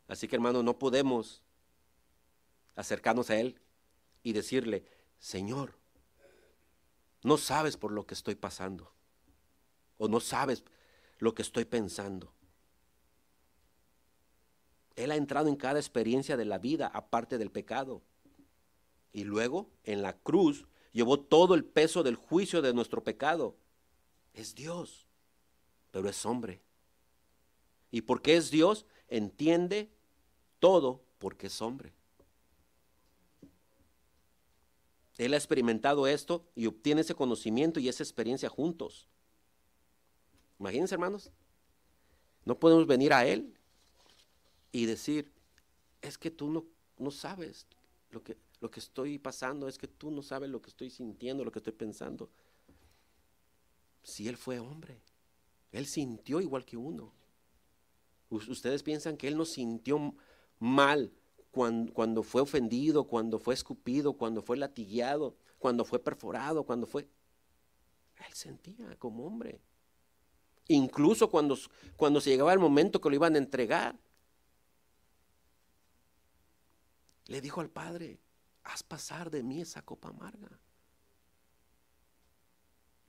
Así 0.08 0.28
que 0.28 0.36
hermano, 0.36 0.64
no 0.64 0.78
podemos 0.78 1.42
acercarnos 2.76 3.30
a 3.30 3.40
Él 3.40 3.60
y 4.22 4.34
decirle, 4.34 4.86
Señor, 5.20 5.76
no 7.24 7.38
sabes 7.38 7.78
por 7.78 7.92
lo 7.92 8.06
que 8.06 8.14
estoy 8.14 8.36
pasando, 8.36 8.92
o 9.98 10.08
no 10.08 10.20
sabes 10.20 10.64
lo 11.20 11.34
que 11.34 11.42
estoy 11.42 11.66
pensando. 11.66 12.34
Él 14.96 15.12
ha 15.12 15.16
entrado 15.16 15.48
en 15.48 15.56
cada 15.56 15.80
experiencia 15.80 16.38
de 16.38 16.46
la 16.46 16.60
vida, 16.60 16.88
aparte 16.88 17.38
del 17.38 17.50
pecado. 17.50 18.02
Y 19.12 19.24
luego, 19.24 19.70
en 19.84 20.02
la 20.02 20.14
cruz, 20.14 20.68
llevó 20.92 21.20
todo 21.20 21.56
el 21.56 21.66
peso 21.66 22.04
del 22.04 22.16
juicio 22.16 22.62
de 22.62 22.74
nuestro 22.74 23.04
pecado. 23.04 23.56
Es 24.34 24.54
Dios, 24.54 25.08
pero 25.92 26.10
es 26.10 26.26
hombre. 26.26 26.62
¿Y 27.92 28.02
porque 28.02 28.36
es 28.36 28.52
Dios? 28.52 28.86
Entiende 29.08 29.90
todo 30.60 31.04
porque 31.18 31.48
es 31.48 31.62
hombre. 31.62 31.94
Él 35.18 35.34
ha 35.34 35.38
experimentado 35.38 36.08
esto 36.08 36.46
y 36.56 36.66
obtiene 36.66 37.02
ese 37.02 37.14
conocimiento 37.16 37.80
y 37.80 37.88
esa 37.88 38.04
experiencia 38.04 38.50
juntos. 38.50 39.08
Imagínense, 40.60 40.96
hermanos. 40.96 41.32
No 42.46 42.60
podemos 42.60 42.88
venir 42.88 43.14
a 43.14 43.26
Él 43.26 43.54
y 44.72 44.86
decir, 44.86 45.32
es 46.02 46.18
que 46.18 46.32
tú 46.32 46.50
no, 46.50 46.66
no 46.98 47.12
sabes 47.12 47.68
lo 48.10 48.24
que, 48.24 48.38
lo 48.60 48.72
que 48.72 48.80
estoy 48.80 49.20
pasando, 49.20 49.68
es 49.68 49.78
que 49.78 49.88
tú 49.88 50.12
no 50.12 50.22
sabes 50.22 50.50
lo 50.50 50.62
que 50.62 50.70
estoy 50.70 50.90
sintiendo, 50.90 51.46
lo 51.46 51.52
que 51.52 51.60
estoy 51.60 51.74
pensando. 51.74 52.30
Si 54.04 54.28
Él 54.28 54.36
fue 54.36 54.60
hombre, 54.60 55.02
Él 55.72 55.86
sintió 55.86 56.42
igual 56.42 56.66
que 56.66 56.76
uno. 56.76 57.14
Ustedes 58.30 58.82
piensan 58.82 59.16
que 59.16 59.28
Él 59.28 59.38
no 59.38 59.46
sintió 59.46 60.16
mal 60.60 61.14
cuando, 61.54 62.24
fue 62.24 62.42
ofendido, 62.42 63.06
cuando 63.06 63.40
fue 63.40 63.54
escupido, 63.54 64.14
cuando 64.14 64.42
fue 64.42 64.58
latigueado, 64.58 65.38
cuando 65.60 65.86
fue 65.86 66.00
perforado, 66.00 66.64
cuando 66.66 66.88
fue... 66.88 67.08
Él 68.28 68.34
sentía 68.34 68.96
como 68.98 69.26
hombre. 69.26 69.62
Incluso 70.68 71.30
cuando, 71.30 71.58
cuando 71.96 72.20
se 72.20 72.32
llegaba 72.32 72.54
el 72.54 72.60
momento 72.60 73.00
que 73.00 73.10
lo 73.10 73.16
iban 73.16 73.36
a 73.36 73.38
entregar, 73.38 74.00
le 77.28 77.40
dijo 77.40 77.62
al 77.62 77.70
Padre, 77.70 78.20
haz 78.64 78.82
pasar 78.82 79.30
de 79.30 79.44
mí 79.44 79.62
esa 79.62 79.84
copa 79.84 80.10
amarga. 80.10 80.60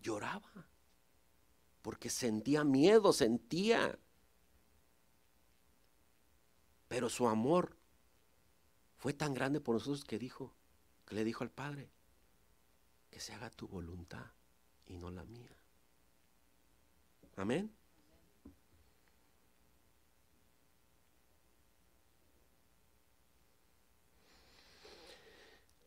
Lloraba, 0.03 0.69
porque 1.81 2.11
sentía 2.11 2.63
miedo, 2.63 3.13
sentía 3.13 3.99
pero 6.95 7.09
su 7.09 7.27
amor 7.27 7.77
fue 9.05 9.13
tan 9.13 9.35
grande 9.35 9.61
por 9.61 9.75
nosotros 9.75 10.03
que 10.03 10.19
dijo, 10.19 10.55
que 11.05 11.15
le 11.15 11.25
dijo 11.25 11.45
al 11.45 11.51
Padre, 11.51 11.91
que 13.11 13.21
se 13.21 13.35
haga 13.35 13.51
tu 13.51 13.69
voluntad 13.69 14.25
y 14.87 14.97
no 14.97 15.11
la 15.11 15.27
mía. 15.27 15.55
Amén. 17.37 17.71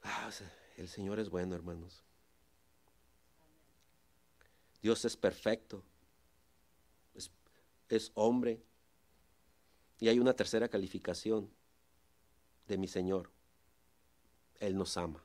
Ah, 0.03 0.29
el 0.75 0.87
Señor 0.87 1.19
es 1.19 1.31
bueno, 1.31 1.55
hermanos. 1.55 2.03
Dios 4.79 5.03
es 5.05 5.17
perfecto. 5.17 5.83
Es, 7.15 7.31
es 7.89 8.11
hombre, 8.13 8.61
y 9.99 10.07
hay 10.07 10.19
una 10.19 10.35
tercera 10.35 10.69
calificación 10.69 11.56
de 12.67 12.77
mi 12.77 12.87
Señor. 12.87 13.31
Él 14.59 14.75
nos 14.75 14.97
ama. 14.97 15.23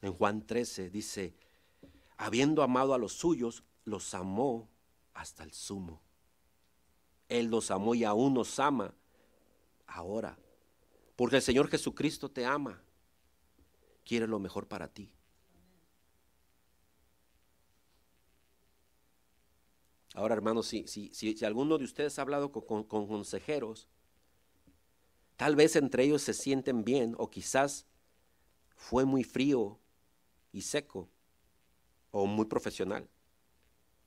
En 0.00 0.12
Juan 0.12 0.46
13 0.46 0.90
dice, 0.90 1.34
habiendo 2.16 2.62
amado 2.62 2.94
a 2.94 2.98
los 2.98 3.12
suyos, 3.12 3.64
los 3.84 4.14
amó 4.14 4.68
hasta 5.14 5.42
el 5.42 5.52
sumo. 5.52 6.00
Él 7.28 7.46
los 7.46 7.70
amó 7.70 7.94
y 7.94 8.04
aún 8.04 8.34
nos 8.34 8.58
ama 8.58 8.94
ahora. 9.86 10.38
Porque 11.16 11.36
el 11.36 11.42
Señor 11.42 11.68
Jesucristo 11.68 12.30
te 12.30 12.46
ama. 12.46 12.80
Quiere 14.04 14.26
lo 14.26 14.38
mejor 14.38 14.68
para 14.68 14.88
ti. 14.88 15.12
Ahora, 20.18 20.34
hermanos, 20.34 20.66
si, 20.66 20.84
si, 20.88 21.12
si, 21.12 21.44
alguno 21.44 21.78
de 21.78 21.84
ustedes 21.84 22.18
ha 22.18 22.22
hablado 22.22 22.50
con, 22.50 22.82
consejeros, 22.82 23.86
tal 25.36 25.54
vez 25.54 25.76
entre 25.76 26.02
ellos 26.02 26.22
se 26.22 26.34
sienten 26.34 26.82
bien 26.82 27.14
o 27.18 27.30
quizás 27.30 27.86
fue 28.74 29.04
muy 29.04 29.22
frío 29.22 29.78
y 30.50 30.62
seco 30.62 31.08
o 32.10 32.26
muy 32.26 32.46
profesional 32.46 33.08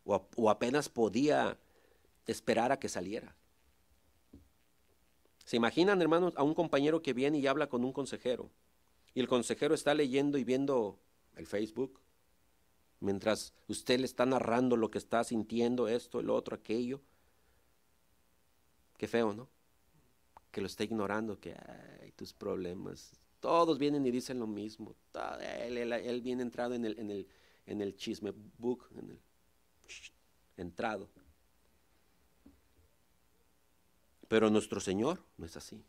o, 0.03 0.27
o 0.35 0.49
apenas 0.49 0.89
podía 0.89 1.57
esperar 2.27 2.73
a 2.73 2.77
que 2.79 2.89
saliera. 2.89 3.33
¿Se 5.45 5.55
imaginan, 5.55 6.01
hermanos, 6.01 6.33
a 6.35 6.43
un 6.43 6.53
compañero 6.53 7.01
que 7.01 7.13
viene 7.13 7.39
y 7.39 7.47
habla 7.47 7.69
con 7.69 7.85
un 7.85 7.93
consejero? 7.93 8.51
Y 9.13 9.21
el 9.21 9.29
consejero 9.29 9.73
está 9.73 9.93
leyendo 9.93 10.37
y 10.37 10.43
viendo 10.43 10.99
el 11.37 11.47
Facebook, 11.47 12.01
mientras 13.01 13.53
usted 13.67 13.99
le 13.99 14.05
está 14.05 14.25
narrando 14.25 14.77
lo 14.77 14.89
que 14.89 14.97
está 14.97 15.23
sintiendo, 15.25 15.89
esto, 15.89 16.21
el 16.21 16.29
otro, 16.29 16.55
aquello. 16.55 17.01
Qué 18.97 19.07
feo, 19.07 19.33
¿no? 19.33 19.49
Que 20.51 20.61
lo 20.61 20.67
está 20.67 20.83
ignorando, 20.83 21.39
que 21.39 21.55
hay 22.01 22.11
tus 22.11 22.31
problemas. 22.31 23.11
Todos 23.39 23.77
vienen 23.77 24.05
y 24.05 24.11
dicen 24.11 24.39
lo 24.39 24.47
mismo. 24.47 24.95
Él, 25.41 26.21
viene 26.21 26.43
entrado 26.43 26.75
en 26.75 26.85
el, 26.85 26.97
en 26.99 27.09
el, 27.09 27.27
en 27.65 27.81
el 27.81 27.95
chisme 27.95 28.31
book, 28.59 28.87
en 28.95 29.09
el, 29.09 29.19
entrado. 30.57 31.09
Pero 34.27 34.49
nuestro 34.49 34.79
Señor 34.79 35.23
no 35.37 35.45
es 35.45 35.57
así. 35.57 35.83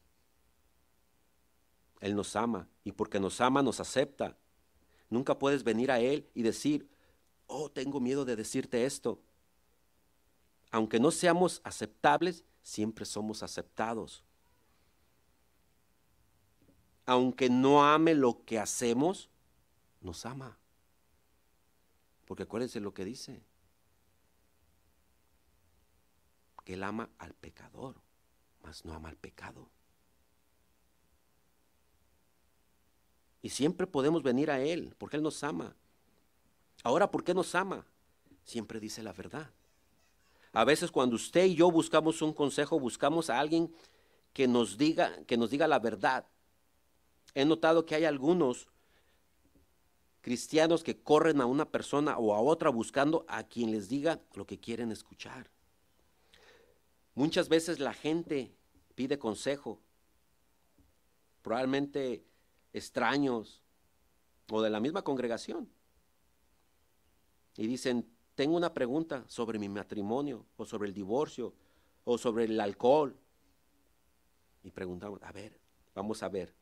Él 2.01 2.17
nos 2.17 2.35
ama 2.35 2.67
y 2.83 2.93
porque 2.93 3.21
nos 3.21 3.41
ama 3.41 3.63
nos 3.63 3.79
acepta. 3.79 4.37
Nunca 5.11 5.39
puedes 5.39 5.63
venir 5.63 5.91
a 5.91 6.01
Él 6.01 6.29
y 6.35 6.43
decir, 6.43 6.89
oh, 7.53 7.71
tengo 7.71 8.01
miedo 8.01 8.25
de 8.25 8.37
decirte 8.37 8.85
esto. 8.85 9.21
Aunque 10.71 10.99
no 10.99 11.11
seamos 11.11 11.61
aceptables, 11.65 12.45
siempre 12.63 13.05
somos 13.05 13.43
aceptados. 13.43 14.25
Aunque 17.05 17.51
no 17.51 17.85
ame 17.85 18.15
lo 18.15 18.45
que 18.45 18.59
hacemos, 18.59 19.29
nos 20.01 20.25
ama. 20.25 20.59
Porque 22.25 22.45
acuérdense 22.45 22.81
lo 22.81 22.95
que 22.95 23.05
dice. 23.05 23.43
Que 26.65 26.75
él 26.75 26.83
ama 26.85 27.11
al 27.19 27.35
pecador, 27.35 28.01
mas 28.63 28.85
no 28.85 28.95
ama 28.95 29.09
al 29.09 29.17
pecado. 29.17 29.69
Y 33.43 33.51
siempre 33.51 33.89
podemos 33.89 34.23
venir 34.23 34.51
a 34.53 34.61
Él, 34.63 34.95
porque 34.97 35.17
Él 35.17 35.23
nos 35.23 35.43
ama. 35.43 35.77
Ahora, 36.83 37.11
¿por 37.11 37.23
qué 37.23 37.35
nos 37.35 37.55
ama? 37.55 37.87
Siempre 38.45 38.81
dice 38.81 39.03
la 39.03 39.13
verdad. 39.13 39.51
A 40.53 40.65
veces 40.65 40.91
cuando 40.91 41.17
usted 41.17 41.45
y 41.45 41.55
yo 41.55 41.71
buscamos 41.71 42.21
un 42.23 42.33
consejo, 42.33 42.79
buscamos 42.79 43.31
a 43.31 43.39
alguien 43.39 43.73
que 44.33 44.49
nos 44.49 44.77
diga, 44.77 45.25
que 45.25 45.37
nos 45.37 45.51
diga 45.51 45.69
la 45.69 45.79
verdad. 45.79 46.27
He 47.35 47.45
notado 47.45 47.87
que 47.87 47.95
hay 47.95 48.05
algunos 48.05 48.69
cristianos 50.21 50.83
que 50.83 51.01
corren 51.01 51.41
a 51.41 51.47
una 51.47 51.71
persona 51.71 52.19
o 52.19 52.35
a 52.35 52.41
otra 52.41 52.71
buscando 52.71 53.25
a 53.29 53.45
quien 53.45 53.71
les 53.71 53.89
diga 53.89 54.21
lo 54.35 54.47
que 54.47 54.59
quieren 54.59 54.93
escuchar. 54.93 55.51
Muchas 57.15 57.49
veces 57.49 57.79
la 57.79 57.95
gente 57.95 58.55
pide 58.95 59.19
consejo, 59.19 59.81
probablemente 61.43 62.25
extraños 62.73 63.63
o 64.51 64.63
de 64.63 64.71
la 64.71 64.81
misma 64.81 65.03
congregación 65.03 65.69
y 67.57 67.67
dicen, 67.67 68.09
tengo 68.35 68.57
una 68.57 68.73
pregunta 68.73 69.25
sobre 69.29 69.59
mi 69.59 69.69
matrimonio 69.69 70.47
o 70.57 70.65
sobre 70.65 70.89
el 70.89 70.95
divorcio 70.95 71.53
o 72.05 72.19
sobre 72.19 72.45
el 72.45 72.61
alcohol. 72.61 73.15
Y 74.65 74.71
preguntamos, 74.71 75.23
a 75.23 75.33
ver, 75.33 75.59
vamos 75.95 76.23
a 76.23 76.29
ver. 76.29 76.55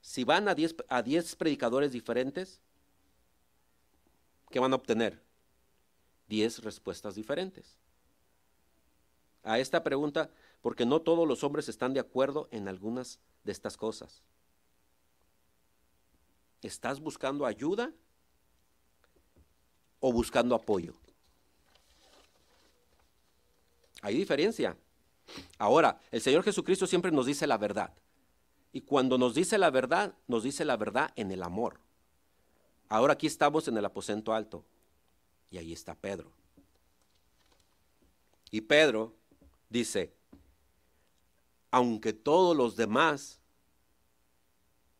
Si 0.00 0.24
van 0.24 0.48
a 0.48 0.54
10 0.54 0.76
a 0.88 1.02
diez 1.02 1.36
predicadores 1.36 1.92
diferentes, 1.92 2.60
¿qué 4.50 4.58
van 4.58 4.72
a 4.72 4.76
obtener? 4.76 5.22
10 6.28 6.62
respuestas 6.62 7.14
diferentes. 7.14 7.76
A 9.42 9.58
esta 9.58 9.82
pregunta, 9.82 10.30
porque 10.60 10.84
no 10.84 11.00
todos 11.00 11.26
los 11.26 11.42
hombres 11.44 11.68
están 11.68 11.94
de 11.94 12.00
acuerdo 12.00 12.48
en 12.50 12.68
algunas 12.68 13.18
de 13.44 13.52
estas 13.52 13.76
cosas. 13.76 14.22
¿Estás 16.62 17.00
buscando 17.00 17.46
ayuda 17.46 17.92
o 20.00 20.12
buscando 20.12 20.54
apoyo? 20.54 20.94
Hay 24.02 24.16
diferencia. 24.16 24.76
Ahora, 25.58 26.00
el 26.10 26.20
Señor 26.20 26.42
Jesucristo 26.42 26.86
siempre 26.86 27.10
nos 27.10 27.26
dice 27.26 27.46
la 27.46 27.58
verdad. 27.58 27.92
Y 28.72 28.82
cuando 28.82 29.18
nos 29.18 29.34
dice 29.34 29.58
la 29.58 29.70
verdad, 29.70 30.14
nos 30.26 30.42
dice 30.42 30.64
la 30.64 30.76
verdad 30.76 31.12
en 31.16 31.30
el 31.30 31.42
amor. 31.42 31.80
Ahora 32.88 33.14
aquí 33.14 33.26
estamos 33.26 33.68
en 33.68 33.76
el 33.76 33.84
aposento 33.84 34.32
alto. 34.32 34.64
Y 35.50 35.58
ahí 35.58 35.72
está 35.72 35.94
Pedro. 35.94 36.30
Y 38.50 38.62
Pedro 38.62 39.14
dice, 39.68 40.12
aunque 41.70 42.12
todos 42.12 42.56
los 42.56 42.76
demás 42.76 43.40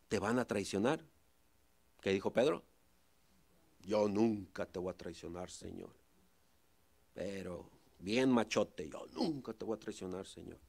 te 0.07 0.19
van 0.19 0.39
a 0.39 0.45
traicionar, 0.45 1.03
¿Qué 2.01 2.11
dijo 2.11 2.31
Pedro? 2.31 2.63
Yo 3.83 4.07
nunca 4.07 4.65
te 4.65 4.79
voy 4.79 4.91
a 4.91 4.97
traicionar, 4.97 5.49
Señor. 5.49 5.91
Pero 7.13 7.69
bien 7.99 8.31
machote, 8.31 8.87
yo 8.89 9.05
nunca 9.13 9.53
te 9.53 9.65
voy 9.65 9.75
a 9.75 9.79
traicionar, 9.79 10.25
Señor. 10.25 10.59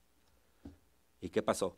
¿Y 1.20 1.28
qué 1.28 1.42
pasó? 1.42 1.76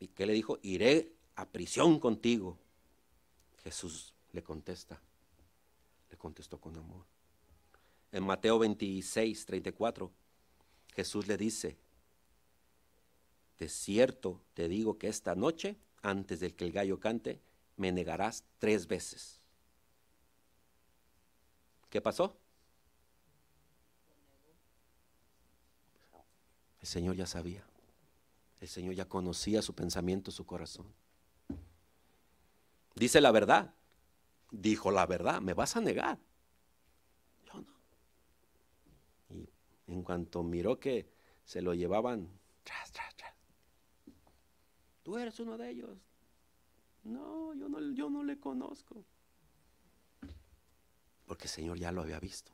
¿Y 0.00 0.08
qué 0.08 0.26
le 0.26 0.32
dijo? 0.32 0.58
Iré 0.62 1.12
a 1.36 1.46
prisión 1.46 2.00
contigo. 2.00 2.58
Jesús 3.62 4.14
le 4.32 4.42
contesta. 4.42 5.00
Le 6.10 6.16
contestó 6.16 6.60
con 6.60 6.76
amor. 6.76 7.04
En 8.10 8.24
Mateo 8.24 8.58
26, 8.58 9.46
34, 9.46 10.10
Jesús 10.94 11.26
le 11.26 11.36
dice, 11.36 11.78
de 13.62 13.68
cierto 13.68 14.40
te 14.54 14.66
digo 14.66 14.98
que 14.98 15.06
esta 15.06 15.36
noche, 15.36 15.76
antes 16.02 16.40
de 16.40 16.52
que 16.52 16.64
el 16.64 16.72
gallo 16.72 16.98
cante, 16.98 17.40
me 17.76 17.92
negarás 17.92 18.42
tres 18.58 18.88
veces. 18.88 19.40
¿Qué 21.88 22.00
pasó? 22.00 22.36
El 26.80 26.88
Señor 26.88 27.14
ya 27.14 27.26
sabía. 27.26 27.64
El 28.60 28.66
Señor 28.66 28.94
ya 28.94 29.04
conocía 29.04 29.62
su 29.62 29.76
pensamiento, 29.76 30.32
su 30.32 30.44
corazón. 30.44 30.92
Dice 32.96 33.20
la 33.20 33.30
verdad. 33.30 33.72
Dijo 34.50 34.90
la 34.90 35.06
verdad. 35.06 35.40
¿Me 35.40 35.54
vas 35.54 35.76
a 35.76 35.80
negar? 35.80 36.18
Yo 37.46 37.60
no. 37.60 37.74
Y 39.30 39.48
en 39.86 40.02
cuanto 40.02 40.42
miró 40.42 40.80
que 40.80 41.08
se 41.44 41.62
lo 41.62 41.74
llevaban 41.74 42.28
tras, 42.64 42.92
tras, 42.92 43.14
tras, 43.16 43.31
Tú 45.02 45.18
eres 45.18 45.38
uno 45.40 45.58
de 45.58 45.70
ellos. 45.70 45.98
No, 47.04 47.54
yo 47.54 47.68
no, 47.68 47.80
yo 47.92 48.08
no 48.08 48.22
le 48.22 48.38
conozco. 48.38 49.04
Porque 51.26 51.44
el 51.44 51.50
Señor 51.50 51.78
ya 51.78 51.92
lo 51.92 52.02
había 52.02 52.20
visto. 52.20 52.52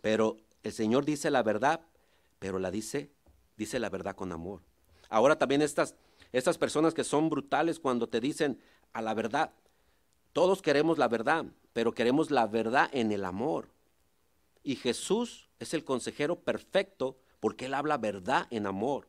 Pero 0.00 0.36
el 0.62 0.72
Señor 0.72 1.04
dice 1.04 1.30
la 1.30 1.42
verdad, 1.42 1.80
pero 2.38 2.58
la 2.58 2.70
dice, 2.70 3.10
dice 3.56 3.78
la 3.78 3.90
verdad 3.90 4.16
con 4.16 4.32
amor. 4.32 4.62
Ahora 5.08 5.38
también 5.38 5.62
estas, 5.62 5.94
estas 6.32 6.58
personas 6.58 6.94
que 6.94 7.04
son 7.04 7.28
brutales 7.28 7.78
cuando 7.78 8.08
te 8.08 8.20
dicen 8.20 8.60
a 8.92 9.02
la 9.02 9.14
verdad, 9.14 9.52
todos 10.32 10.62
queremos 10.62 10.98
la 10.98 11.08
verdad, 11.08 11.46
pero 11.72 11.92
queremos 11.92 12.30
la 12.30 12.46
verdad 12.46 12.88
en 12.92 13.12
el 13.12 13.24
amor. 13.24 13.70
Y 14.62 14.76
Jesús 14.76 15.48
es 15.58 15.74
el 15.74 15.84
consejero 15.84 16.40
perfecto 16.40 17.16
porque 17.40 17.66
Él 17.66 17.74
habla 17.74 17.98
verdad 17.98 18.46
en 18.50 18.66
amor. 18.66 19.08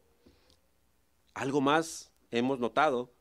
Algo 1.37 1.61
más 1.61 2.09
hemos 2.31 2.57
notado 2.57 3.11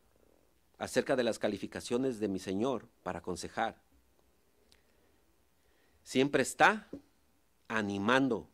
acerca 0.78 1.16
de 1.16 1.22
las 1.22 1.38
calificaciones 1.38 2.18
de 2.18 2.28
mi 2.28 2.38
Señor 2.38 2.88
para 3.02 3.18
aconsejar. 3.18 3.76
Siempre 6.02 6.42
está 6.42 6.88
animando. 7.68 8.48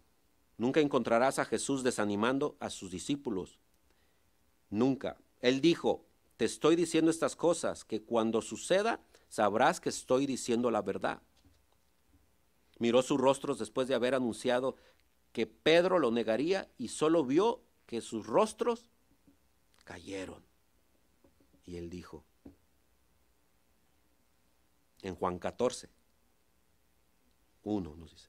Nunca 0.59 0.81
encontrarás 0.81 1.39
a 1.39 1.45
Jesús 1.45 1.85
desanimando 1.85 2.57
a 2.59 2.71
sus 2.71 2.91
discípulos. 2.91 3.61
Nunca. 4.69 5.17
Él 5.41 5.61
dijo, 5.61 6.05
te 6.39 6.45
estoy 6.45 6.75
diciendo 6.75 7.13
estas 7.13 7.37
cosas, 7.37 7.85
que 7.85 8.03
cuando 8.03 8.43
suceda 8.43 8.99
sabrás 9.29 9.81
que 9.81 9.91
estoy 9.91 10.27
diciendo 10.27 10.73
la 10.73 10.83
verdad. 10.83 11.23
Miró 12.81 13.01
sus 13.03 13.21
rostros 13.21 13.61
después 13.61 13.87
de 13.87 13.95
haber 13.95 14.17
anunciado 14.17 14.75
que 15.33 15.47
Pedro 15.47 16.01
lo 16.01 16.11
negaría 16.11 16.69
y 16.79 16.89
solo 16.89 17.25
vio 17.25 17.63
que 17.87 18.01
sus 18.01 18.27
rostros 18.27 18.92
cayeron. 19.85 20.43
Y 21.65 21.77
él 21.77 21.91
dijo, 21.91 22.25
en 25.03 25.15
Juan 25.15 25.39
14, 25.39 25.89
1 27.65 27.97
nos 27.97 28.11
dice, 28.11 28.29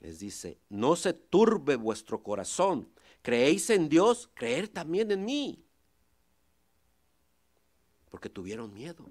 les 0.00 0.18
dice, 0.18 0.58
no 0.68 0.96
se 0.96 1.12
turbe 1.12 1.76
vuestro 1.76 2.22
corazón, 2.22 2.88
creéis 3.22 3.70
en 3.70 3.88
Dios, 3.88 4.28
creer 4.34 4.68
también 4.68 5.10
en 5.10 5.24
mí. 5.24 5.64
Porque 8.10 8.28
tuvieron 8.28 8.74
miedo. 8.74 9.06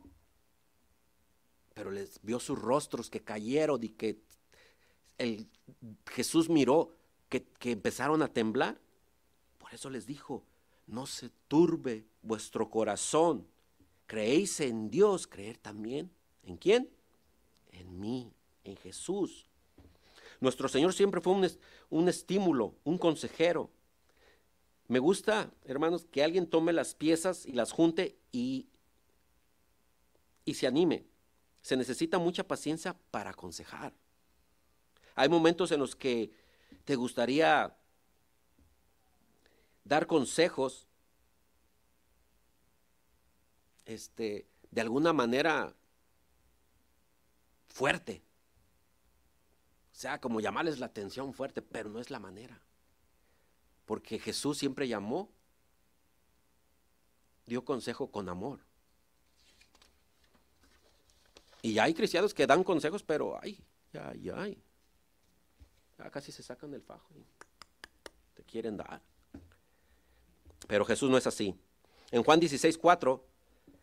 Pero 1.73 1.89
les 1.89 2.21
vio 2.21 2.39
sus 2.39 2.59
rostros 2.59 3.09
que 3.09 3.21
cayeron 3.21 3.83
y 3.83 3.89
que 3.89 4.21
el, 5.17 5.47
Jesús 6.11 6.49
miró 6.49 6.95
que, 7.29 7.43
que 7.43 7.71
empezaron 7.71 8.21
a 8.21 8.27
temblar. 8.27 8.79
Por 9.57 9.73
eso 9.73 9.89
les 9.89 10.05
dijo, 10.05 10.43
no 10.91 11.05
se 11.07 11.29
turbe 11.47 12.05
vuestro 12.21 12.69
corazón. 12.69 13.47
Creéis 14.05 14.59
en 14.59 14.91
Dios, 14.91 15.25
creer 15.25 15.57
también. 15.57 16.11
¿En 16.43 16.57
quién? 16.57 16.89
En 17.71 17.99
mí, 17.99 18.31
en 18.65 18.75
Jesús. 18.75 19.45
Nuestro 20.41 20.67
Señor 20.67 20.93
siempre 20.93 21.21
fue 21.21 21.33
un, 21.33 21.49
un, 21.89 22.09
estímulo, 22.09 22.75
un 22.83 22.97
consejero. 22.97 23.69
Me 24.89 24.99
gusta, 24.99 25.49
hermanos, 25.63 26.05
que 26.11 26.23
alguien 26.23 26.45
tome 26.45 26.73
las 26.73 26.93
piezas 26.93 27.45
y 27.45 27.53
las 27.53 27.71
junte 27.71 28.17
y, 28.33 28.67
y 30.43 30.55
se 30.55 30.67
anime. 30.67 31.05
Se 31.61 31.77
necesita 31.77 32.19
mucha 32.19 32.45
paciencia 32.45 32.97
para 33.11 33.29
aconsejar. 33.29 33.93
Hay 35.15 35.29
momentos 35.29 35.71
en 35.71 35.79
los 35.79 35.95
que 35.95 36.31
te 36.83 36.95
gustaría 36.95 37.77
dar 39.91 40.07
consejos, 40.07 40.87
este, 43.83 44.47
de 44.69 44.79
alguna 44.79 45.11
manera 45.11 45.75
fuerte. 47.67 48.23
O 49.91 49.95
sea, 49.95 50.21
como 50.21 50.39
llamarles 50.39 50.79
la 50.79 50.85
atención 50.85 51.33
fuerte, 51.33 51.61
pero 51.61 51.89
no 51.89 51.99
es 51.99 52.09
la 52.09 52.19
manera. 52.19 52.61
Porque 53.85 54.17
Jesús 54.17 54.57
siempre 54.57 54.87
llamó, 54.87 55.29
dio 57.45 57.65
consejo 57.65 58.09
con 58.09 58.29
amor. 58.29 58.61
Y 61.63 61.79
hay 61.79 61.93
cristianos 61.93 62.33
que 62.33 62.47
dan 62.47 62.63
consejos, 62.63 63.03
pero 63.03 63.37
ay, 63.41 63.61
ya, 63.91 64.13
ya, 64.13 64.47
ya 65.97 66.09
casi 66.11 66.31
se 66.31 66.43
sacan 66.43 66.71
del 66.71 66.81
fajo 66.81 67.13
y 67.13 67.25
te 68.35 68.43
quieren 68.45 68.77
dar. 68.77 69.10
Pero 70.71 70.85
Jesús 70.85 71.09
no 71.09 71.17
es 71.17 71.27
así. 71.27 71.53
En 72.11 72.23
Juan 72.23 72.39
16, 72.39 72.77
4, 72.77 73.25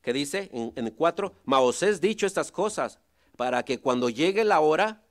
que 0.00 0.14
dice 0.14 0.48
en, 0.54 0.72
el 0.74 0.94
4, 0.94 1.34
ma 1.44 1.60
os 1.60 1.84
dicho 2.00 2.24
estas 2.24 2.50
cosas 2.50 2.98
para 3.36 3.62
que 3.62 3.78
cuando 3.78 4.08
llegue 4.08 4.42
la 4.42 4.60
hora 4.60 5.04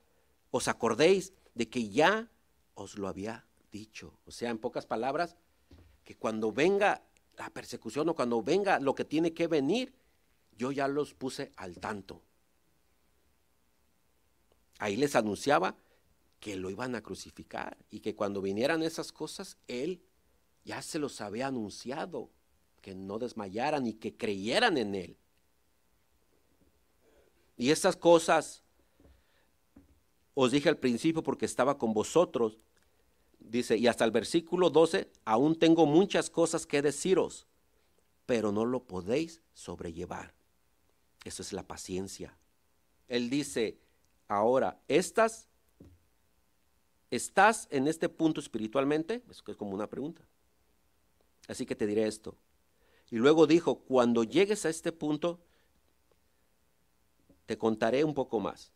os 0.50 0.66
acordéis 0.66 1.32
de 1.54 1.68
que 1.68 1.88
ya 1.88 2.28
os 2.74 2.98
lo 2.98 3.06
había 3.06 3.46
dicho. 3.70 4.18
O 4.26 4.32
sea, 4.32 4.50
en 4.50 4.58
pocas 4.58 4.86
palabras, 4.86 5.36
que 6.02 6.16
cuando 6.16 6.50
venga 6.50 7.04
la 7.36 7.48
persecución 7.50 8.08
o 8.08 8.16
cuando 8.16 8.42
venga 8.42 8.80
lo 8.80 8.96
que 8.96 9.04
tiene 9.04 9.32
que 9.32 9.46
venir, 9.46 9.94
yo 10.56 10.72
ya 10.72 10.88
los 10.88 11.14
puse 11.14 11.52
al 11.54 11.78
tanto. 11.78 12.22
Ahí 14.80 14.96
les 14.96 15.14
anunciaba 15.14 15.76
que 16.40 16.56
lo 16.56 16.70
iban 16.70 16.96
a 16.96 17.02
crucificar 17.02 17.76
y 17.88 18.00
que 18.00 18.16
cuando 18.16 18.42
vinieran 18.42 18.82
esas 18.82 19.12
cosas, 19.12 19.58
Él 19.68 20.02
ya 20.68 20.82
se 20.82 20.98
los 20.98 21.22
había 21.22 21.46
anunciado, 21.46 22.28
que 22.82 22.94
no 22.94 23.18
desmayaran 23.18 23.86
y 23.86 23.94
que 23.94 24.14
creyeran 24.14 24.76
en 24.76 24.94
Él. 24.94 25.16
Y 27.56 27.70
estas 27.70 27.96
cosas 27.96 28.62
os 30.34 30.52
dije 30.52 30.68
al 30.68 30.76
principio 30.76 31.22
porque 31.22 31.46
estaba 31.46 31.78
con 31.78 31.94
vosotros. 31.94 32.58
Dice, 33.40 33.78
y 33.78 33.86
hasta 33.86 34.04
el 34.04 34.10
versículo 34.10 34.68
12, 34.68 35.10
aún 35.24 35.58
tengo 35.58 35.86
muchas 35.86 36.28
cosas 36.28 36.66
que 36.66 36.82
deciros, 36.82 37.46
pero 38.26 38.52
no 38.52 38.66
lo 38.66 38.84
podéis 38.84 39.40
sobrellevar. 39.54 40.34
Eso 41.24 41.40
es 41.40 41.54
la 41.54 41.66
paciencia. 41.66 42.36
Él 43.08 43.30
dice, 43.30 43.78
ahora, 44.28 44.78
estas, 44.86 45.48
¿estás 47.10 47.68
en 47.70 47.88
este 47.88 48.10
punto 48.10 48.38
espiritualmente? 48.38 49.22
Eso 49.30 49.42
es 49.46 49.56
como 49.56 49.72
una 49.72 49.88
pregunta. 49.88 50.28
Así 51.48 51.66
que 51.66 51.74
te 51.74 51.86
diré 51.86 52.06
esto. 52.06 52.36
Y 53.10 53.16
luego 53.16 53.46
dijo, 53.46 53.80
cuando 53.80 54.22
llegues 54.22 54.66
a 54.66 54.68
este 54.68 54.92
punto, 54.92 55.40
te 57.46 57.56
contaré 57.56 58.04
un 58.04 58.14
poco 58.14 58.38
más. 58.38 58.70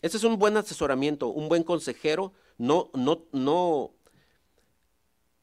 Este 0.00 0.16
es 0.16 0.24
un 0.24 0.38
buen 0.38 0.56
asesoramiento, 0.56 1.28
un 1.28 1.48
buen 1.48 1.62
consejero, 1.62 2.32
no, 2.56 2.90
no, 2.94 3.26
no, 3.32 3.92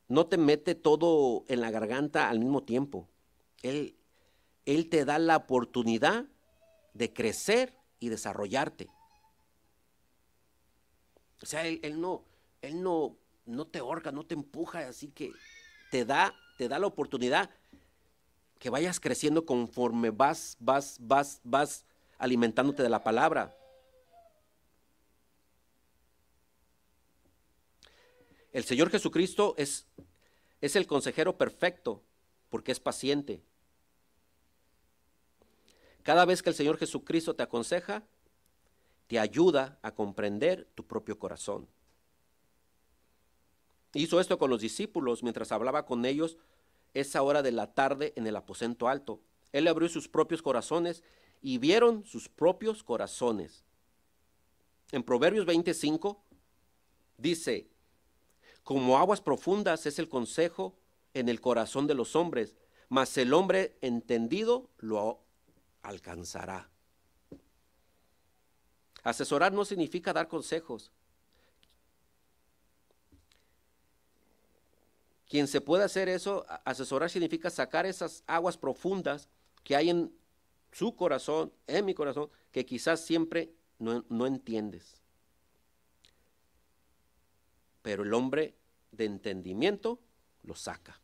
no 0.07 0.26
te 0.26 0.38
mete 0.38 0.74
todo 0.74 1.45
en 1.47 1.61
la 1.61 1.70
garganta 1.70 2.30
al 2.30 2.39
mismo 2.39 2.63
tiempo. 2.63 3.07
Él, 3.61 3.95
él 4.65 4.89
te 4.89 5.05
da 5.05 5.20
la 5.20 5.38
oportunidad 5.38 6.26
de 6.95 7.13
crecer 7.13 7.78
y 7.99 8.09
desarrollarte. 8.09 8.89
O 11.43 11.45
sea, 11.45 11.68
él, 11.68 12.01
no, 12.01 12.24
él 12.63 12.82
no, 12.82 13.15
no 13.45 13.68
te 13.68 13.78
ahorca, 13.78 14.11
no 14.11 14.26
te 14.26 14.34
empuja, 14.34 14.88
así 14.88 15.09
que 15.09 15.32
te 15.90 16.06
da, 16.06 16.34
te 16.58 16.68
da 16.68 16.80
la 16.80 16.88
oportunidad 16.88 17.50
que 18.60 18.70
vayas 18.70 19.00
creciendo 19.00 19.46
conforme 19.46 20.10
vas, 20.10 20.58
vas, 20.60 20.98
vas, 21.00 21.40
vas 21.44 21.86
alimentándote 22.18 22.84
de 22.84 22.90
la 22.90 23.04
palabra. 23.04 23.56
El 28.52 28.64
Señor 28.64 28.90
Jesucristo 28.90 29.54
es, 29.58 29.86
es 30.62 30.76
el 30.76 30.88
consejero 30.88 31.38
perfecto 31.38 32.02
porque 32.50 32.72
es 32.72 32.80
paciente. 32.80 33.42
Cada 36.02 36.26
vez 36.26 36.42
que 36.42 36.50
el 36.50 36.56
Señor 36.56 36.78
Jesucristo 36.78 37.36
te 37.36 37.44
aconseja, 37.44 38.04
te 39.08 39.20
ayuda 39.20 39.78
a 39.82 39.92
comprender 39.94 40.68
tu 40.74 40.86
propio 40.86 41.20
corazón. 41.20 41.68
Hizo 43.94 44.20
esto 44.20 44.38
con 44.38 44.50
los 44.50 44.62
discípulos 44.62 45.24
mientras 45.24 45.52
hablaba 45.52 45.86
con 45.86 46.06
ellos 46.06 46.38
esa 46.94 47.22
hora 47.22 47.42
de 47.42 47.52
la 47.52 47.74
tarde 47.74 48.14
en 48.16 48.28
el 48.28 48.36
aposento 48.36 48.88
alto. 48.88 49.22
Él 49.52 49.68
abrió 49.68 49.90
sus 49.90 50.08
propios 50.08 50.42
corazones 50.42 51.04
y 51.42 51.58
vieron 51.58 52.06
sus 52.06 52.30
propios 52.30 52.84
corazones. 52.84 53.64
En 54.92 55.04
Proverbios 55.04 55.46
25 55.46 56.24
dice, 57.18 57.68
como 58.64 58.98
aguas 58.98 59.22
profundas 59.22 59.86
es 59.86 60.00
el 60.00 60.10
consejo 60.10 60.78
en 61.14 61.30
el 61.30 61.40
corazón 61.40 61.88
de 61.88 61.94
los 61.94 62.16
hombres, 62.16 62.56
mas 62.90 63.18
el 63.18 63.34
hombre 63.34 63.78
entendido 63.82 64.70
lo 64.78 65.24
alcanzará. 65.82 66.70
Asesorar 69.04 69.54
no 69.54 69.64
significa 69.64 70.12
dar 70.12 70.28
consejos, 70.28 70.92
Quien 75.28 75.47
se 75.47 75.61
puede 75.61 75.84
hacer 75.84 76.07
eso, 76.07 76.45
asesorar 76.63 77.09
significa 77.09 77.49
sacar 77.49 77.86
esas 77.86 78.23
aguas 78.28 78.57
profundas 78.57 79.28
que 79.63 79.75
hay 79.75 79.89
en 79.89 80.13
su 80.71 80.95
corazón, 80.95 81.51
en 81.67 81.86
mi 81.86 81.93
corazón, 81.93 82.30
que 82.51 82.65
quizás 82.65 83.05
siempre 83.05 83.51
no, 83.80 84.05
no 84.09 84.25
entiendes. 84.25 85.01
Pero 87.82 88.03
el 88.03 88.13
hombre 88.13 88.55
de 88.91 89.05
entendimiento 89.05 89.99
lo 90.43 90.55
saca. 90.55 90.99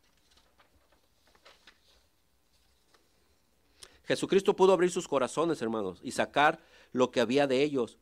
Jesucristo 4.04 4.54
pudo 4.54 4.72
abrir 4.72 4.90
sus 4.90 5.08
corazones, 5.08 5.60
hermanos, 5.62 6.00
y 6.02 6.12
sacar 6.12 6.60
lo 6.92 7.10
que 7.10 7.20
había 7.20 7.46
de 7.46 7.62
ellos. 7.62 7.98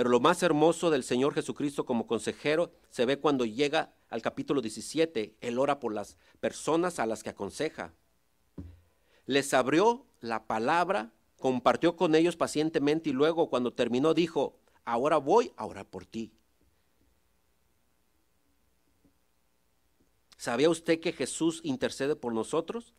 Pero 0.00 0.08
lo 0.08 0.18
más 0.18 0.42
hermoso 0.42 0.88
del 0.88 1.04
Señor 1.04 1.34
Jesucristo 1.34 1.84
como 1.84 2.06
consejero 2.06 2.72
se 2.88 3.04
ve 3.04 3.18
cuando 3.18 3.44
llega 3.44 3.92
al 4.08 4.22
capítulo 4.22 4.62
17, 4.62 5.36
Él 5.42 5.58
ora 5.58 5.78
por 5.78 5.92
las 5.92 6.16
personas 6.40 6.98
a 6.98 7.04
las 7.04 7.22
que 7.22 7.28
aconseja. 7.28 7.92
Les 9.26 9.52
abrió 9.52 10.06
la 10.20 10.46
palabra, 10.46 11.12
compartió 11.38 11.96
con 11.96 12.14
ellos 12.14 12.36
pacientemente 12.36 13.10
y 13.10 13.12
luego 13.12 13.50
cuando 13.50 13.74
terminó 13.74 14.14
dijo, 14.14 14.56
ahora 14.86 15.18
voy 15.18 15.52
a 15.58 15.66
orar 15.66 15.84
por 15.84 16.06
ti. 16.06 16.32
¿Sabía 20.38 20.70
usted 20.70 20.98
que 21.00 21.12
Jesús 21.12 21.60
intercede 21.62 22.16
por 22.16 22.32
nosotros? 22.32 22.94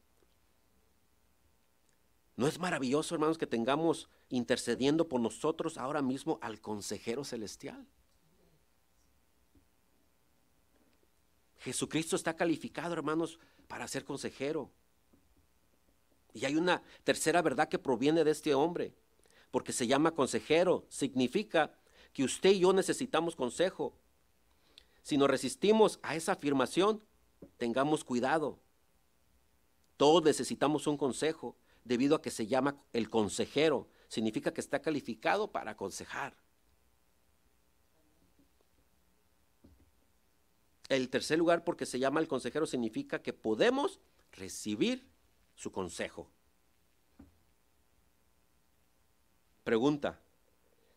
¿No 2.41 2.47
es 2.47 2.57
maravilloso, 2.57 3.13
hermanos, 3.13 3.37
que 3.37 3.45
tengamos 3.45 4.09
intercediendo 4.29 5.07
por 5.07 5.21
nosotros 5.21 5.77
ahora 5.77 6.01
mismo 6.01 6.39
al 6.41 6.59
consejero 6.59 7.23
celestial? 7.23 7.85
Jesucristo 11.59 12.15
está 12.15 12.35
calificado, 12.35 12.95
hermanos, 12.95 13.37
para 13.67 13.87
ser 13.87 14.05
consejero. 14.05 14.71
Y 16.33 16.45
hay 16.45 16.55
una 16.55 16.81
tercera 17.03 17.43
verdad 17.43 17.69
que 17.69 17.77
proviene 17.77 18.23
de 18.23 18.31
este 18.31 18.55
hombre, 18.55 18.95
porque 19.51 19.71
se 19.71 19.85
llama 19.85 20.09
consejero. 20.09 20.83
Significa 20.89 21.71
que 22.11 22.23
usted 22.23 22.53
y 22.53 22.61
yo 22.61 22.73
necesitamos 22.73 23.35
consejo. 23.35 23.93
Si 25.03 25.15
nos 25.15 25.29
resistimos 25.29 25.99
a 26.01 26.15
esa 26.15 26.31
afirmación, 26.31 27.03
tengamos 27.59 28.03
cuidado. 28.03 28.57
Todos 29.95 30.23
necesitamos 30.23 30.87
un 30.87 30.97
consejo 30.97 31.55
debido 31.83 32.15
a 32.15 32.21
que 32.21 32.31
se 32.31 32.47
llama 32.47 32.75
el 32.93 33.09
consejero. 33.09 33.87
Significa 34.07 34.53
que 34.53 34.61
está 34.61 34.81
calificado 34.81 35.51
para 35.51 35.71
aconsejar. 35.71 36.35
El 40.89 41.09
tercer 41.09 41.39
lugar, 41.39 41.63
porque 41.63 41.85
se 41.85 41.99
llama 41.99 42.19
el 42.19 42.27
consejero, 42.27 42.65
significa 42.65 43.21
que 43.21 43.31
podemos 43.31 43.99
recibir 44.33 45.07
su 45.55 45.71
consejo. 45.71 46.29
Pregunta, 49.63 50.19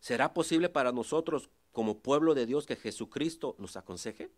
¿será 0.01 0.35
posible 0.35 0.69
para 0.69 0.91
nosotros 0.91 1.51
como 1.71 2.01
pueblo 2.01 2.35
de 2.35 2.47
Dios 2.47 2.67
que 2.67 2.77
Jesucristo 2.77 3.55
nos 3.59 3.77
aconseje? 3.77 4.33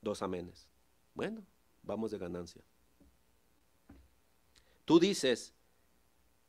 Dos 0.00 0.22
amenes. 0.22 0.66
Bueno, 1.14 1.44
vamos 1.82 2.10
de 2.10 2.18
ganancia. 2.18 2.62
Tú 4.90 4.98
dices, 4.98 5.54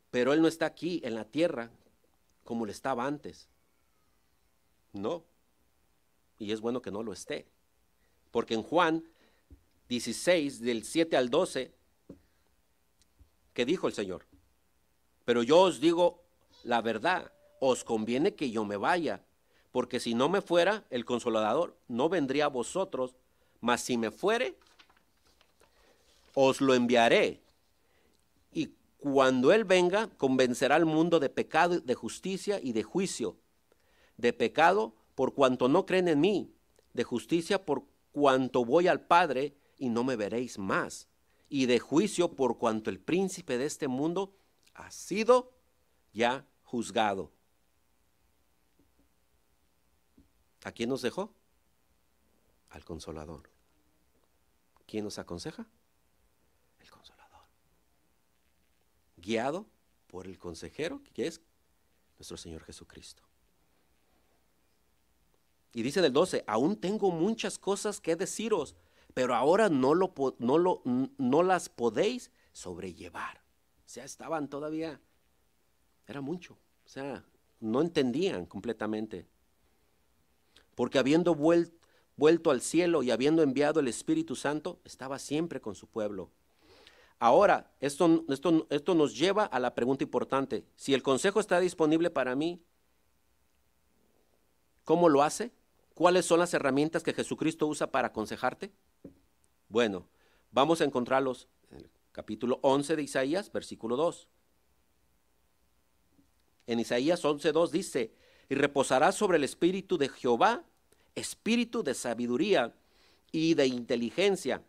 pero 0.09 0.33
Él 0.33 0.41
no 0.41 0.47
está 0.47 0.65
aquí 0.65 0.99
en 1.03 1.13
la 1.13 1.25
tierra 1.25 1.69
como 2.43 2.65
le 2.65 2.71
estaba 2.71 3.05
antes. 3.05 3.47
No. 4.93 5.23
Y 6.39 6.51
es 6.51 6.59
bueno 6.59 6.81
que 6.81 6.89
no 6.89 7.03
lo 7.03 7.13
esté. 7.13 7.45
Porque 8.31 8.55
en 8.55 8.63
Juan 8.63 9.03
16, 9.89 10.59
del 10.61 10.85
7 10.85 11.17
al 11.17 11.29
12, 11.29 11.71
¿qué 13.53 13.63
dijo 13.63 13.85
el 13.85 13.93
Señor? 13.93 14.25
Pero 15.23 15.43
yo 15.43 15.59
os 15.59 15.79
digo 15.79 16.23
la 16.63 16.81
verdad, 16.81 17.31
os 17.59 17.83
conviene 17.83 18.33
que 18.33 18.49
yo 18.49 18.65
me 18.65 18.75
vaya, 18.75 19.21
porque 19.71 19.99
si 19.99 20.15
no 20.15 20.29
me 20.29 20.41
fuera, 20.41 20.83
el 20.89 21.05
consolador 21.05 21.77
no 21.87 22.09
vendría 22.09 22.45
a 22.45 22.47
vosotros, 22.47 23.13
mas 23.59 23.81
si 23.81 23.97
me 23.97 24.09
fuere, 24.09 24.55
os 26.33 26.59
lo 26.59 26.73
enviaré. 26.73 27.39
Cuando 29.01 29.51
Él 29.51 29.65
venga, 29.65 30.11
convencerá 30.17 30.75
al 30.75 30.85
mundo 30.85 31.19
de 31.19 31.29
pecado, 31.29 31.79
de 31.79 31.95
justicia 31.95 32.59
y 32.61 32.71
de 32.71 32.83
juicio. 32.83 33.35
De 34.15 34.31
pecado 34.31 34.93
por 35.15 35.33
cuanto 35.33 35.67
no 35.67 35.87
creen 35.87 36.07
en 36.07 36.21
mí, 36.21 36.53
de 36.93 37.03
justicia 37.03 37.65
por 37.65 37.83
cuanto 38.11 38.63
voy 38.63 38.87
al 38.87 39.01
Padre 39.01 39.55
y 39.79 39.89
no 39.89 40.03
me 40.03 40.15
veréis 40.15 40.59
más, 40.59 41.07
y 41.49 41.65
de 41.65 41.79
juicio 41.79 42.35
por 42.35 42.59
cuanto 42.59 42.91
el 42.91 42.99
príncipe 42.99 43.57
de 43.57 43.65
este 43.65 43.87
mundo 43.87 44.35
ha 44.75 44.91
sido 44.91 45.51
ya 46.13 46.45
juzgado. 46.63 47.31
¿A 50.63 50.71
quién 50.71 50.89
nos 50.89 51.01
dejó? 51.01 51.33
Al 52.69 52.85
consolador. 52.85 53.49
¿Quién 54.85 55.05
nos 55.05 55.17
aconseja? 55.17 55.65
El 56.79 56.91
consolador. 56.91 57.20
Guiado 59.21 59.65
por 60.07 60.27
el 60.27 60.37
consejero, 60.37 61.01
que 61.13 61.27
es 61.27 61.41
nuestro 62.17 62.37
Señor 62.37 62.63
Jesucristo. 62.63 63.23
Y 65.73 65.83
dice 65.83 66.01
del 66.01 66.11
12, 66.11 66.43
aún 66.47 66.75
tengo 66.75 67.11
muchas 67.11 67.57
cosas 67.57 68.01
que 68.01 68.15
deciros, 68.15 68.75
pero 69.13 69.35
ahora 69.35 69.69
no, 69.69 69.93
lo, 69.93 70.13
no, 70.39 70.57
lo, 70.57 70.81
no 70.85 71.43
las 71.43 71.69
podéis 71.69 72.31
sobrellevar. 72.51 73.37
O 73.85 73.89
sea, 73.89 74.03
estaban 74.03 74.49
todavía, 74.49 74.99
era 76.07 76.21
mucho. 76.21 76.57
O 76.85 76.89
sea, 76.89 77.23
no 77.59 77.81
entendían 77.81 78.45
completamente. 78.45 79.27
Porque 80.75 80.99
habiendo 80.99 81.35
vuelto 81.35 82.51
al 82.51 82.61
cielo 82.61 83.03
y 83.03 83.11
habiendo 83.11 83.43
enviado 83.43 83.79
el 83.79 83.87
Espíritu 83.87 84.35
Santo, 84.35 84.81
estaba 84.83 85.19
siempre 85.19 85.61
con 85.61 85.75
su 85.75 85.87
pueblo. 85.87 86.31
Ahora, 87.21 87.71
esto, 87.79 88.25
esto, 88.29 88.65
esto 88.71 88.95
nos 88.95 89.15
lleva 89.15 89.45
a 89.45 89.59
la 89.59 89.75
pregunta 89.75 90.03
importante. 90.03 90.65
Si 90.75 90.95
el 90.95 91.03
consejo 91.03 91.39
está 91.39 91.59
disponible 91.59 92.09
para 92.09 92.35
mí, 92.35 92.59
¿cómo 94.85 95.07
lo 95.07 95.21
hace? 95.21 95.51
¿Cuáles 95.93 96.25
son 96.25 96.39
las 96.39 96.51
herramientas 96.55 97.03
que 97.03 97.13
Jesucristo 97.13 97.67
usa 97.67 97.91
para 97.91 98.07
aconsejarte? 98.07 98.71
Bueno, 99.69 100.07
vamos 100.49 100.81
a 100.81 100.83
encontrarlos 100.83 101.47
en 101.69 101.81
el 101.81 101.91
capítulo 102.11 102.57
11 102.63 102.95
de 102.95 103.03
Isaías, 103.03 103.51
versículo 103.51 103.95
2. 103.97 104.27
En 106.65 106.79
Isaías 106.79 107.23
11.2 107.23 107.69
dice, 107.69 108.15
y 108.49 108.55
reposará 108.55 109.11
sobre 109.11 109.37
el 109.37 109.43
espíritu 109.43 109.99
de 109.99 110.09
Jehová, 110.09 110.63
espíritu 111.13 111.83
de 111.83 111.93
sabiduría 111.93 112.73
y 113.31 113.53
de 113.53 113.67
inteligencia, 113.67 114.63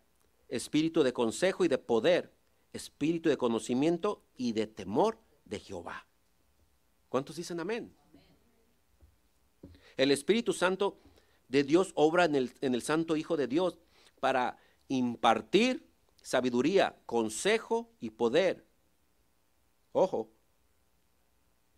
espíritu 0.51 1.03
de 1.03 1.15
consejo 1.15 1.65
y 1.65 1.69
de 1.69 1.79
poder, 1.79 2.42
espíritu 2.73 3.29
de 3.29 3.37
conocimiento 3.37 4.23
y 4.37 4.53
de 4.53 4.67
temor 4.67 5.19
de 5.45 5.61
Jehová. 5.61 6.07
¿Cuántos 7.09 7.37
dicen 7.37 7.61
amén? 7.61 7.95
El 9.97 10.11
Espíritu 10.11 10.53
Santo 10.53 10.99
de 11.49 11.65
Dios 11.65 11.93
obra 11.95 12.25
en 12.25 12.35
el, 12.35 12.53
en 12.61 12.75
el 12.75 12.83
Santo 12.83 13.17
Hijo 13.17 13.37
de 13.37 13.47
Dios 13.47 13.79
para 14.21 14.57
impartir 14.89 15.87
sabiduría, 16.23 16.97
consejo 17.05 17.91
y 18.01 18.11
poder. 18.11 18.65
Ojo, 19.93 20.31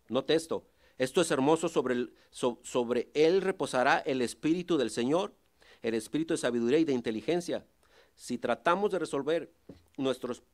note 0.08 0.34
esto. 0.34 0.66
Esto 0.96 1.20
es 1.20 1.30
hermoso, 1.32 1.68
sobre, 1.68 1.94
el, 1.94 2.14
sobre 2.30 3.10
él 3.14 3.40
reposará 3.40 3.98
el 3.98 4.22
Espíritu 4.22 4.76
del 4.76 4.90
Señor, 4.90 5.34
el 5.82 5.94
Espíritu 5.94 6.34
de 6.34 6.38
sabiduría 6.38 6.78
y 6.78 6.84
de 6.84 6.92
inteligencia. 6.92 7.66
Si 8.14 8.38
tratamos 8.38 8.92
de 8.92 9.00
resolver 9.00 9.52
nuestros, 9.96 10.44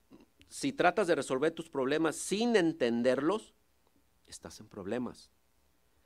si 0.51 0.73
tratas 0.73 1.07
de 1.07 1.15
resolver 1.15 1.53
tus 1.53 1.71
problemas 1.71 2.17
sin 2.17 2.57
entenderlos, 2.57 3.55
estás 4.27 4.59
en 4.59 4.67
problemas. 4.67 5.31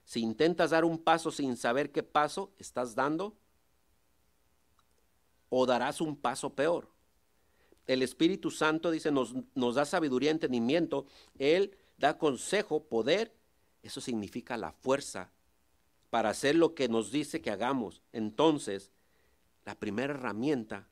Si 0.05 0.21
intentas 0.21 0.71
dar 0.71 0.85
un 0.85 0.99
paso 0.99 1.31
sin 1.31 1.57
saber 1.57 1.91
qué 1.91 2.03
paso 2.03 2.53
estás 2.59 2.95
dando, 2.95 3.35
o 5.49 5.65
darás 5.65 6.03
un 6.03 6.15
paso 6.15 6.51
peor. 6.51 6.91
El 7.87 8.03
Espíritu 8.03 8.51
Santo 8.51 8.91
dice, 8.91 9.11
nos, 9.11 9.35
nos 9.55 9.77
da 9.77 9.87
sabiduría, 9.87 10.31
entendimiento, 10.31 11.07
Él 11.39 11.79
da 11.97 12.19
consejo, 12.19 12.85
poder, 12.85 13.35
eso 13.83 14.03
significa 14.03 14.59
la 14.59 14.73
fuerza 14.73 15.31
para 16.11 16.31
hacer 16.31 16.55
lo 16.55 16.75
que 16.75 16.89
nos 16.89 17.11
dice 17.11 17.41
que 17.41 17.51
hagamos. 17.51 18.03
Entonces, 18.13 18.91
la 19.65 19.75
primera 19.79 20.13
herramienta 20.13 20.87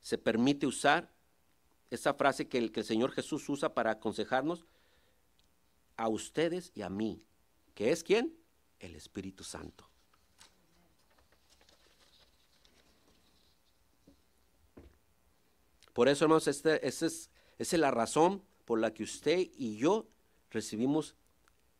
se 0.00 0.18
permite 0.18 0.68
usar 0.68 1.15
esa 1.96 2.14
frase 2.14 2.48
que 2.48 2.58
el, 2.58 2.72
que 2.72 2.80
el 2.80 2.86
Señor 2.86 3.12
Jesús 3.12 3.48
usa 3.48 3.74
para 3.74 3.90
aconsejarnos 3.90 4.64
a 5.96 6.08
ustedes 6.08 6.72
y 6.74 6.82
a 6.82 6.88
mí 6.88 7.22
que 7.74 7.92
es 7.92 8.02
quién? 8.02 8.34
El 8.80 8.94
Espíritu 8.94 9.44
Santo. 9.44 9.86
Por 15.92 16.08
eso, 16.08 16.24
hermanos, 16.24 16.48
este, 16.48 16.86
esa 16.86 17.06
es, 17.06 17.30
es 17.58 17.72
la 17.74 17.90
razón 17.90 18.42
por 18.64 18.80
la 18.80 18.92
que 18.92 19.02
usted 19.02 19.50
y 19.56 19.76
yo 19.76 20.06
recibimos 20.50 21.16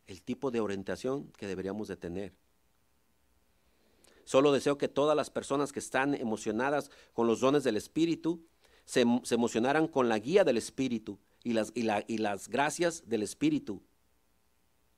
el 0.06 0.22
tipo 0.22 0.50
de 0.50 0.60
orientación 0.60 1.32
que 1.32 1.46
deberíamos 1.46 1.88
de 1.88 1.96
tener. 1.96 2.32
Solo 4.24 4.52
deseo 4.52 4.76
que 4.76 4.88
todas 4.88 5.16
las 5.16 5.30
personas 5.30 5.72
que 5.72 5.78
están 5.78 6.14
emocionadas 6.14 6.90
con 7.14 7.26
los 7.26 7.40
dones 7.40 7.64
del 7.64 7.76
Espíritu 7.76 8.44
se, 8.86 9.02
emocionaran 9.02 9.88
con 9.88 10.08
la 10.08 10.18
guía 10.18 10.42
del 10.44 10.56
Espíritu 10.56 11.18
y 11.44 11.52
las, 11.52 11.72
y 11.74 12.18
las 12.18 12.48
gracias 12.48 13.06
del 13.06 13.22
Espíritu 13.22 13.82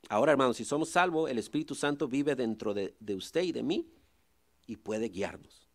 Ahora, 0.08 0.32
hermanos, 0.32 0.56
si 0.56 0.64
somos 0.64 0.90
salvos, 0.90 1.30
el 1.30 1.38
Espíritu 1.38 1.74
Santo 1.74 2.08
vive 2.08 2.34
dentro 2.34 2.72
de, 2.72 2.94
usted 3.14 3.42
y 3.42 3.52
de 3.52 3.62
mí 3.62 3.90
y 4.66 4.76
puede 4.76 5.08
guiarnos. 5.08 5.68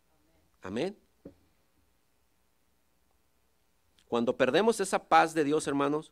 Amén. 0.61 0.97
Cuando 4.07 4.37
perdemos 4.37 4.79
esa 4.79 5.07
paz 5.07 5.33
de 5.33 5.43
Dios, 5.43 5.67
hermanos, 5.67 6.11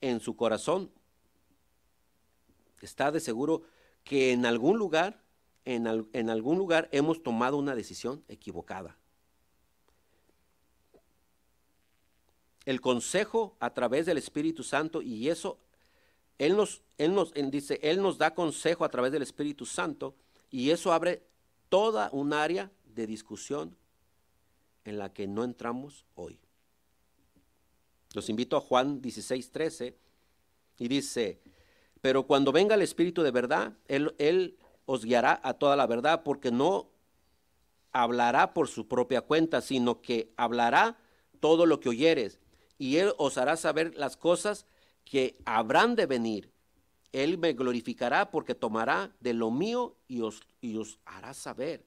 en 0.00 0.20
su 0.20 0.36
corazón, 0.36 0.90
está 2.80 3.10
de 3.10 3.20
seguro 3.20 3.62
que 4.04 4.32
en 4.32 4.46
algún 4.46 4.78
lugar, 4.78 5.22
en, 5.64 6.08
en 6.12 6.30
algún 6.30 6.58
lugar 6.58 6.88
hemos 6.92 7.22
tomado 7.22 7.56
una 7.56 7.74
decisión 7.74 8.24
equivocada. 8.28 8.98
El 12.64 12.80
consejo 12.80 13.56
a 13.60 13.70
través 13.70 14.06
del 14.06 14.18
Espíritu 14.18 14.62
Santo 14.62 15.02
y 15.02 15.28
eso, 15.28 15.58
Él 16.38 16.56
nos, 16.56 16.82
Él 16.98 17.14
nos 17.14 17.32
dice, 17.34 17.78
Él 17.82 18.00
nos 18.00 18.18
da 18.18 18.34
consejo 18.34 18.84
a 18.84 18.88
través 18.88 19.12
del 19.12 19.22
Espíritu 19.22 19.66
Santo 19.66 20.14
y 20.50 20.70
eso 20.70 20.92
abre 20.92 21.22
toda 21.68 22.10
un 22.12 22.32
área 22.32 22.70
de 22.84 23.06
discusión 23.06 23.76
en 24.84 24.98
la 24.98 25.12
que 25.12 25.26
no 25.26 25.44
entramos 25.44 26.04
hoy. 26.14 26.38
Los 28.14 28.28
invito 28.28 28.56
a 28.56 28.60
Juan 28.60 29.00
16, 29.00 29.50
13 29.50 29.96
y 30.78 30.88
dice, 30.88 31.40
pero 32.00 32.26
cuando 32.26 32.52
venga 32.52 32.74
el 32.74 32.82
Espíritu 32.82 33.22
de 33.22 33.30
verdad, 33.30 33.72
él, 33.88 34.14
él 34.18 34.58
os 34.86 35.04
guiará 35.04 35.40
a 35.42 35.54
toda 35.54 35.76
la 35.76 35.86
verdad 35.86 36.22
porque 36.22 36.50
no 36.50 36.90
hablará 37.92 38.52
por 38.54 38.68
su 38.68 38.88
propia 38.88 39.22
cuenta, 39.22 39.60
sino 39.60 40.02
que 40.02 40.32
hablará 40.36 40.98
todo 41.40 41.66
lo 41.66 41.80
que 41.80 41.88
oyeres 41.88 42.41
y 42.82 42.96
él 42.96 43.12
os 43.16 43.38
hará 43.38 43.56
saber 43.56 43.94
las 43.96 44.16
cosas 44.16 44.66
que 45.04 45.38
habrán 45.44 45.94
de 45.94 46.06
venir. 46.06 46.50
Él 47.12 47.38
me 47.38 47.52
glorificará 47.52 48.32
porque 48.32 48.56
tomará 48.56 49.14
de 49.20 49.34
lo 49.34 49.52
mío 49.52 49.94
y 50.08 50.22
os, 50.22 50.40
y 50.60 50.76
os 50.76 50.98
hará 51.04 51.32
saber. 51.32 51.86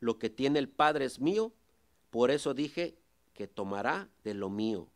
Lo 0.00 0.18
que 0.18 0.28
tiene 0.28 0.58
el 0.58 0.68
Padre 0.68 1.06
es 1.06 1.18
mío, 1.18 1.54
por 2.10 2.30
eso 2.30 2.52
dije 2.52 2.94
que 3.32 3.48
tomará 3.48 4.10
de 4.22 4.34
lo 4.34 4.50
mío 4.50 4.90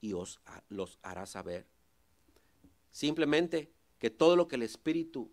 y 0.00 0.14
os 0.14 0.40
los 0.70 0.98
hará 1.02 1.26
saber. 1.26 1.66
Simplemente 2.92 3.74
que 3.98 4.08
todo 4.08 4.36
lo 4.36 4.48
que 4.48 4.56
el 4.56 4.62
Espíritu 4.62 5.30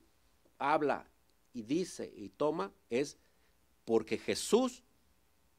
habla 0.57 1.09
y 1.53 1.61
dice 1.61 2.11
y 2.13 2.27
toma 2.27 2.73
es 2.89 3.17
porque 3.85 4.17
Jesús 4.17 4.83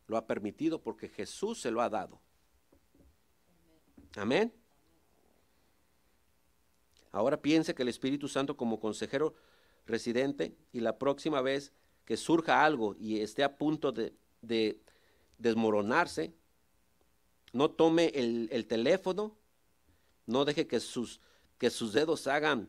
lo 0.06 0.18
ha 0.18 0.26
permitido, 0.26 0.82
porque 0.82 1.09
Jesús 1.09 1.62
se 1.62 1.70
lo 1.70 1.80
ha 1.80 1.88
dado. 1.88 2.22
Amén. 4.16 4.52
Ahora 7.10 7.40
piense 7.40 7.74
que 7.74 7.82
el 7.82 7.89
Espíritu 7.89 8.28
Santo 8.28 8.56
como 8.56 8.80
consejero 8.80 9.34
residente 9.86 10.56
y 10.72 10.80
la 10.80 10.98
próxima 10.98 11.40
vez 11.43 11.72
que 12.05 12.16
surja 12.16 12.64
algo 12.64 12.97
y 12.98 13.20
esté 13.20 13.44
a 13.44 13.56
punto 13.56 13.93
de, 13.93 14.12
desmoronarse, 15.39 16.32
no 17.52 17.70
tome 17.70 18.12
el, 18.14 18.48
el, 18.51 18.66
teléfono, 18.66 19.36
no 20.26 20.44
deje 20.44 20.66
que 20.66 20.80
sus, 20.80 21.20
que 21.59 21.70
sus 21.70 21.93
dedos 21.93 22.26
hagan 22.26 22.68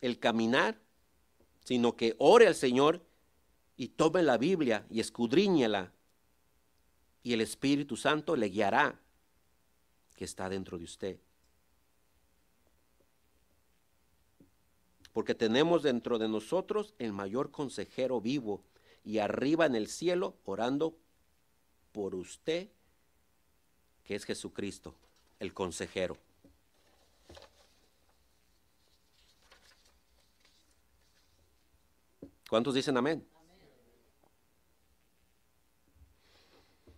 el 0.00 0.18
caminar, 0.18 0.78
sino 1.64 1.96
que 1.96 2.14
ore 2.18 2.46
al 2.46 2.54
Señor 2.54 3.02
y 3.76 3.88
tome 3.88 4.22
la 4.22 4.36
Biblia 4.36 4.86
y 4.90 5.00
escudriñela 5.00 5.92
y 7.22 7.32
el 7.32 7.40
Espíritu 7.40 7.96
Santo 7.96 8.36
le 8.36 8.48
guiará 8.48 9.00
que 10.20 10.26
está 10.26 10.50
dentro 10.50 10.76
de 10.76 10.84
usted. 10.84 11.16
Porque 15.14 15.34
tenemos 15.34 15.82
dentro 15.82 16.18
de 16.18 16.28
nosotros 16.28 16.92
el 16.98 17.14
mayor 17.14 17.50
consejero 17.50 18.20
vivo 18.20 18.62
y 19.02 19.16
arriba 19.16 19.64
en 19.64 19.76
el 19.76 19.88
cielo 19.88 20.36
orando 20.44 20.94
por 21.92 22.14
usted, 22.14 22.68
que 24.04 24.14
es 24.14 24.26
Jesucristo, 24.26 24.94
el 25.38 25.54
consejero. 25.54 26.18
¿Cuántos 32.50 32.74
dicen 32.74 32.98
amén? 32.98 33.26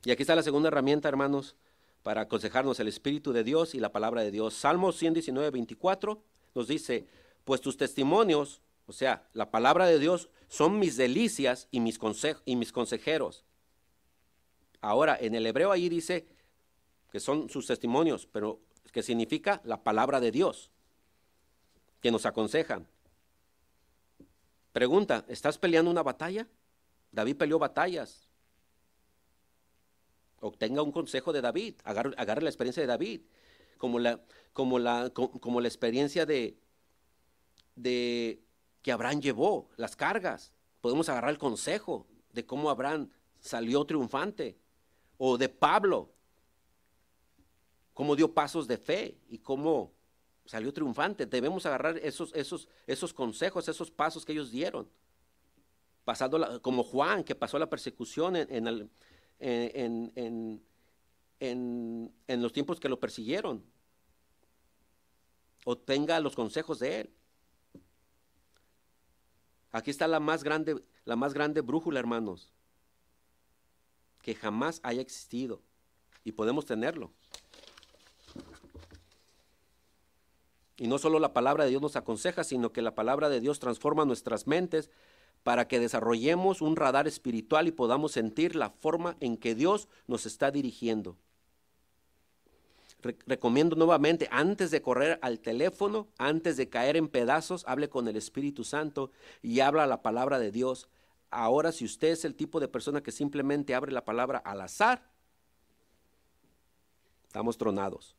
Y 0.04 0.10
aquí 0.10 0.24
está 0.24 0.34
la 0.34 0.42
segunda 0.42 0.66
herramienta, 0.66 1.08
hermanos, 1.08 1.54
para 2.02 2.22
aconsejarnos 2.22 2.80
el 2.80 2.88
Espíritu 2.88 3.32
de 3.32 3.44
Dios 3.44 3.74
y 3.74 3.80
la 3.80 3.92
palabra 3.92 4.22
de 4.22 4.30
Dios. 4.30 4.54
Salmo 4.54 4.92
119, 4.92 5.50
24 5.50 6.22
nos 6.54 6.68
dice, 6.68 7.06
pues 7.44 7.60
tus 7.60 7.76
testimonios, 7.76 8.60
o 8.86 8.92
sea, 8.92 9.28
la 9.32 9.50
palabra 9.50 9.86
de 9.86 9.98
Dios, 9.98 10.28
son 10.48 10.78
mis 10.78 10.96
delicias 10.96 11.68
y 11.70 11.80
mis, 11.80 11.98
y 12.44 12.56
mis 12.56 12.72
consejeros. 12.72 13.44
Ahora, 14.80 15.16
en 15.20 15.34
el 15.34 15.46
hebreo 15.46 15.70
ahí 15.70 15.88
dice 15.88 16.26
que 17.10 17.20
son 17.20 17.48
sus 17.48 17.66
testimonios, 17.66 18.26
pero 18.26 18.60
que 18.92 19.02
significa 19.02 19.60
la 19.64 19.82
palabra 19.82 20.20
de 20.20 20.30
Dios, 20.30 20.70
que 22.00 22.10
nos 22.10 22.26
aconsejan. 22.26 22.86
Pregunta, 24.72 25.24
¿estás 25.28 25.56
peleando 25.58 25.90
una 25.90 26.02
batalla? 26.02 26.48
David 27.12 27.36
peleó 27.36 27.58
batallas. 27.58 28.28
Obtenga 30.44 30.82
un 30.82 30.90
consejo 30.90 31.32
de 31.32 31.40
David, 31.40 31.76
agarre, 31.84 32.42
la 32.42 32.50
experiencia 32.50 32.80
de 32.80 32.88
David, 32.88 33.20
como 33.78 34.00
la, 34.00 34.20
como 34.52 34.80
la, 34.80 35.10
como 35.10 35.60
la 35.60 35.68
experiencia 35.68 36.26
de, 36.26 36.58
de 37.76 38.42
que 38.82 38.90
Abraham 38.90 39.20
llevó, 39.20 39.70
las 39.76 39.94
cargas. 39.94 40.52
Podemos 40.80 41.08
agarrar 41.08 41.30
el 41.30 41.38
consejo 41.38 42.08
de 42.32 42.44
cómo 42.44 42.70
Abraham 42.70 43.08
salió 43.38 43.84
triunfante, 43.84 44.58
o 45.16 45.38
de 45.38 45.48
Pablo, 45.48 46.10
cómo 47.94 48.16
dio 48.16 48.34
pasos 48.34 48.66
de 48.66 48.78
fe 48.78 49.16
y 49.28 49.38
cómo 49.38 49.92
salió 50.44 50.72
triunfante. 50.72 51.24
Debemos 51.24 51.64
agarrar 51.66 51.98
esos, 51.98 52.34
esos, 52.34 52.68
esos 52.88 53.14
consejos, 53.14 53.68
esos 53.68 53.92
pasos 53.92 54.24
que 54.24 54.32
ellos 54.32 54.50
dieron. 54.50 54.88
Pasando 56.04 56.60
como 56.62 56.82
Juan, 56.82 57.22
que 57.22 57.36
pasó 57.36 57.60
la 57.60 57.70
persecución 57.70 58.34
en, 58.34 58.66
en, 58.66 58.90
en, 59.42 60.62
los 62.28 62.52
tiempos 62.52 62.78
que 62.80 62.88
lo 62.88 63.00
persiguieron. 63.00 63.64
Obtenga 65.64 66.20
los 66.20 66.34
consejos 66.34 66.78
de 66.78 67.00
él. 67.00 67.10
Aquí 69.72 69.90
está 69.90 70.06
la 70.06 70.20
más 70.20 70.44
grande, 70.44 70.82
la 71.04 71.16
más 71.16 71.34
grande 71.34 71.60
brújula, 71.60 71.98
hermanos, 71.98 72.52
que 74.22 74.34
jamás 74.34 74.80
haya 74.82 75.00
existido. 75.00 75.60
Y 76.24 76.32
podemos 76.32 76.66
tenerlo. 76.66 77.10
Y 80.76 80.86
no 80.86 80.98
solo 80.98 81.18
la 81.18 81.32
palabra 81.32 81.64
de 81.64 81.70
Dios 81.70 81.82
nos 81.82 81.96
aconseja, 81.96 82.44
sino 82.44 82.72
que 82.72 82.82
la 82.82 82.94
palabra 82.94 83.28
de 83.28 83.40
Dios 83.40 83.58
transforma 83.58 84.04
nuestras 84.04 84.46
mentes 84.46 84.90
para 85.42 85.66
que 85.66 85.80
desarrollemos 85.80 86.62
un 86.62 86.76
radar 86.76 87.08
espiritual 87.08 87.66
y 87.66 87.72
podamos 87.72 88.12
sentir 88.12 88.54
la 88.54 88.70
forma 88.70 89.16
en 89.20 89.36
que 89.36 89.54
Dios 89.54 89.88
nos 90.06 90.26
está 90.26 90.50
dirigiendo. 90.50 91.16
recomiendo 93.26 93.74
nuevamente, 93.74 94.28
antes 94.30 94.70
de 94.70 94.80
correr 94.80 95.18
al 95.22 95.40
teléfono, 95.40 96.06
antes 96.18 96.56
de 96.56 96.68
caer 96.68 96.96
en 96.96 97.08
pedazos, 97.08 97.64
hable 97.66 97.88
con 97.88 98.06
el 98.06 98.16
Espíritu 98.16 98.62
Santo 98.62 99.10
y 99.42 99.58
habla 99.58 99.88
la 99.88 100.02
palabra 100.02 100.38
de 100.38 100.52
Dios. 100.52 100.88
Ahora, 101.28 101.72
si 101.72 101.84
usted 101.84 102.08
es 102.08 102.24
el 102.24 102.36
tipo 102.36 102.60
de 102.60 102.68
persona 102.68 103.02
que 103.02 103.10
simplemente 103.10 103.74
abre 103.74 103.90
la 103.90 104.04
palabra 104.04 104.38
al 104.38 104.60
azar, 104.60 105.10
estamos 107.26 107.58
tronados. 107.58 108.14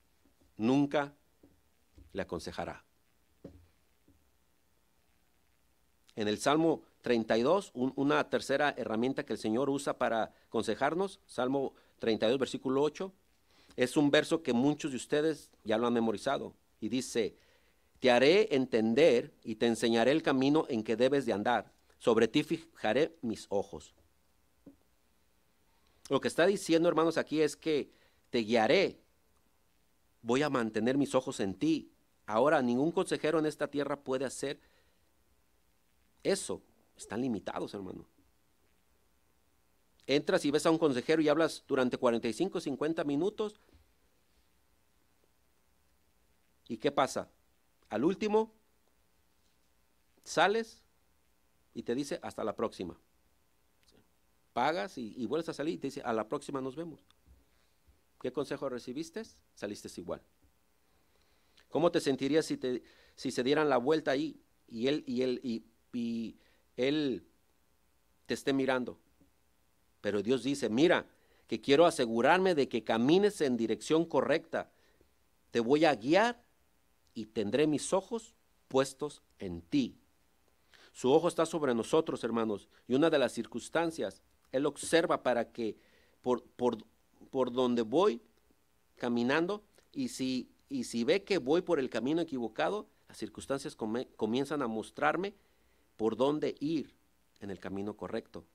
Nunca 0.57 1.13
le 2.11 2.21
aconsejará. 2.21 2.83
En 6.15 6.27
el 6.27 6.39
Salmo 6.39 6.83
32, 7.03 7.71
una 7.75 8.27
tercera 8.31 8.73
herramienta 8.75 9.23
que 9.23 9.34
el 9.34 9.39
Señor 9.39 9.69
usa 9.69 9.99
para 9.99 10.34
aconsejarnos, 10.47 11.19
Salmo 11.27 11.73
32, 11.99 12.39
versículo 12.39 12.81
8, 12.81 13.13
es 13.75 13.95
un 13.95 14.09
verso 14.09 14.41
que 14.41 14.53
muchos 14.53 14.89
de 14.89 14.97
ustedes 14.97 15.51
ya 15.63 15.77
lo 15.77 15.85
han 15.85 15.93
memorizado 15.93 16.55
y 16.81 16.89
dice, 16.89 17.35
te 17.99 18.09
haré 18.09 18.55
entender 18.55 19.31
y 19.43 19.55
te 19.55 19.67
enseñaré 19.67 20.11
el 20.11 20.23
camino 20.23 20.65
en 20.67 20.84
que 20.84 20.95
debes 20.95 21.27
de 21.27 21.34
andar, 21.34 21.71
sobre 21.99 22.27
ti 22.27 22.41
fijaré 22.41 23.15
mis 23.21 23.45
ojos. 23.49 23.93
Lo 26.09 26.19
que 26.19 26.27
está 26.27 26.47
diciendo, 26.47 26.89
hermanos, 26.89 27.19
aquí 27.19 27.41
es 27.41 27.55
que 27.55 27.91
te 28.31 28.39
guiaré, 28.39 28.97
voy 30.23 30.41
a 30.41 30.49
mantener 30.49 30.97
mis 30.97 31.13
ojos 31.13 31.39
en 31.39 31.53
ti, 31.53 31.93
Ahora, 32.25 32.61
ningún 32.61 32.91
consejero 32.91 33.39
en 33.39 33.45
esta 33.45 33.67
tierra 33.67 33.99
puede 33.99 34.25
hacer 34.25 34.59
eso. 36.23 36.61
Están 36.97 37.21
limitados, 37.21 37.73
hermano. 37.73 38.05
Entras 40.05 40.43
y 40.45 40.51
ves 40.51 40.65
a 40.65 40.71
un 40.71 40.77
consejero 40.77 41.21
y 41.21 41.29
hablas 41.29 41.63
durante 41.67 41.97
45, 41.97 42.59
50 42.59 43.03
minutos. 43.03 43.59
¿Y 46.67 46.77
qué 46.77 46.91
pasa? 46.91 47.29
Al 47.89 48.03
último, 48.03 48.51
sales 50.23 50.81
y 51.73 51.83
te 51.83 51.95
dice 51.95 52.19
hasta 52.21 52.43
la 52.43 52.55
próxima. 52.55 52.97
Pagas 54.53 54.97
y, 54.97 55.13
y 55.17 55.25
vuelves 55.25 55.49
a 55.49 55.53
salir 55.53 55.75
y 55.75 55.77
te 55.77 55.87
dice 55.87 56.01
a 56.01 56.13
la 56.13 56.27
próxima 56.27 56.61
nos 56.61 56.75
vemos. 56.75 57.01
¿Qué 58.23 58.31
consejo 58.31 58.69
recibiste? 58.69 59.23
Saliste 59.53 59.89
igual. 59.99 60.21
¿Cómo 61.67 61.91
te 61.91 61.99
sentirías 61.99 62.45
si, 62.45 62.55
te, 62.55 62.83
si 63.15 63.31
se 63.31 63.43
dieran 63.43 63.67
la 63.67 63.77
vuelta 63.77 64.11
ahí 64.11 64.39
y 64.67 64.87
él, 64.87 65.03
y, 65.07 65.23
él, 65.23 65.65
él 66.77 67.25
te 68.25 68.33
esté 68.33 68.53
mirando? 68.53 68.97
Pero 70.01 70.21
Dios 70.21 70.43
dice, 70.43 70.69
mira, 70.69 71.07
que 71.47 71.61
quiero 71.61 71.85
asegurarme 71.85 72.55
de 72.55 72.67
que 72.67 72.83
camines 72.83 73.41
en 73.41 73.57
dirección 73.57 74.05
correcta. 74.05 74.71
Te 75.51 75.59
voy 75.59 75.85
a 75.85 75.95
guiar 75.95 76.41
y 77.13 77.25
tendré 77.27 77.67
mis 77.67 77.93
ojos 77.93 78.35
puestos 78.67 79.21
en 79.39 79.61
ti. 79.61 79.95
Su 80.91 81.11
ojo 81.11 81.27
está 81.27 81.45
sobre 81.45 81.73
nosotros, 81.73 82.23
hermanos, 82.23 82.69
y 82.87 82.95
una 82.95 83.09
de 83.09 83.19
las 83.19 83.33
circunstancias, 83.33 84.21
Él 84.51 84.65
observa 84.65 85.23
para 85.23 85.51
que 85.51 85.75
por, 86.21 86.43
por, 86.43 86.77
por 87.29 87.51
donde 87.51 87.81
voy 87.81 88.21
caminando, 88.95 89.63
y 89.91 90.09
si, 90.09 90.49
y 90.69 90.85
si 90.85 91.03
ve 91.03 91.23
que 91.23 91.37
voy 91.37 91.61
por 91.61 91.79
el 91.79 91.89
camino 91.89 92.21
equivocado, 92.21 92.87
las 93.07 93.17
circunstancias 93.17 93.75
comienzan 93.75 94.61
a 94.61 94.67
mostrarme 94.67 95.33
por 95.97 96.15
dónde 96.15 96.55
ir 96.59 96.93
en 97.39 97.51
el 97.51 97.59
camino 97.59 97.95
correcto. 97.95 98.45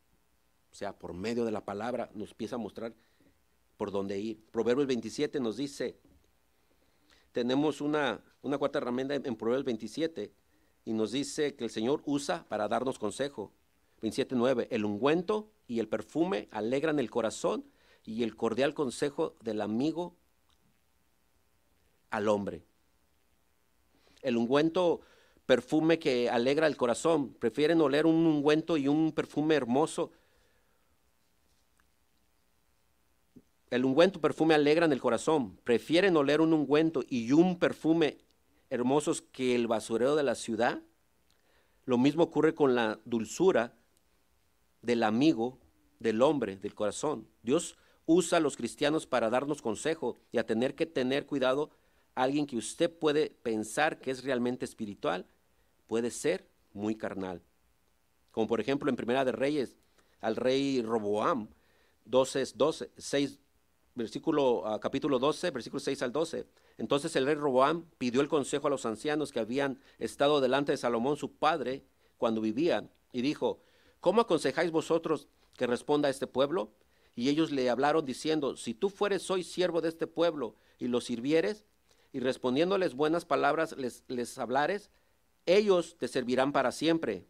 O 0.70 0.74
sea, 0.74 0.98
por 0.98 1.14
medio 1.14 1.44
de 1.44 1.52
la 1.52 1.64
palabra 1.64 2.10
nos 2.14 2.30
empieza 2.30 2.56
a 2.56 2.58
mostrar 2.58 2.94
por 3.76 3.90
dónde 3.90 4.18
ir. 4.18 4.44
Proverbios 4.50 4.86
27 4.86 5.40
nos 5.40 5.56
dice, 5.56 5.96
tenemos 7.32 7.80
una, 7.80 8.20
una 8.42 8.58
cuarta 8.58 8.78
herramienta 8.78 9.14
en 9.14 9.36
Proverbios 9.36 9.64
27 9.64 10.32
y 10.84 10.92
nos 10.92 11.12
dice 11.12 11.54
que 11.54 11.64
el 11.64 11.70
Señor 11.70 12.02
usa 12.06 12.44
para 12.48 12.68
darnos 12.68 12.98
consejo. 12.98 13.52
27.9, 14.00 14.68
el 14.70 14.84
ungüento 14.84 15.50
y 15.66 15.80
el 15.80 15.88
perfume 15.88 16.48
alegran 16.50 16.98
el 16.98 17.10
corazón 17.10 17.64
y 18.04 18.22
el 18.22 18.36
cordial 18.36 18.74
consejo 18.74 19.36
del 19.42 19.60
amigo 19.60 20.16
al 22.10 22.28
hombre. 22.28 22.64
El 24.22 24.36
ungüento, 24.36 25.00
perfume 25.48 25.98
que 25.98 26.28
alegra 26.28 26.66
el 26.66 26.76
corazón. 26.76 27.32
Prefieren 27.32 27.80
oler 27.80 28.04
un 28.04 28.26
ungüento 28.26 28.76
y 28.76 28.86
un 28.86 29.12
perfume 29.12 29.54
hermoso. 29.54 30.12
El 33.70 33.86
ungüento, 33.86 34.20
perfume 34.20 34.54
alegran 34.54 34.92
el 34.92 35.00
corazón. 35.00 35.56
Prefieren 35.64 36.18
oler 36.18 36.42
un 36.42 36.52
ungüento 36.52 37.02
y 37.08 37.32
un 37.32 37.58
perfume 37.58 38.18
hermosos 38.68 39.22
que 39.22 39.54
el 39.54 39.66
basurero 39.66 40.16
de 40.16 40.22
la 40.22 40.34
ciudad. 40.34 40.82
Lo 41.86 41.96
mismo 41.96 42.24
ocurre 42.24 42.54
con 42.54 42.74
la 42.74 43.00
dulzura 43.06 43.72
del 44.82 45.02
amigo, 45.02 45.58
del 45.98 46.20
hombre, 46.20 46.56
del 46.56 46.74
corazón. 46.74 47.26
Dios 47.42 47.78
usa 48.04 48.36
a 48.36 48.42
los 48.42 48.58
cristianos 48.58 49.06
para 49.06 49.30
darnos 49.30 49.62
consejo 49.62 50.18
y 50.30 50.36
a 50.36 50.44
tener 50.44 50.74
que 50.74 50.84
tener 50.84 51.24
cuidado 51.24 51.70
alguien 52.14 52.46
que 52.46 52.58
usted 52.58 52.92
puede 52.92 53.30
pensar 53.30 53.98
que 53.98 54.10
es 54.10 54.24
realmente 54.24 54.66
espiritual, 54.66 55.26
puede 55.88 56.12
ser 56.12 56.46
muy 56.72 56.94
carnal. 56.94 57.42
Como 58.30 58.46
por 58.46 58.60
ejemplo 58.60 58.88
en 58.88 58.96
Primera 58.96 59.24
de 59.24 59.32
Reyes, 59.32 59.76
al 60.20 60.36
rey 60.36 60.80
Roboam, 60.82 61.48
12, 62.04 62.52
12 62.54 62.90
6, 62.96 63.40
versículo, 63.96 64.62
uh, 64.62 64.78
capítulo 64.78 65.18
12, 65.18 65.50
versículo 65.50 65.80
6 65.80 66.02
al 66.02 66.12
12. 66.12 66.46
Entonces 66.76 67.16
el 67.16 67.26
rey 67.26 67.34
Roboam 67.34 67.84
pidió 67.98 68.20
el 68.20 68.28
consejo 68.28 68.68
a 68.68 68.70
los 68.70 68.86
ancianos 68.86 69.32
que 69.32 69.40
habían 69.40 69.80
estado 69.98 70.40
delante 70.40 70.72
de 70.72 70.78
Salomón, 70.78 71.16
su 71.16 71.32
padre, 71.32 71.82
cuando 72.16 72.40
vivía, 72.40 72.88
y 73.12 73.22
dijo, 73.22 73.60
¿cómo 74.00 74.20
aconsejáis 74.20 74.70
vosotros 74.70 75.28
que 75.56 75.66
responda 75.66 76.08
a 76.08 76.10
este 76.10 76.26
pueblo? 76.26 76.72
Y 77.16 77.28
ellos 77.28 77.50
le 77.50 77.68
hablaron 77.68 78.04
diciendo, 78.04 78.56
si 78.56 78.74
tú 78.74 78.90
fueres 78.90 79.28
hoy 79.30 79.42
siervo 79.42 79.80
de 79.80 79.88
este 79.88 80.06
pueblo 80.06 80.54
y 80.78 80.86
lo 80.86 81.00
sirvieres, 81.00 81.64
y 82.12 82.20
respondiéndoles 82.20 82.94
buenas 82.94 83.24
palabras 83.24 83.76
les, 83.76 84.04
les 84.08 84.38
hablares, 84.38 84.90
ellos 85.56 85.96
te 85.98 86.08
servirán 86.08 86.52
para 86.52 86.72
siempre. 86.72 87.26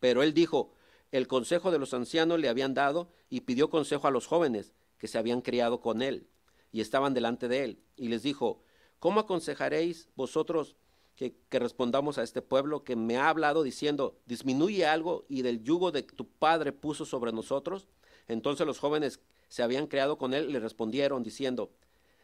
Pero 0.00 0.22
él 0.22 0.34
dijo, 0.34 0.72
el 1.12 1.26
consejo 1.26 1.70
de 1.70 1.78
los 1.78 1.94
ancianos 1.94 2.38
le 2.38 2.48
habían 2.48 2.74
dado 2.74 3.10
y 3.28 3.42
pidió 3.42 3.70
consejo 3.70 4.06
a 4.06 4.10
los 4.10 4.26
jóvenes 4.26 4.72
que 4.98 5.08
se 5.08 5.18
habían 5.18 5.40
criado 5.40 5.80
con 5.80 6.02
él 6.02 6.28
y 6.72 6.80
estaban 6.80 7.14
delante 7.14 7.48
de 7.48 7.64
él. 7.64 7.82
Y 7.96 8.08
les 8.08 8.22
dijo, 8.22 8.62
¿cómo 8.98 9.20
aconsejaréis 9.20 10.08
vosotros 10.14 10.76
que, 11.14 11.34
respondamos 11.50 12.18
a 12.18 12.22
este 12.22 12.42
pueblo 12.42 12.84
que 12.84 12.96
me 12.96 13.16
ha 13.16 13.28
hablado 13.28 13.62
diciendo, 13.62 14.18
disminuye 14.26 14.86
algo 14.86 15.24
y 15.28 15.42
del 15.42 15.62
yugo 15.62 15.92
de 15.92 16.02
tu 16.02 16.28
padre 16.28 16.72
puso 16.72 17.04
sobre 17.04 17.32
nosotros? 17.32 17.88
Entonces 18.28 18.66
los 18.66 18.78
jóvenes 18.78 19.20
se 19.48 19.62
habían 19.62 19.86
creado 19.86 20.18
con 20.18 20.34
él 20.34 20.52
le 20.52 20.60
respondieron 20.60 21.22
diciendo, 21.22 21.70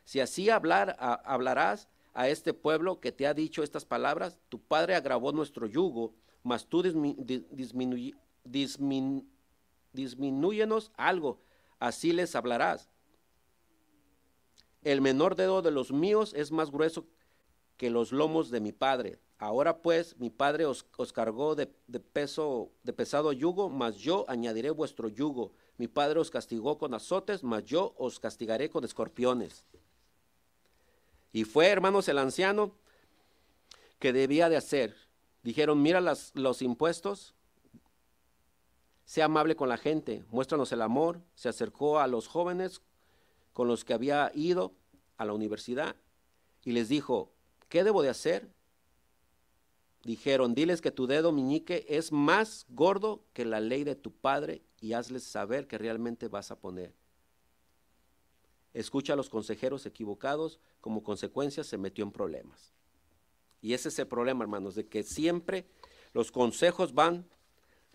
si 0.04 0.20
así 0.20 0.50
hablar, 0.50 0.96
hablarás 0.98 1.88
a 2.14 2.28
este 2.28 2.54
pueblo 2.54 3.00
que 3.00 3.12
te 3.12 3.26
ha 3.26 3.34
dicho 3.34 3.62
estas 3.62 3.84
palabras, 3.84 4.38
tu 4.48 4.60
padre 4.60 4.94
agravó 4.94 5.32
nuestro 5.32 5.66
yugo, 5.66 6.14
mas 6.42 6.66
tú 6.66 6.82
disminúyenos 9.92 10.92
algo, 10.96 11.40
así 11.78 12.12
les 12.12 12.34
hablarás. 12.34 12.90
El 14.82 15.00
menor 15.00 15.36
dedo 15.36 15.62
de 15.62 15.70
los 15.70 15.92
míos 15.92 16.34
es 16.34 16.50
más 16.50 16.70
grueso 16.70 17.06
que 17.76 17.88
los 17.88 18.12
lomos 18.12 18.50
de 18.50 18.60
mi 18.60 18.72
padre. 18.72 19.20
Ahora 19.38 19.80
pues 19.80 20.16
mi 20.18 20.30
padre 20.30 20.66
os, 20.66 20.84
cargó 21.12 21.54
de, 21.54 21.72
de, 21.86 22.00
peso, 22.00 22.70
de 22.82 22.92
pesado 22.92 23.32
yugo, 23.32 23.70
mas 23.70 23.96
yo 23.96 24.24
añadiré 24.28 24.70
vuestro 24.70 25.08
yugo. 25.08 25.52
Mi 25.78 25.88
padre 25.88 26.20
os 26.20 26.30
castigó 26.30 26.78
con 26.78 26.94
azotes, 26.94 27.42
mas 27.42 27.64
yo 27.64 27.94
os 27.96 28.20
castigaré 28.20 28.70
con 28.70 28.84
escorpiones. 28.84 29.64
Y 31.32 31.44
fue, 31.44 31.68
hermanos, 31.68 32.08
el 32.08 32.18
anciano 32.18 32.72
que 33.98 34.12
debía 34.12 34.48
de 34.48 34.56
hacer. 34.56 34.94
Dijeron, 35.42 35.80
mira 35.80 36.00
los 36.00 36.62
impuestos, 36.62 37.34
sea 39.04 39.24
amable 39.26 39.56
con 39.56 39.68
la 39.68 39.76
gente, 39.76 40.24
muéstranos 40.30 40.72
el 40.72 40.82
amor. 40.82 41.20
Se 41.34 41.48
acercó 41.48 41.98
a 41.98 42.06
los 42.06 42.28
jóvenes 42.28 42.82
con 43.52 43.68
los 43.68 43.84
que 43.84 43.94
había 43.94 44.30
ido 44.34 44.72
a 45.16 45.24
la 45.24 45.32
universidad 45.32 45.96
y 46.64 46.72
les 46.72 46.88
dijo, 46.88 47.32
¿qué 47.68 47.84
debo 47.84 48.02
de 48.02 48.08
hacer? 48.08 48.48
Dijeron, 50.04 50.54
diles 50.54 50.80
que 50.80 50.90
tu 50.90 51.06
dedo 51.06 51.32
meñique 51.32 51.86
es 51.88 52.10
más 52.10 52.66
gordo 52.68 53.22
que 53.32 53.44
la 53.44 53.60
ley 53.60 53.84
de 53.84 53.94
tu 53.94 54.12
padre 54.12 54.62
y 54.80 54.94
hazles 54.94 55.22
saber 55.22 55.68
que 55.68 55.78
realmente 55.78 56.28
vas 56.28 56.50
a 56.50 56.58
poner. 56.58 56.92
Escucha 58.74 59.12
a 59.12 59.16
los 59.16 59.28
consejeros 59.28 59.86
equivocados, 59.86 60.60
como 60.80 61.02
consecuencia 61.02 61.64
se 61.64 61.78
metió 61.78 62.04
en 62.04 62.12
problemas. 62.12 62.72
Y 63.60 63.74
ese 63.74 63.88
es 63.88 63.98
el 63.98 64.06
problema, 64.06 64.44
hermanos, 64.44 64.74
de 64.74 64.86
que 64.86 65.02
siempre 65.02 65.66
los 66.12 66.32
consejos 66.32 66.94
van, 66.94 67.26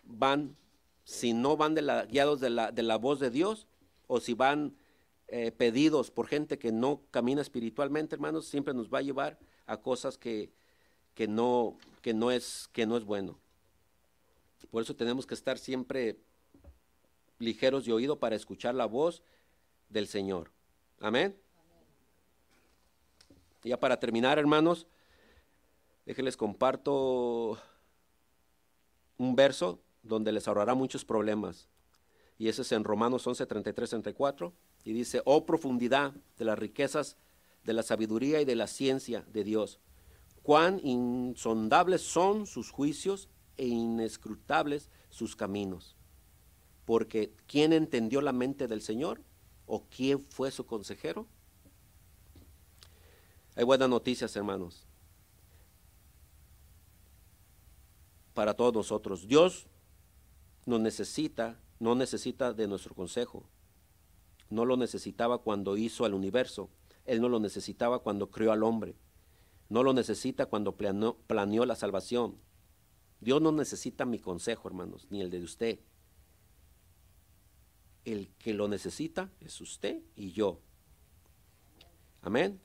van, 0.04 0.56
si 1.04 1.32
no 1.32 1.56
van 1.56 1.74
de 1.74 1.82
la, 1.82 2.06
guiados 2.06 2.40
de 2.40 2.50
la, 2.50 2.72
de 2.72 2.82
la 2.82 2.96
voz 2.96 3.20
de 3.20 3.30
Dios, 3.30 3.66
o 4.06 4.20
si 4.20 4.34
van 4.34 4.76
eh, 5.28 5.52
pedidos 5.52 6.10
por 6.10 6.26
gente 6.26 6.58
que 6.58 6.72
no 6.72 7.02
camina 7.10 7.42
espiritualmente, 7.42 8.14
hermanos, 8.14 8.46
siempre 8.46 8.72
nos 8.72 8.88
va 8.88 8.98
a 8.98 9.02
llevar 9.02 9.38
a 9.66 9.76
cosas 9.76 10.16
que, 10.16 10.50
no, 11.28 11.76
es, 12.32 12.70
que 12.72 12.86
no 12.86 12.96
es 12.96 13.04
bueno. 13.04 13.38
Por 14.70 14.82
eso 14.82 14.96
tenemos 14.96 15.26
que 15.26 15.34
estar 15.34 15.58
siempre 15.58 16.18
ligeros 17.38 17.84
de 17.84 17.92
oído 17.92 18.18
para 18.18 18.36
escuchar 18.36 18.74
la 18.74 18.86
voz 18.86 19.22
del 19.90 20.06
Señor. 20.06 20.50
Amén. 21.00 21.36
Ya 23.62 23.78
para 23.78 24.00
terminar, 24.00 24.38
hermanos, 24.38 24.86
déjenles 26.06 26.36
comparto 26.36 27.58
un 29.16 29.36
verso 29.36 29.80
donde 30.02 30.32
les 30.32 30.48
ahorrará 30.48 30.74
muchos 30.74 31.04
problemas. 31.04 31.68
Y 32.38 32.48
ese 32.48 32.62
es 32.62 32.72
en 32.72 32.84
Romanos 32.84 33.26
11, 33.26 33.46
33, 33.46 33.90
34. 33.90 34.52
Y 34.84 34.92
dice, 34.92 35.22
oh 35.24 35.44
profundidad 35.44 36.14
de 36.38 36.44
las 36.44 36.58
riquezas 36.58 37.16
de 37.64 37.72
la 37.72 37.82
sabiduría 37.82 38.40
y 38.40 38.44
de 38.44 38.54
la 38.54 38.66
ciencia 38.66 39.24
de 39.32 39.44
Dios. 39.44 39.80
Cuán 40.42 40.80
insondables 40.82 42.00
son 42.00 42.46
sus 42.46 42.70
juicios 42.70 43.28
e 43.56 43.66
inescrutables 43.66 44.90
sus 45.10 45.36
caminos. 45.36 45.96
Porque 46.84 47.34
¿quién 47.46 47.72
entendió 47.72 48.22
la 48.22 48.32
mente 48.32 48.66
del 48.66 48.80
Señor? 48.80 49.20
¿O 49.68 49.84
quién 49.84 50.24
fue 50.30 50.50
su 50.50 50.64
consejero? 50.64 51.26
Hay 53.54 53.64
buenas 53.64 53.90
noticias, 53.90 54.34
hermanos, 54.34 54.86
para 58.32 58.54
todos 58.54 58.72
nosotros. 58.72 59.28
Dios 59.28 59.66
nos 60.64 60.80
necesita, 60.80 61.60
no 61.80 61.94
necesita 61.94 62.54
de 62.54 62.66
nuestro 62.66 62.94
consejo. 62.94 63.44
No 64.48 64.64
lo 64.64 64.78
necesitaba 64.78 65.42
cuando 65.42 65.76
hizo 65.76 66.06
al 66.06 66.14
universo. 66.14 66.70
Él 67.04 67.20
no 67.20 67.28
lo 67.28 67.38
necesitaba 67.38 67.98
cuando 67.98 68.30
creó 68.30 68.52
al 68.52 68.62
hombre. 68.62 68.96
No 69.68 69.82
lo 69.82 69.92
necesita 69.92 70.46
cuando 70.46 70.76
planeó, 70.76 71.18
planeó 71.26 71.66
la 71.66 71.76
salvación. 71.76 72.38
Dios 73.20 73.42
no 73.42 73.52
necesita 73.52 74.06
mi 74.06 74.18
consejo, 74.18 74.66
hermanos, 74.66 75.06
ni 75.10 75.20
el 75.20 75.28
de 75.28 75.42
usted 75.42 75.80
el 78.04 78.28
que 78.38 78.54
lo 78.54 78.68
necesita 78.68 79.30
es 79.40 79.60
usted 79.60 80.00
y 80.16 80.32
yo. 80.32 80.60
Amén. 82.22 82.60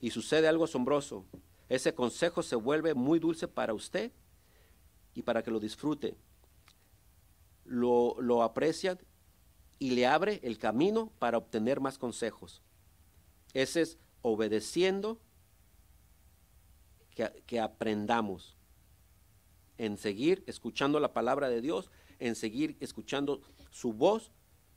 Y 0.00 0.10
sucede 0.10 0.48
algo 0.48 0.64
asombroso. 0.64 1.24
Ese 1.68 1.94
consejo 1.94 2.42
se 2.42 2.56
vuelve 2.56 2.94
muy 2.94 3.18
dulce 3.18 3.48
para 3.48 3.74
usted 3.74 4.12
y 5.14 5.22
para 5.22 5.42
que 5.42 5.50
lo 5.50 5.60
disfrute. 5.60 6.16
Lo, 7.64 8.16
lo 8.20 8.42
aprecia 8.42 8.98
y 9.78 9.90
le 9.90 10.06
abre 10.06 10.40
el 10.42 10.58
camino 10.58 11.10
para 11.18 11.38
obtener 11.38 11.80
más 11.80 11.98
consejos. 11.98 12.62
Ese 13.54 13.82
es 13.82 13.98
obedeciendo 14.22 15.18
que, 17.14 17.42
que 17.46 17.60
aprendamos 17.60 18.56
en 19.78 19.96
seguir 19.96 20.44
escuchando 20.46 21.00
la 21.00 21.12
palabra 21.12 21.48
de 21.48 21.60
Dios, 21.60 21.90
en 22.18 22.34
seguir 22.34 22.76
escuchando 22.80 23.40
su 23.70 23.92
voz 23.92 24.30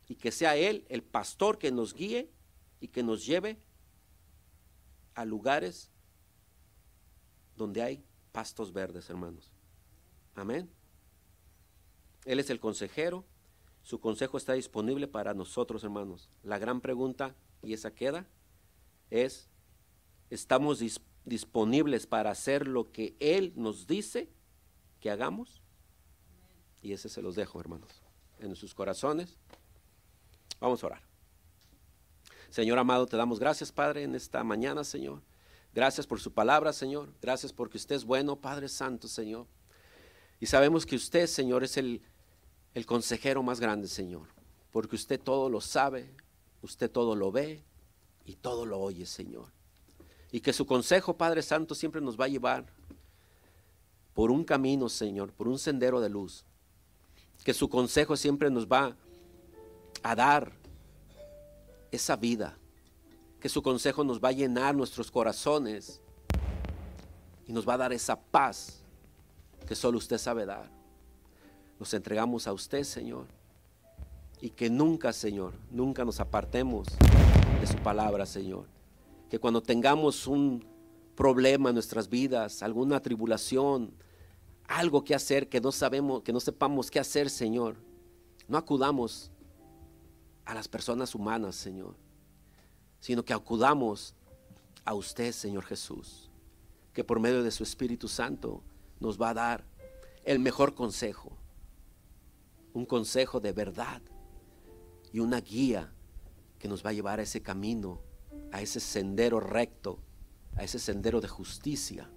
y 0.07 0.15
que 0.15 0.31
sea 0.31 0.55
Él 0.55 0.85
el 0.89 1.03
pastor 1.03 1.57
que 1.57 1.71
nos 1.71 1.93
guíe 1.93 2.31
y 2.79 2.87
que 2.87 3.03
nos 3.03 3.25
lleve 3.25 3.57
a 5.15 5.25
lugares 5.25 5.91
donde 7.55 7.81
hay 7.81 8.03
pastos 8.31 8.71
verdes, 8.71 9.09
hermanos. 9.09 9.51
Amén. 10.35 10.69
Él 12.25 12.39
es 12.39 12.49
el 12.49 12.59
consejero. 12.59 13.25
Su 13.81 13.99
consejo 13.99 14.37
está 14.37 14.53
disponible 14.53 15.07
para 15.07 15.33
nosotros, 15.33 15.83
hermanos. 15.83 16.29
La 16.43 16.59
gran 16.59 16.81
pregunta, 16.81 17.35
y 17.63 17.73
esa 17.73 17.95
queda, 17.95 18.27
es, 19.09 19.49
¿estamos 20.29 20.83
disponibles 21.25 22.05
para 22.05 22.31
hacer 22.31 22.67
lo 22.67 22.91
que 22.91 23.15
Él 23.19 23.53
nos 23.55 23.87
dice 23.87 24.29
que 24.99 25.09
hagamos? 25.09 25.61
Y 26.81 26.93
ese 26.93 27.09
se 27.09 27.21
los 27.21 27.35
dejo, 27.35 27.59
hermanos, 27.59 28.01
en 28.39 28.55
sus 28.55 28.73
corazones. 28.73 29.37
Vamos 30.59 30.83
a 30.83 30.87
orar. 30.87 31.01
Señor 32.49 32.79
amado, 32.79 33.05
te 33.05 33.17
damos 33.17 33.39
gracias, 33.39 33.71
Padre, 33.71 34.03
en 34.03 34.15
esta 34.15 34.43
mañana, 34.43 34.83
Señor. 34.83 35.21
Gracias 35.73 36.07
por 36.07 36.19
su 36.19 36.31
palabra, 36.31 36.73
Señor. 36.73 37.13
Gracias 37.21 37.53
porque 37.53 37.77
usted 37.77 37.95
es 37.95 38.05
bueno, 38.05 38.37
Padre 38.37 38.69
Santo, 38.69 39.07
Señor. 39.07 39.45
Y 40.39 40.45
sabemos 40.45 40.85
que 40.85 40.95
usted, 40.95 41.27
Señor, 41.27 41.63
es 41.63 41.77
el, 41.77 42.01
el 42.73 42.85
consejero 42.85 43.43
más 43.43 43.59
grande, 43.59 43.87
Señor. 43.87 44.27
Porque 44.71 44.95
usted 44.95 45.19
todo 45.19 45.49
lo 45.49 45.61
sabe, 45.61 46.15
usted 46.61 46.89
todo 46.89 47.15
lo 47.15 47.31
ve 47.31 47.63
y 48.25 48.35
todo 48.35 48.65
lo 48.65 48.79
oye, 48.79 49.05
Señor. 49.05 49.51
Y 50.31 50.41
que 50.41 50.53
su 50.53 50.65
consejo, 50.65 51.17
Padre 51.17 51.41
Santo, 51.41 51.75
siempre 51.75 52.01
nos 52.01 52.19
va 52.19 52.25
a 52.25 52.29
llevar 52.29 52.65
por 54.13 54.31
un 54.31 54.43
camino, 54.43 54.89
Señor, 54.89 55.31
por 55.31 55.47
un 55.47 55.59
sendero 55.59 56.01
de 56.01 56.09
luz. 56.09 56.43
Que 57.43 57.53
su 57.53 57.69
consejo 57.69 58.15
siempre 58.17 58.49
nos 58.49 58.67
va 58.67 58.95
a 60.03 60.15
dar 60.15 60.51
esa 61.91 62.15
vida. 62.15 62.57
Que 63.39 63.49
su 63.49 63.61
consejo 63.61 64.03
nos 64.03 64.21
va 64.21 64.29
a 64.29 64.33
llenar 64.33 64.75
nuestros 64.75 65.11
corazones 65.11 66.01
y 67.47 67.53
nos 67.53 67.67
va 67.67 67.75
a 67.75 67.77
dar 67.77 67.93
esa 67.93 68.19
paz 68.19 68.81
que 69.65 69.75
solo 69.75 69.97
usted 69.97 70.17
sabe 70.17 70.45
dar. 70.45 70.69
Nos 71.79 71.93
entregamos 71.93 72.47
a 72.47 72.53
usted, 72.53 72.83
Señor. 72.83 73.25
Y 74.41 74.49
que 74.49 74.69
nunca, 74.69 75.13
Señor, 75.13 75.53
nunca 75.71 76.05
nos 76.05 76.19
apartemos 76.19 76.87
de 77.59 77.67
su 77.67 77.77
palabra, 77.77 78.25
Señor. 78.25 78.65
Que 79.29 79.39
cuando 79.39 79.61
tengamos 79.61 80.27
un 80.27 80.65
problema 81.15 81.69
en 81.69 81.75
nuestras 81.75 82.09
vidas, 82.09 82.61
alguna 82.61 82.99
tribulación, 83.01 83.91
algo 84.67 85.03
que 85.03 85.15
hacer 85.15 85.49
que 85.49 85.61
no 85.61 85.71
sabemos, 85.71 86.21
que 86.23 86.33
no 86.33 86.39
sepamos 86.39 86.91
qué 86.91 86.99
hacer, 86.99 87.29
Señor, 87.29 87.77
no 88.47 88.57
acudamos 88.57 89.31
a 90.45 90.53
las 90.53 90.67
personas 90.67 91.15
humanas, 91.15 91.55
Señor, 91.55 91.95
sino 92.99 93.23
que 93.23 93.33
acudamos 93.33 94.15
a 94.85 94.93
usted, 94.93 95.31
Señor 95.31 95.65
Jesús, 95.65 96.29
que 96.93 97.03
por 97.03 97.19
medio 97.19 97.43
de 97.43 97.51
su 97.51 97.63
Espíritu 97.63 98.07
Santo 98.07 98.63
nos 98.99 99.21
va 99.21 99.29
a 99.29 99.33
dar 99.33 99.65
el 100.23 100.39
mejor 100.39 100.75
consejo, 100.75 101.31
un 102.73 102.85
consejo 102.85 103.39
de 103.39 103.53
verdad 103.53 104.01
y 105.11 105.19
una 105.19 105.39
guía 105.41 105.91
que 106.59 106.67
nos 106.67 106.85
va 106.85 106.89
a 106.89 106.93
llevar 106.93 107.19
a 107.19 107.23
ese 107.23 107.41
camino, 107.41 108.01
a 108.51 108.61
ese 108.61 108.79
sendero 108.79 109.39
recto, 109.39 109.99
a 110.55 110.63
ese 110.63 110.79
sendero 110.79 111.21
de 111.21 111.27
justicia, 111.27 112.09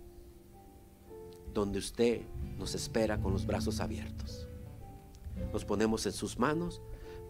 donde 1.53 1.79
usted 1.79 2.23
nos 2.59 2.75
espera 2.75 3.21
con 3.21 3.33
los 3.33 3.47
brazos 3.47 3.81
abiertos. 3.81 4.49
Nos 5.53 5.65
ponemos 5.65 6.07
en 6.07 6.13
sus 6.13 6.39
manos 6.39 6.81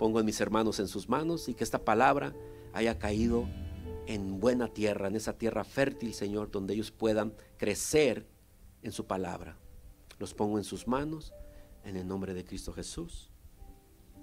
pongo 0.00 0.18
a 0.18 0.22
mis 0.22 0.40
hermanos 0.40 0.80
en 0.80 0.88
sus 0.88 1.10
manos 1.10 1.50
y 1.50 1.52
que 1.52 1.62
esta 1.62 1.84
palabra 1.84 2.32
haya 2.72 2.98
caído 2.98 3.46
en 4.06 4.40
buena 4.40 4.66
tierra, 4.66 5.08
en 5.08 5.14
esa 5.14 5.36
tierra 5.36 5.62
fértil, 5.62 6.14
Señor, 6.14 6.50
donde 6.50 6.72
ellos 6.72 6.90
puedan 6.90 7.34
crecer 7.58 8.26
en 8.82 8.92
su 8.92 9.04
palabra. 9.06 9.58
Los 10.18 10.32
pongo 10.32 10.56
en 10.56 10.64
sus 10.64 10.88
manos, 10.88 11.34
en 11.84 11.96
el 11.96 12.08
nombre 12.08 12.32
de 12.32 12.46
Cristo 12.46 12.72
Jesús. 12.72 13.30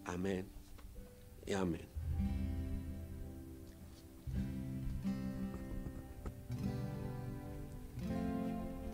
Amén 0.04 0.50
y 1.46 1.54
amén. 1.54 2.57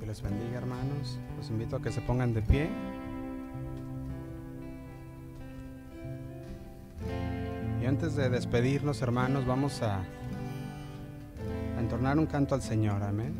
Que 0.03 0.07
les 0.07 0.21
bendiga, 0.21 0.57
hermanos. 0.57 1.17
Los 1.37 1.49
invito 1.49 1.77
a 1.77 1.81
que 1.81 1.89
se 1.89 2.01
pongan 2.01 2.33
de 2.33 2.41
pie. 2.41 2.67
Y 7.81 7.85
antes 7.85 8.17
de 8.17 8.29
despedirnos, 8.29 9.01
hermanos, 9.01 9.45
vamos 9.45 9.81
a, 9.81 9.99
a 9.99 11.79
entornar 11.79 12.19
un 12.19 12.25
canto 12.25 12.53
al 12.53 12.61
Señor. 12.61 13.01
Amén. 13.01 13.33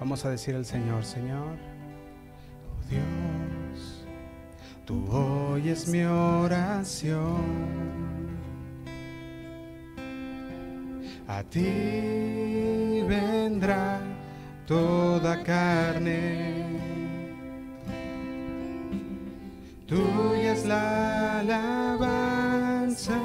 Vamos 0.00 0.24
a 0.24 0.30
decir 0.30 0.56
al 0.56 0.64
Señor, 0.64 1.04
Señor, 1.04 1.58
oh 2.70 2.88
Dios, 2.88 4.06
tú 4.86 5.06
oyes 5.10 5.86
mi 5.88 6.04
oración. 6.04 8.13
A 11.36 11.42
ti 11.42 13.02
vendrá 13.08 13.98
toda 14.68 15.42
carne. 15.42 16.22
Tuya 19.88 20.52
es 20.52 20.64
la 20.64 21.40
alabanza 21.40 23.18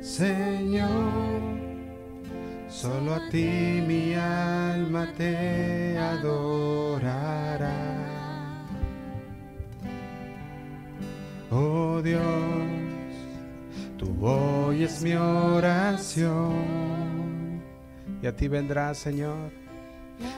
Señor. 0.00 1.40
Solo 2.68 3.14
a 3.14 3.28
ti 3.30 3.82
mi 3.88 4.14
alma 4.14 5.12
te 5.18 5.98
adorará. 5.98 7.74
Oh 11.50 12.00
Dios, 12.00 12.69
tú 14.00 14.26
oyes 14.26 15.02
mi 15.02 15.12
oración 15.12 16.54
y 18.22 18.26
a 18.26 18.34
ti 18.34 18.48
vendrá, 18.48 18.94
Señor. 18.94 19.52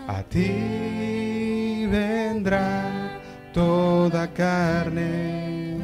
A 0.09 0.22
ti 0.24 1.86
vendrá 1.86 3.20
toda 3.52 4.26
carne. 4.32 5.78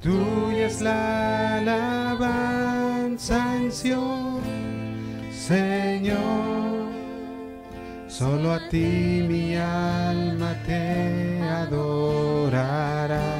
Tuya 0.00 0.66
es 0.66 0.80
la 0.80 1.58
alabanza 1.58 3.58
Señor. 3.70 4.40
Solo 8.08 8.52
a 8.52 8.68
ti 8.68 9.24
mi 9.28 9.56
alma 9.56 10.54
te 10.66 11.42
adorará. 11.42 13.31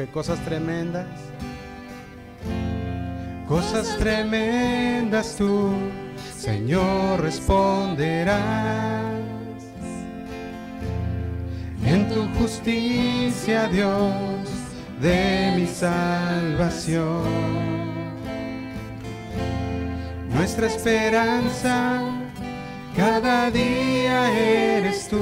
Porque 0.00 0.12
cosas 0.12 0.38
tremendas 0.46 1.04
cosas 3.46 3.98
tremendas 3.98 5.36
tú, 5.36 5.72
Señor, 6.38 7.20
responderás. 7.20 8.40
En 11.84 12.08
tu 12.08 12.26
justicia, 12.38 13.68
Dios, 13.68 14.46
de 15.02 15.52
mi 15.56 15.66
salvación. 15.66 17.24
Nuestra 20.32 20.66
esperanza, 20.66 22.00
cada 22.96 23.50
día 23.50 24.30
eres 24.32 25.08
tú, 25.08 25.18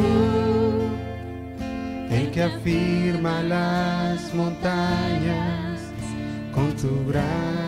el 2.10 2.30
que 2.30 2.42
afirma 2.42 3.42
las 3.42 4.34
montañas 4.34 5.80
con 6.52 6.74
tu 6.76 7.06
gran 7.06 7.58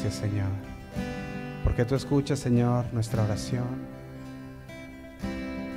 Gracias, 0.00 0.14
Señor. 0.14 0.48
Porque 1.64 1.84
tú 1.84 1.94
escuchas, 1.94 2.38
Señor, 2.38 2.86
nuestra 2.92 3.24
oración. 3.24 3.66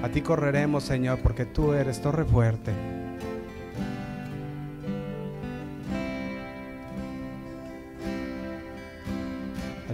A 0.01 0.10
ti 0.10 0.22
correremos, 0.22 0.84
Señor, 0.84 1.19
porque 1.19 1.45
tú 1.45 1.73
eres 1.73 2.01
torre 2.01 2.23
fuerte. 2.23 2.72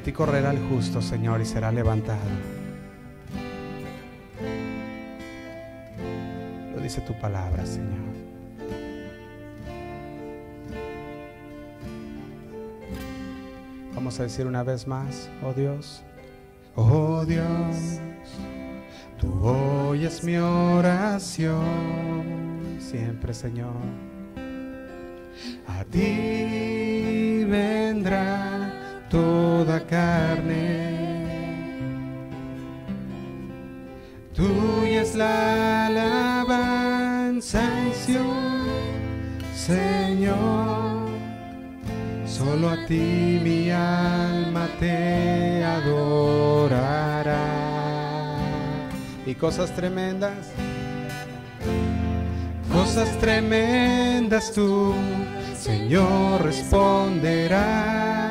Ti 0.09 0.13
correrá 0.13 0.49
el 0.49 0.57
justo, 0.69 1.03
Señor, 1.03 1.39
y 1.39 1.45
será 1.45 1.71
levantado. 1.71 2.17
Lo 6.73 6.81
dice 6.81 6.99
tu 7.01 7.13
palabra, 7.19 7.63
Señor. 7.63 8.09
Vamos 13.93 14.19
a 14.19 14.23
decir 14.23 14.47
una 14.47 14.63
vez 14.63 14.87
más, 14.87 15.29
oh 15.43 15.53
Dios, 15.53 16.01
oh 16.75 17.23
Dios, 17.23 17.99
tú 19.19 19.31
oyes 19.45 20.23
mi 20.23 20.37
oración 20.37 21.67
siempre, 22.79 23.31
Señor. 23.35 23.75
A 25.67 25.83
ti 25.83 27.45
vendrá 27.47 28.48
toda 29.09 29.79
carne. 29.85 31.09
Tuya 34.33 35.01
es 35.01 35.15
la 35.15 35.87
alabanza 35.87 37.61
Señor. 39.53 41.09
Solo 42.25 42.69
a 42.69 42.85
ti 42.85 43.39
mi 43.43 43.69
alma 43.69 44.67
te 44.79 45.63
adorará. 45.63 47.35
Y 49.25 49.35
cosas 49.35 49.75
tremendas, 49.75 50.51
cosas 52.71 53.09
tremendas 53.19 54.51
tú, 54.53 54.95
Señor, 55.55 56.41
responderás. 56.43 58.28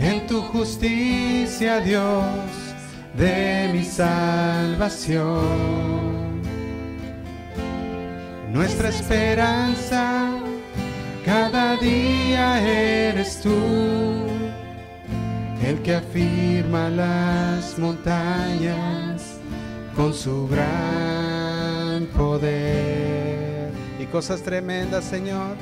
En 0.00 0.26
tu 0.26 0.40
justicia, 0.40 1.80
Dios, 1.80 2.24
de 3.18 3.68
mi 3.70 3.84
salvación. 3.84 5.20
Nuestra 8.50 8.88
esperanza 8.88 10.32
cada 11.24 11.76
día 11.76 12.60
eres 12.62 13.42
tú, 13.42 13.54
el 15.62 15.82
que 15.82 15.96
afirma 15.96 16.88
las 16.88 17.78
montañas 17.78 19.36
con 19.94 20.14
su 20.14 20.48
gran 20.48 22.06
poder. 22.16 23.70
Y 24.00 24.06
cosas 24.06 24.40
tremendas, 24.40 25.04
Señor. 25.04 25.56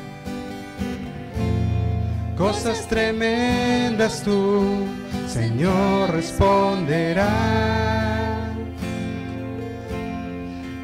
Cosas 2.39 2.86
tremendas 2.86 4.23
tú, 4.23 4.86
Señor, 5.27 6.12
responderás. 6.12 7.27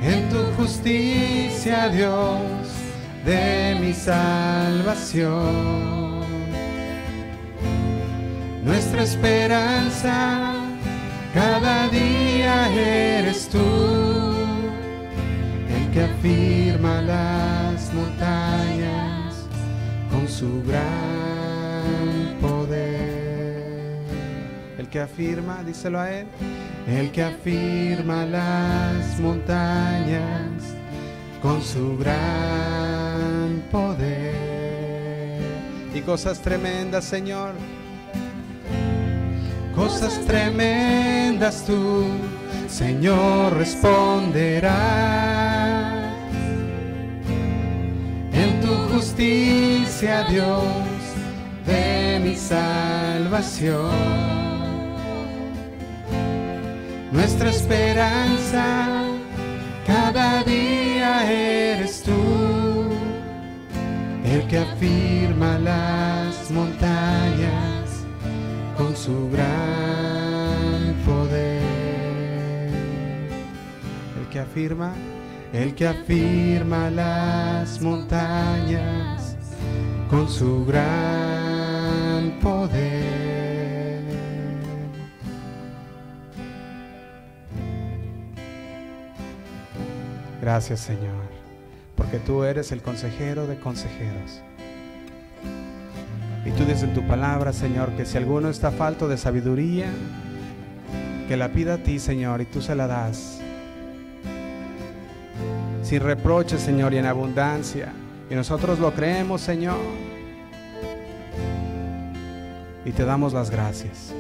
En 0.03 0.29
tu 0.31 0.43
justicia, 0.57 1.89
Dios 1.91 2.41
de 3.25 3.77
mi 3.81 3.93
salvación. 3.93 5.35
Nuestra 8.65 9.05
esperanza 9.05 10.55
cada 11.33 11.87
día 11.89 12.69
eres 12.73 13.49
tú, 13.49 13.59
el 15.71 15.89
que 15.93 16.03
afirma 16.03 17.01
las 17.01 17.95
montañas 17.95 19.47
con 20.11 20.29
su 20.29 20.61
gran 20.65 21.34
que 24.95 25.01
afirma, 25.01 25.61
díselo 25.67 25.99
a 25.99 26.09
él, 26.09 26.29
el 26.87 27.11
que 27.11 27.25
afirma 27.25 28.25
las 28.25 29.19
montañas 29.19 30.63
con 31.43 31.61
su 31.61 31.99
gran 31.99 33.61
poder. 33.73 35.41
Y 35.93 36.01
cosas 36.01 36.39
tremendas, 36.39 37.05
Señor. 37.05 37.55
Cosas 39.75 40.21
tremendas 40.29 41.65
tú, 41.67 42.05
Señor, 42.69 43.57
responderás. 43.57 44.73
En 48.33 48.61
tu 48.61 48.73
justicia, 48.95 50.23
Dios, 50.31 50.63
de 51.67 52.21
mi 52.23 52.37
salvación. 52.37 54.54
Nuestra 57.15 57.49
esperanza 57.51 59.05
cada 59.87 60.43
día 60.43 61.31
eres 61.31 62.03
tú 62.03 62.91
el 64.25 64.45
que 64.49 64.59
afirma 64.59 65.57
las 65.61 66.51
montañas 66.51 68.05
con 68.77 68.97
su 68.97 69.31
gran 69.31 70.97
poder. 71.07 72.73
El 74.21 74.29
que 74.33 74.41
afirma, 74.41 74.93
el 75.53 75.73
que 75.77 75.87
afirma 75.87 76.91
las 76.91 77.81
montañas 77.81 79.37
con 80.11 80.29
su 80.29 80.67
gran 80.67 81.54
Gracias 90.45 90.81
Señor, 90.81 91.25
porque 91.97 92.19
tú 92.19 92.45
eres 92.45 92.71
el 92.71 92.83
consejero 92.83 93.47
de 93.47 93.59
consejeros. 93.59 94.43
Y 96.45 96.51
tú 96.51 96.67
dices 96.67 96.83
en 96.83 96.93
tu 96.93 97.01
palabra, 97.07 97.55
Señor, 97.55 97.93
que 97.93 98.05
si 98.05 98.19
alguno 98.19 98.51
está 98.51 98.71
falto 98.71 99.09
de 99.09 99.17
sabiduría, 99.17 99.87
que 101.29 101.39
la 101.39 101.49
pida 101.49 101.77
a 101.77 101.79
ti, 101.79 101.99
Señor, 101.99 102.43
y 102.43 102.45
tú 102.45 102.61
se 102.61 102.75
la 102.75 102.87
das. 102.87 103.41
Sin 105.83 106.01
reproche, 106.01 106.59
Señor, 106.59 106.93
y 106.93 106.99
en 106.99 107.07
abundancia. 107.07 107.95
Y 108.29 108.35
nosotros 108.35 108.79
lo 108.79 108.93
creemos, 108.93 109.41
Señor. 109.41 109.79
Y 112.85 112.93
te 112.93 113.07
damos 113.07 113.33
las 113.33 113.49
gracias. 113.49 114.15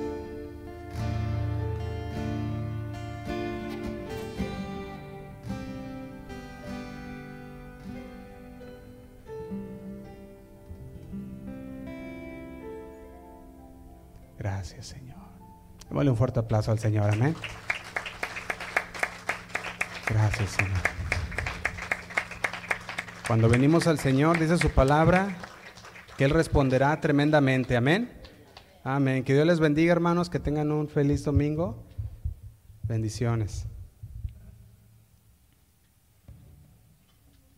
Gracias, 14.44 14.88
Señor. 14.88 15.16
Démosle 15.88 16.10
un 16.10 16.18
fuerte 16.18 16.38
aplauso 16.38 16.70
al 16.70 16.78
Señor, 16.78 17.10
amén. 17.10 17.34
Gracias, 20.06 20.50
Señor. 20.50 20.76
Cuando 23.26 23.48
venimos 23.48 23.86
al 23.86 23.98
Señor, 23.98 24.38
dice 24.38 24.58
su 24.58 24.68
palabra, 24.68 25.34
que 26.18 26.26
Él 26.26 26.30
responderá 26.30 27.00
tremendamente, 27.00 27.74
amén. 27.74 28.12
Amén. 28.84 29.24
Que 29.24 29.32
Dios 29.32 29.46
les 29.46 29.60
bendiga, 29.60 29.92
hermanos, 29.92 30.28
que 30.28 30.40
tengan 30.40 30.72
un 30.72 30.88
feliz 30.88 31.24
domingo. 31.24 31.82
Bendiciones. 32.82 33.66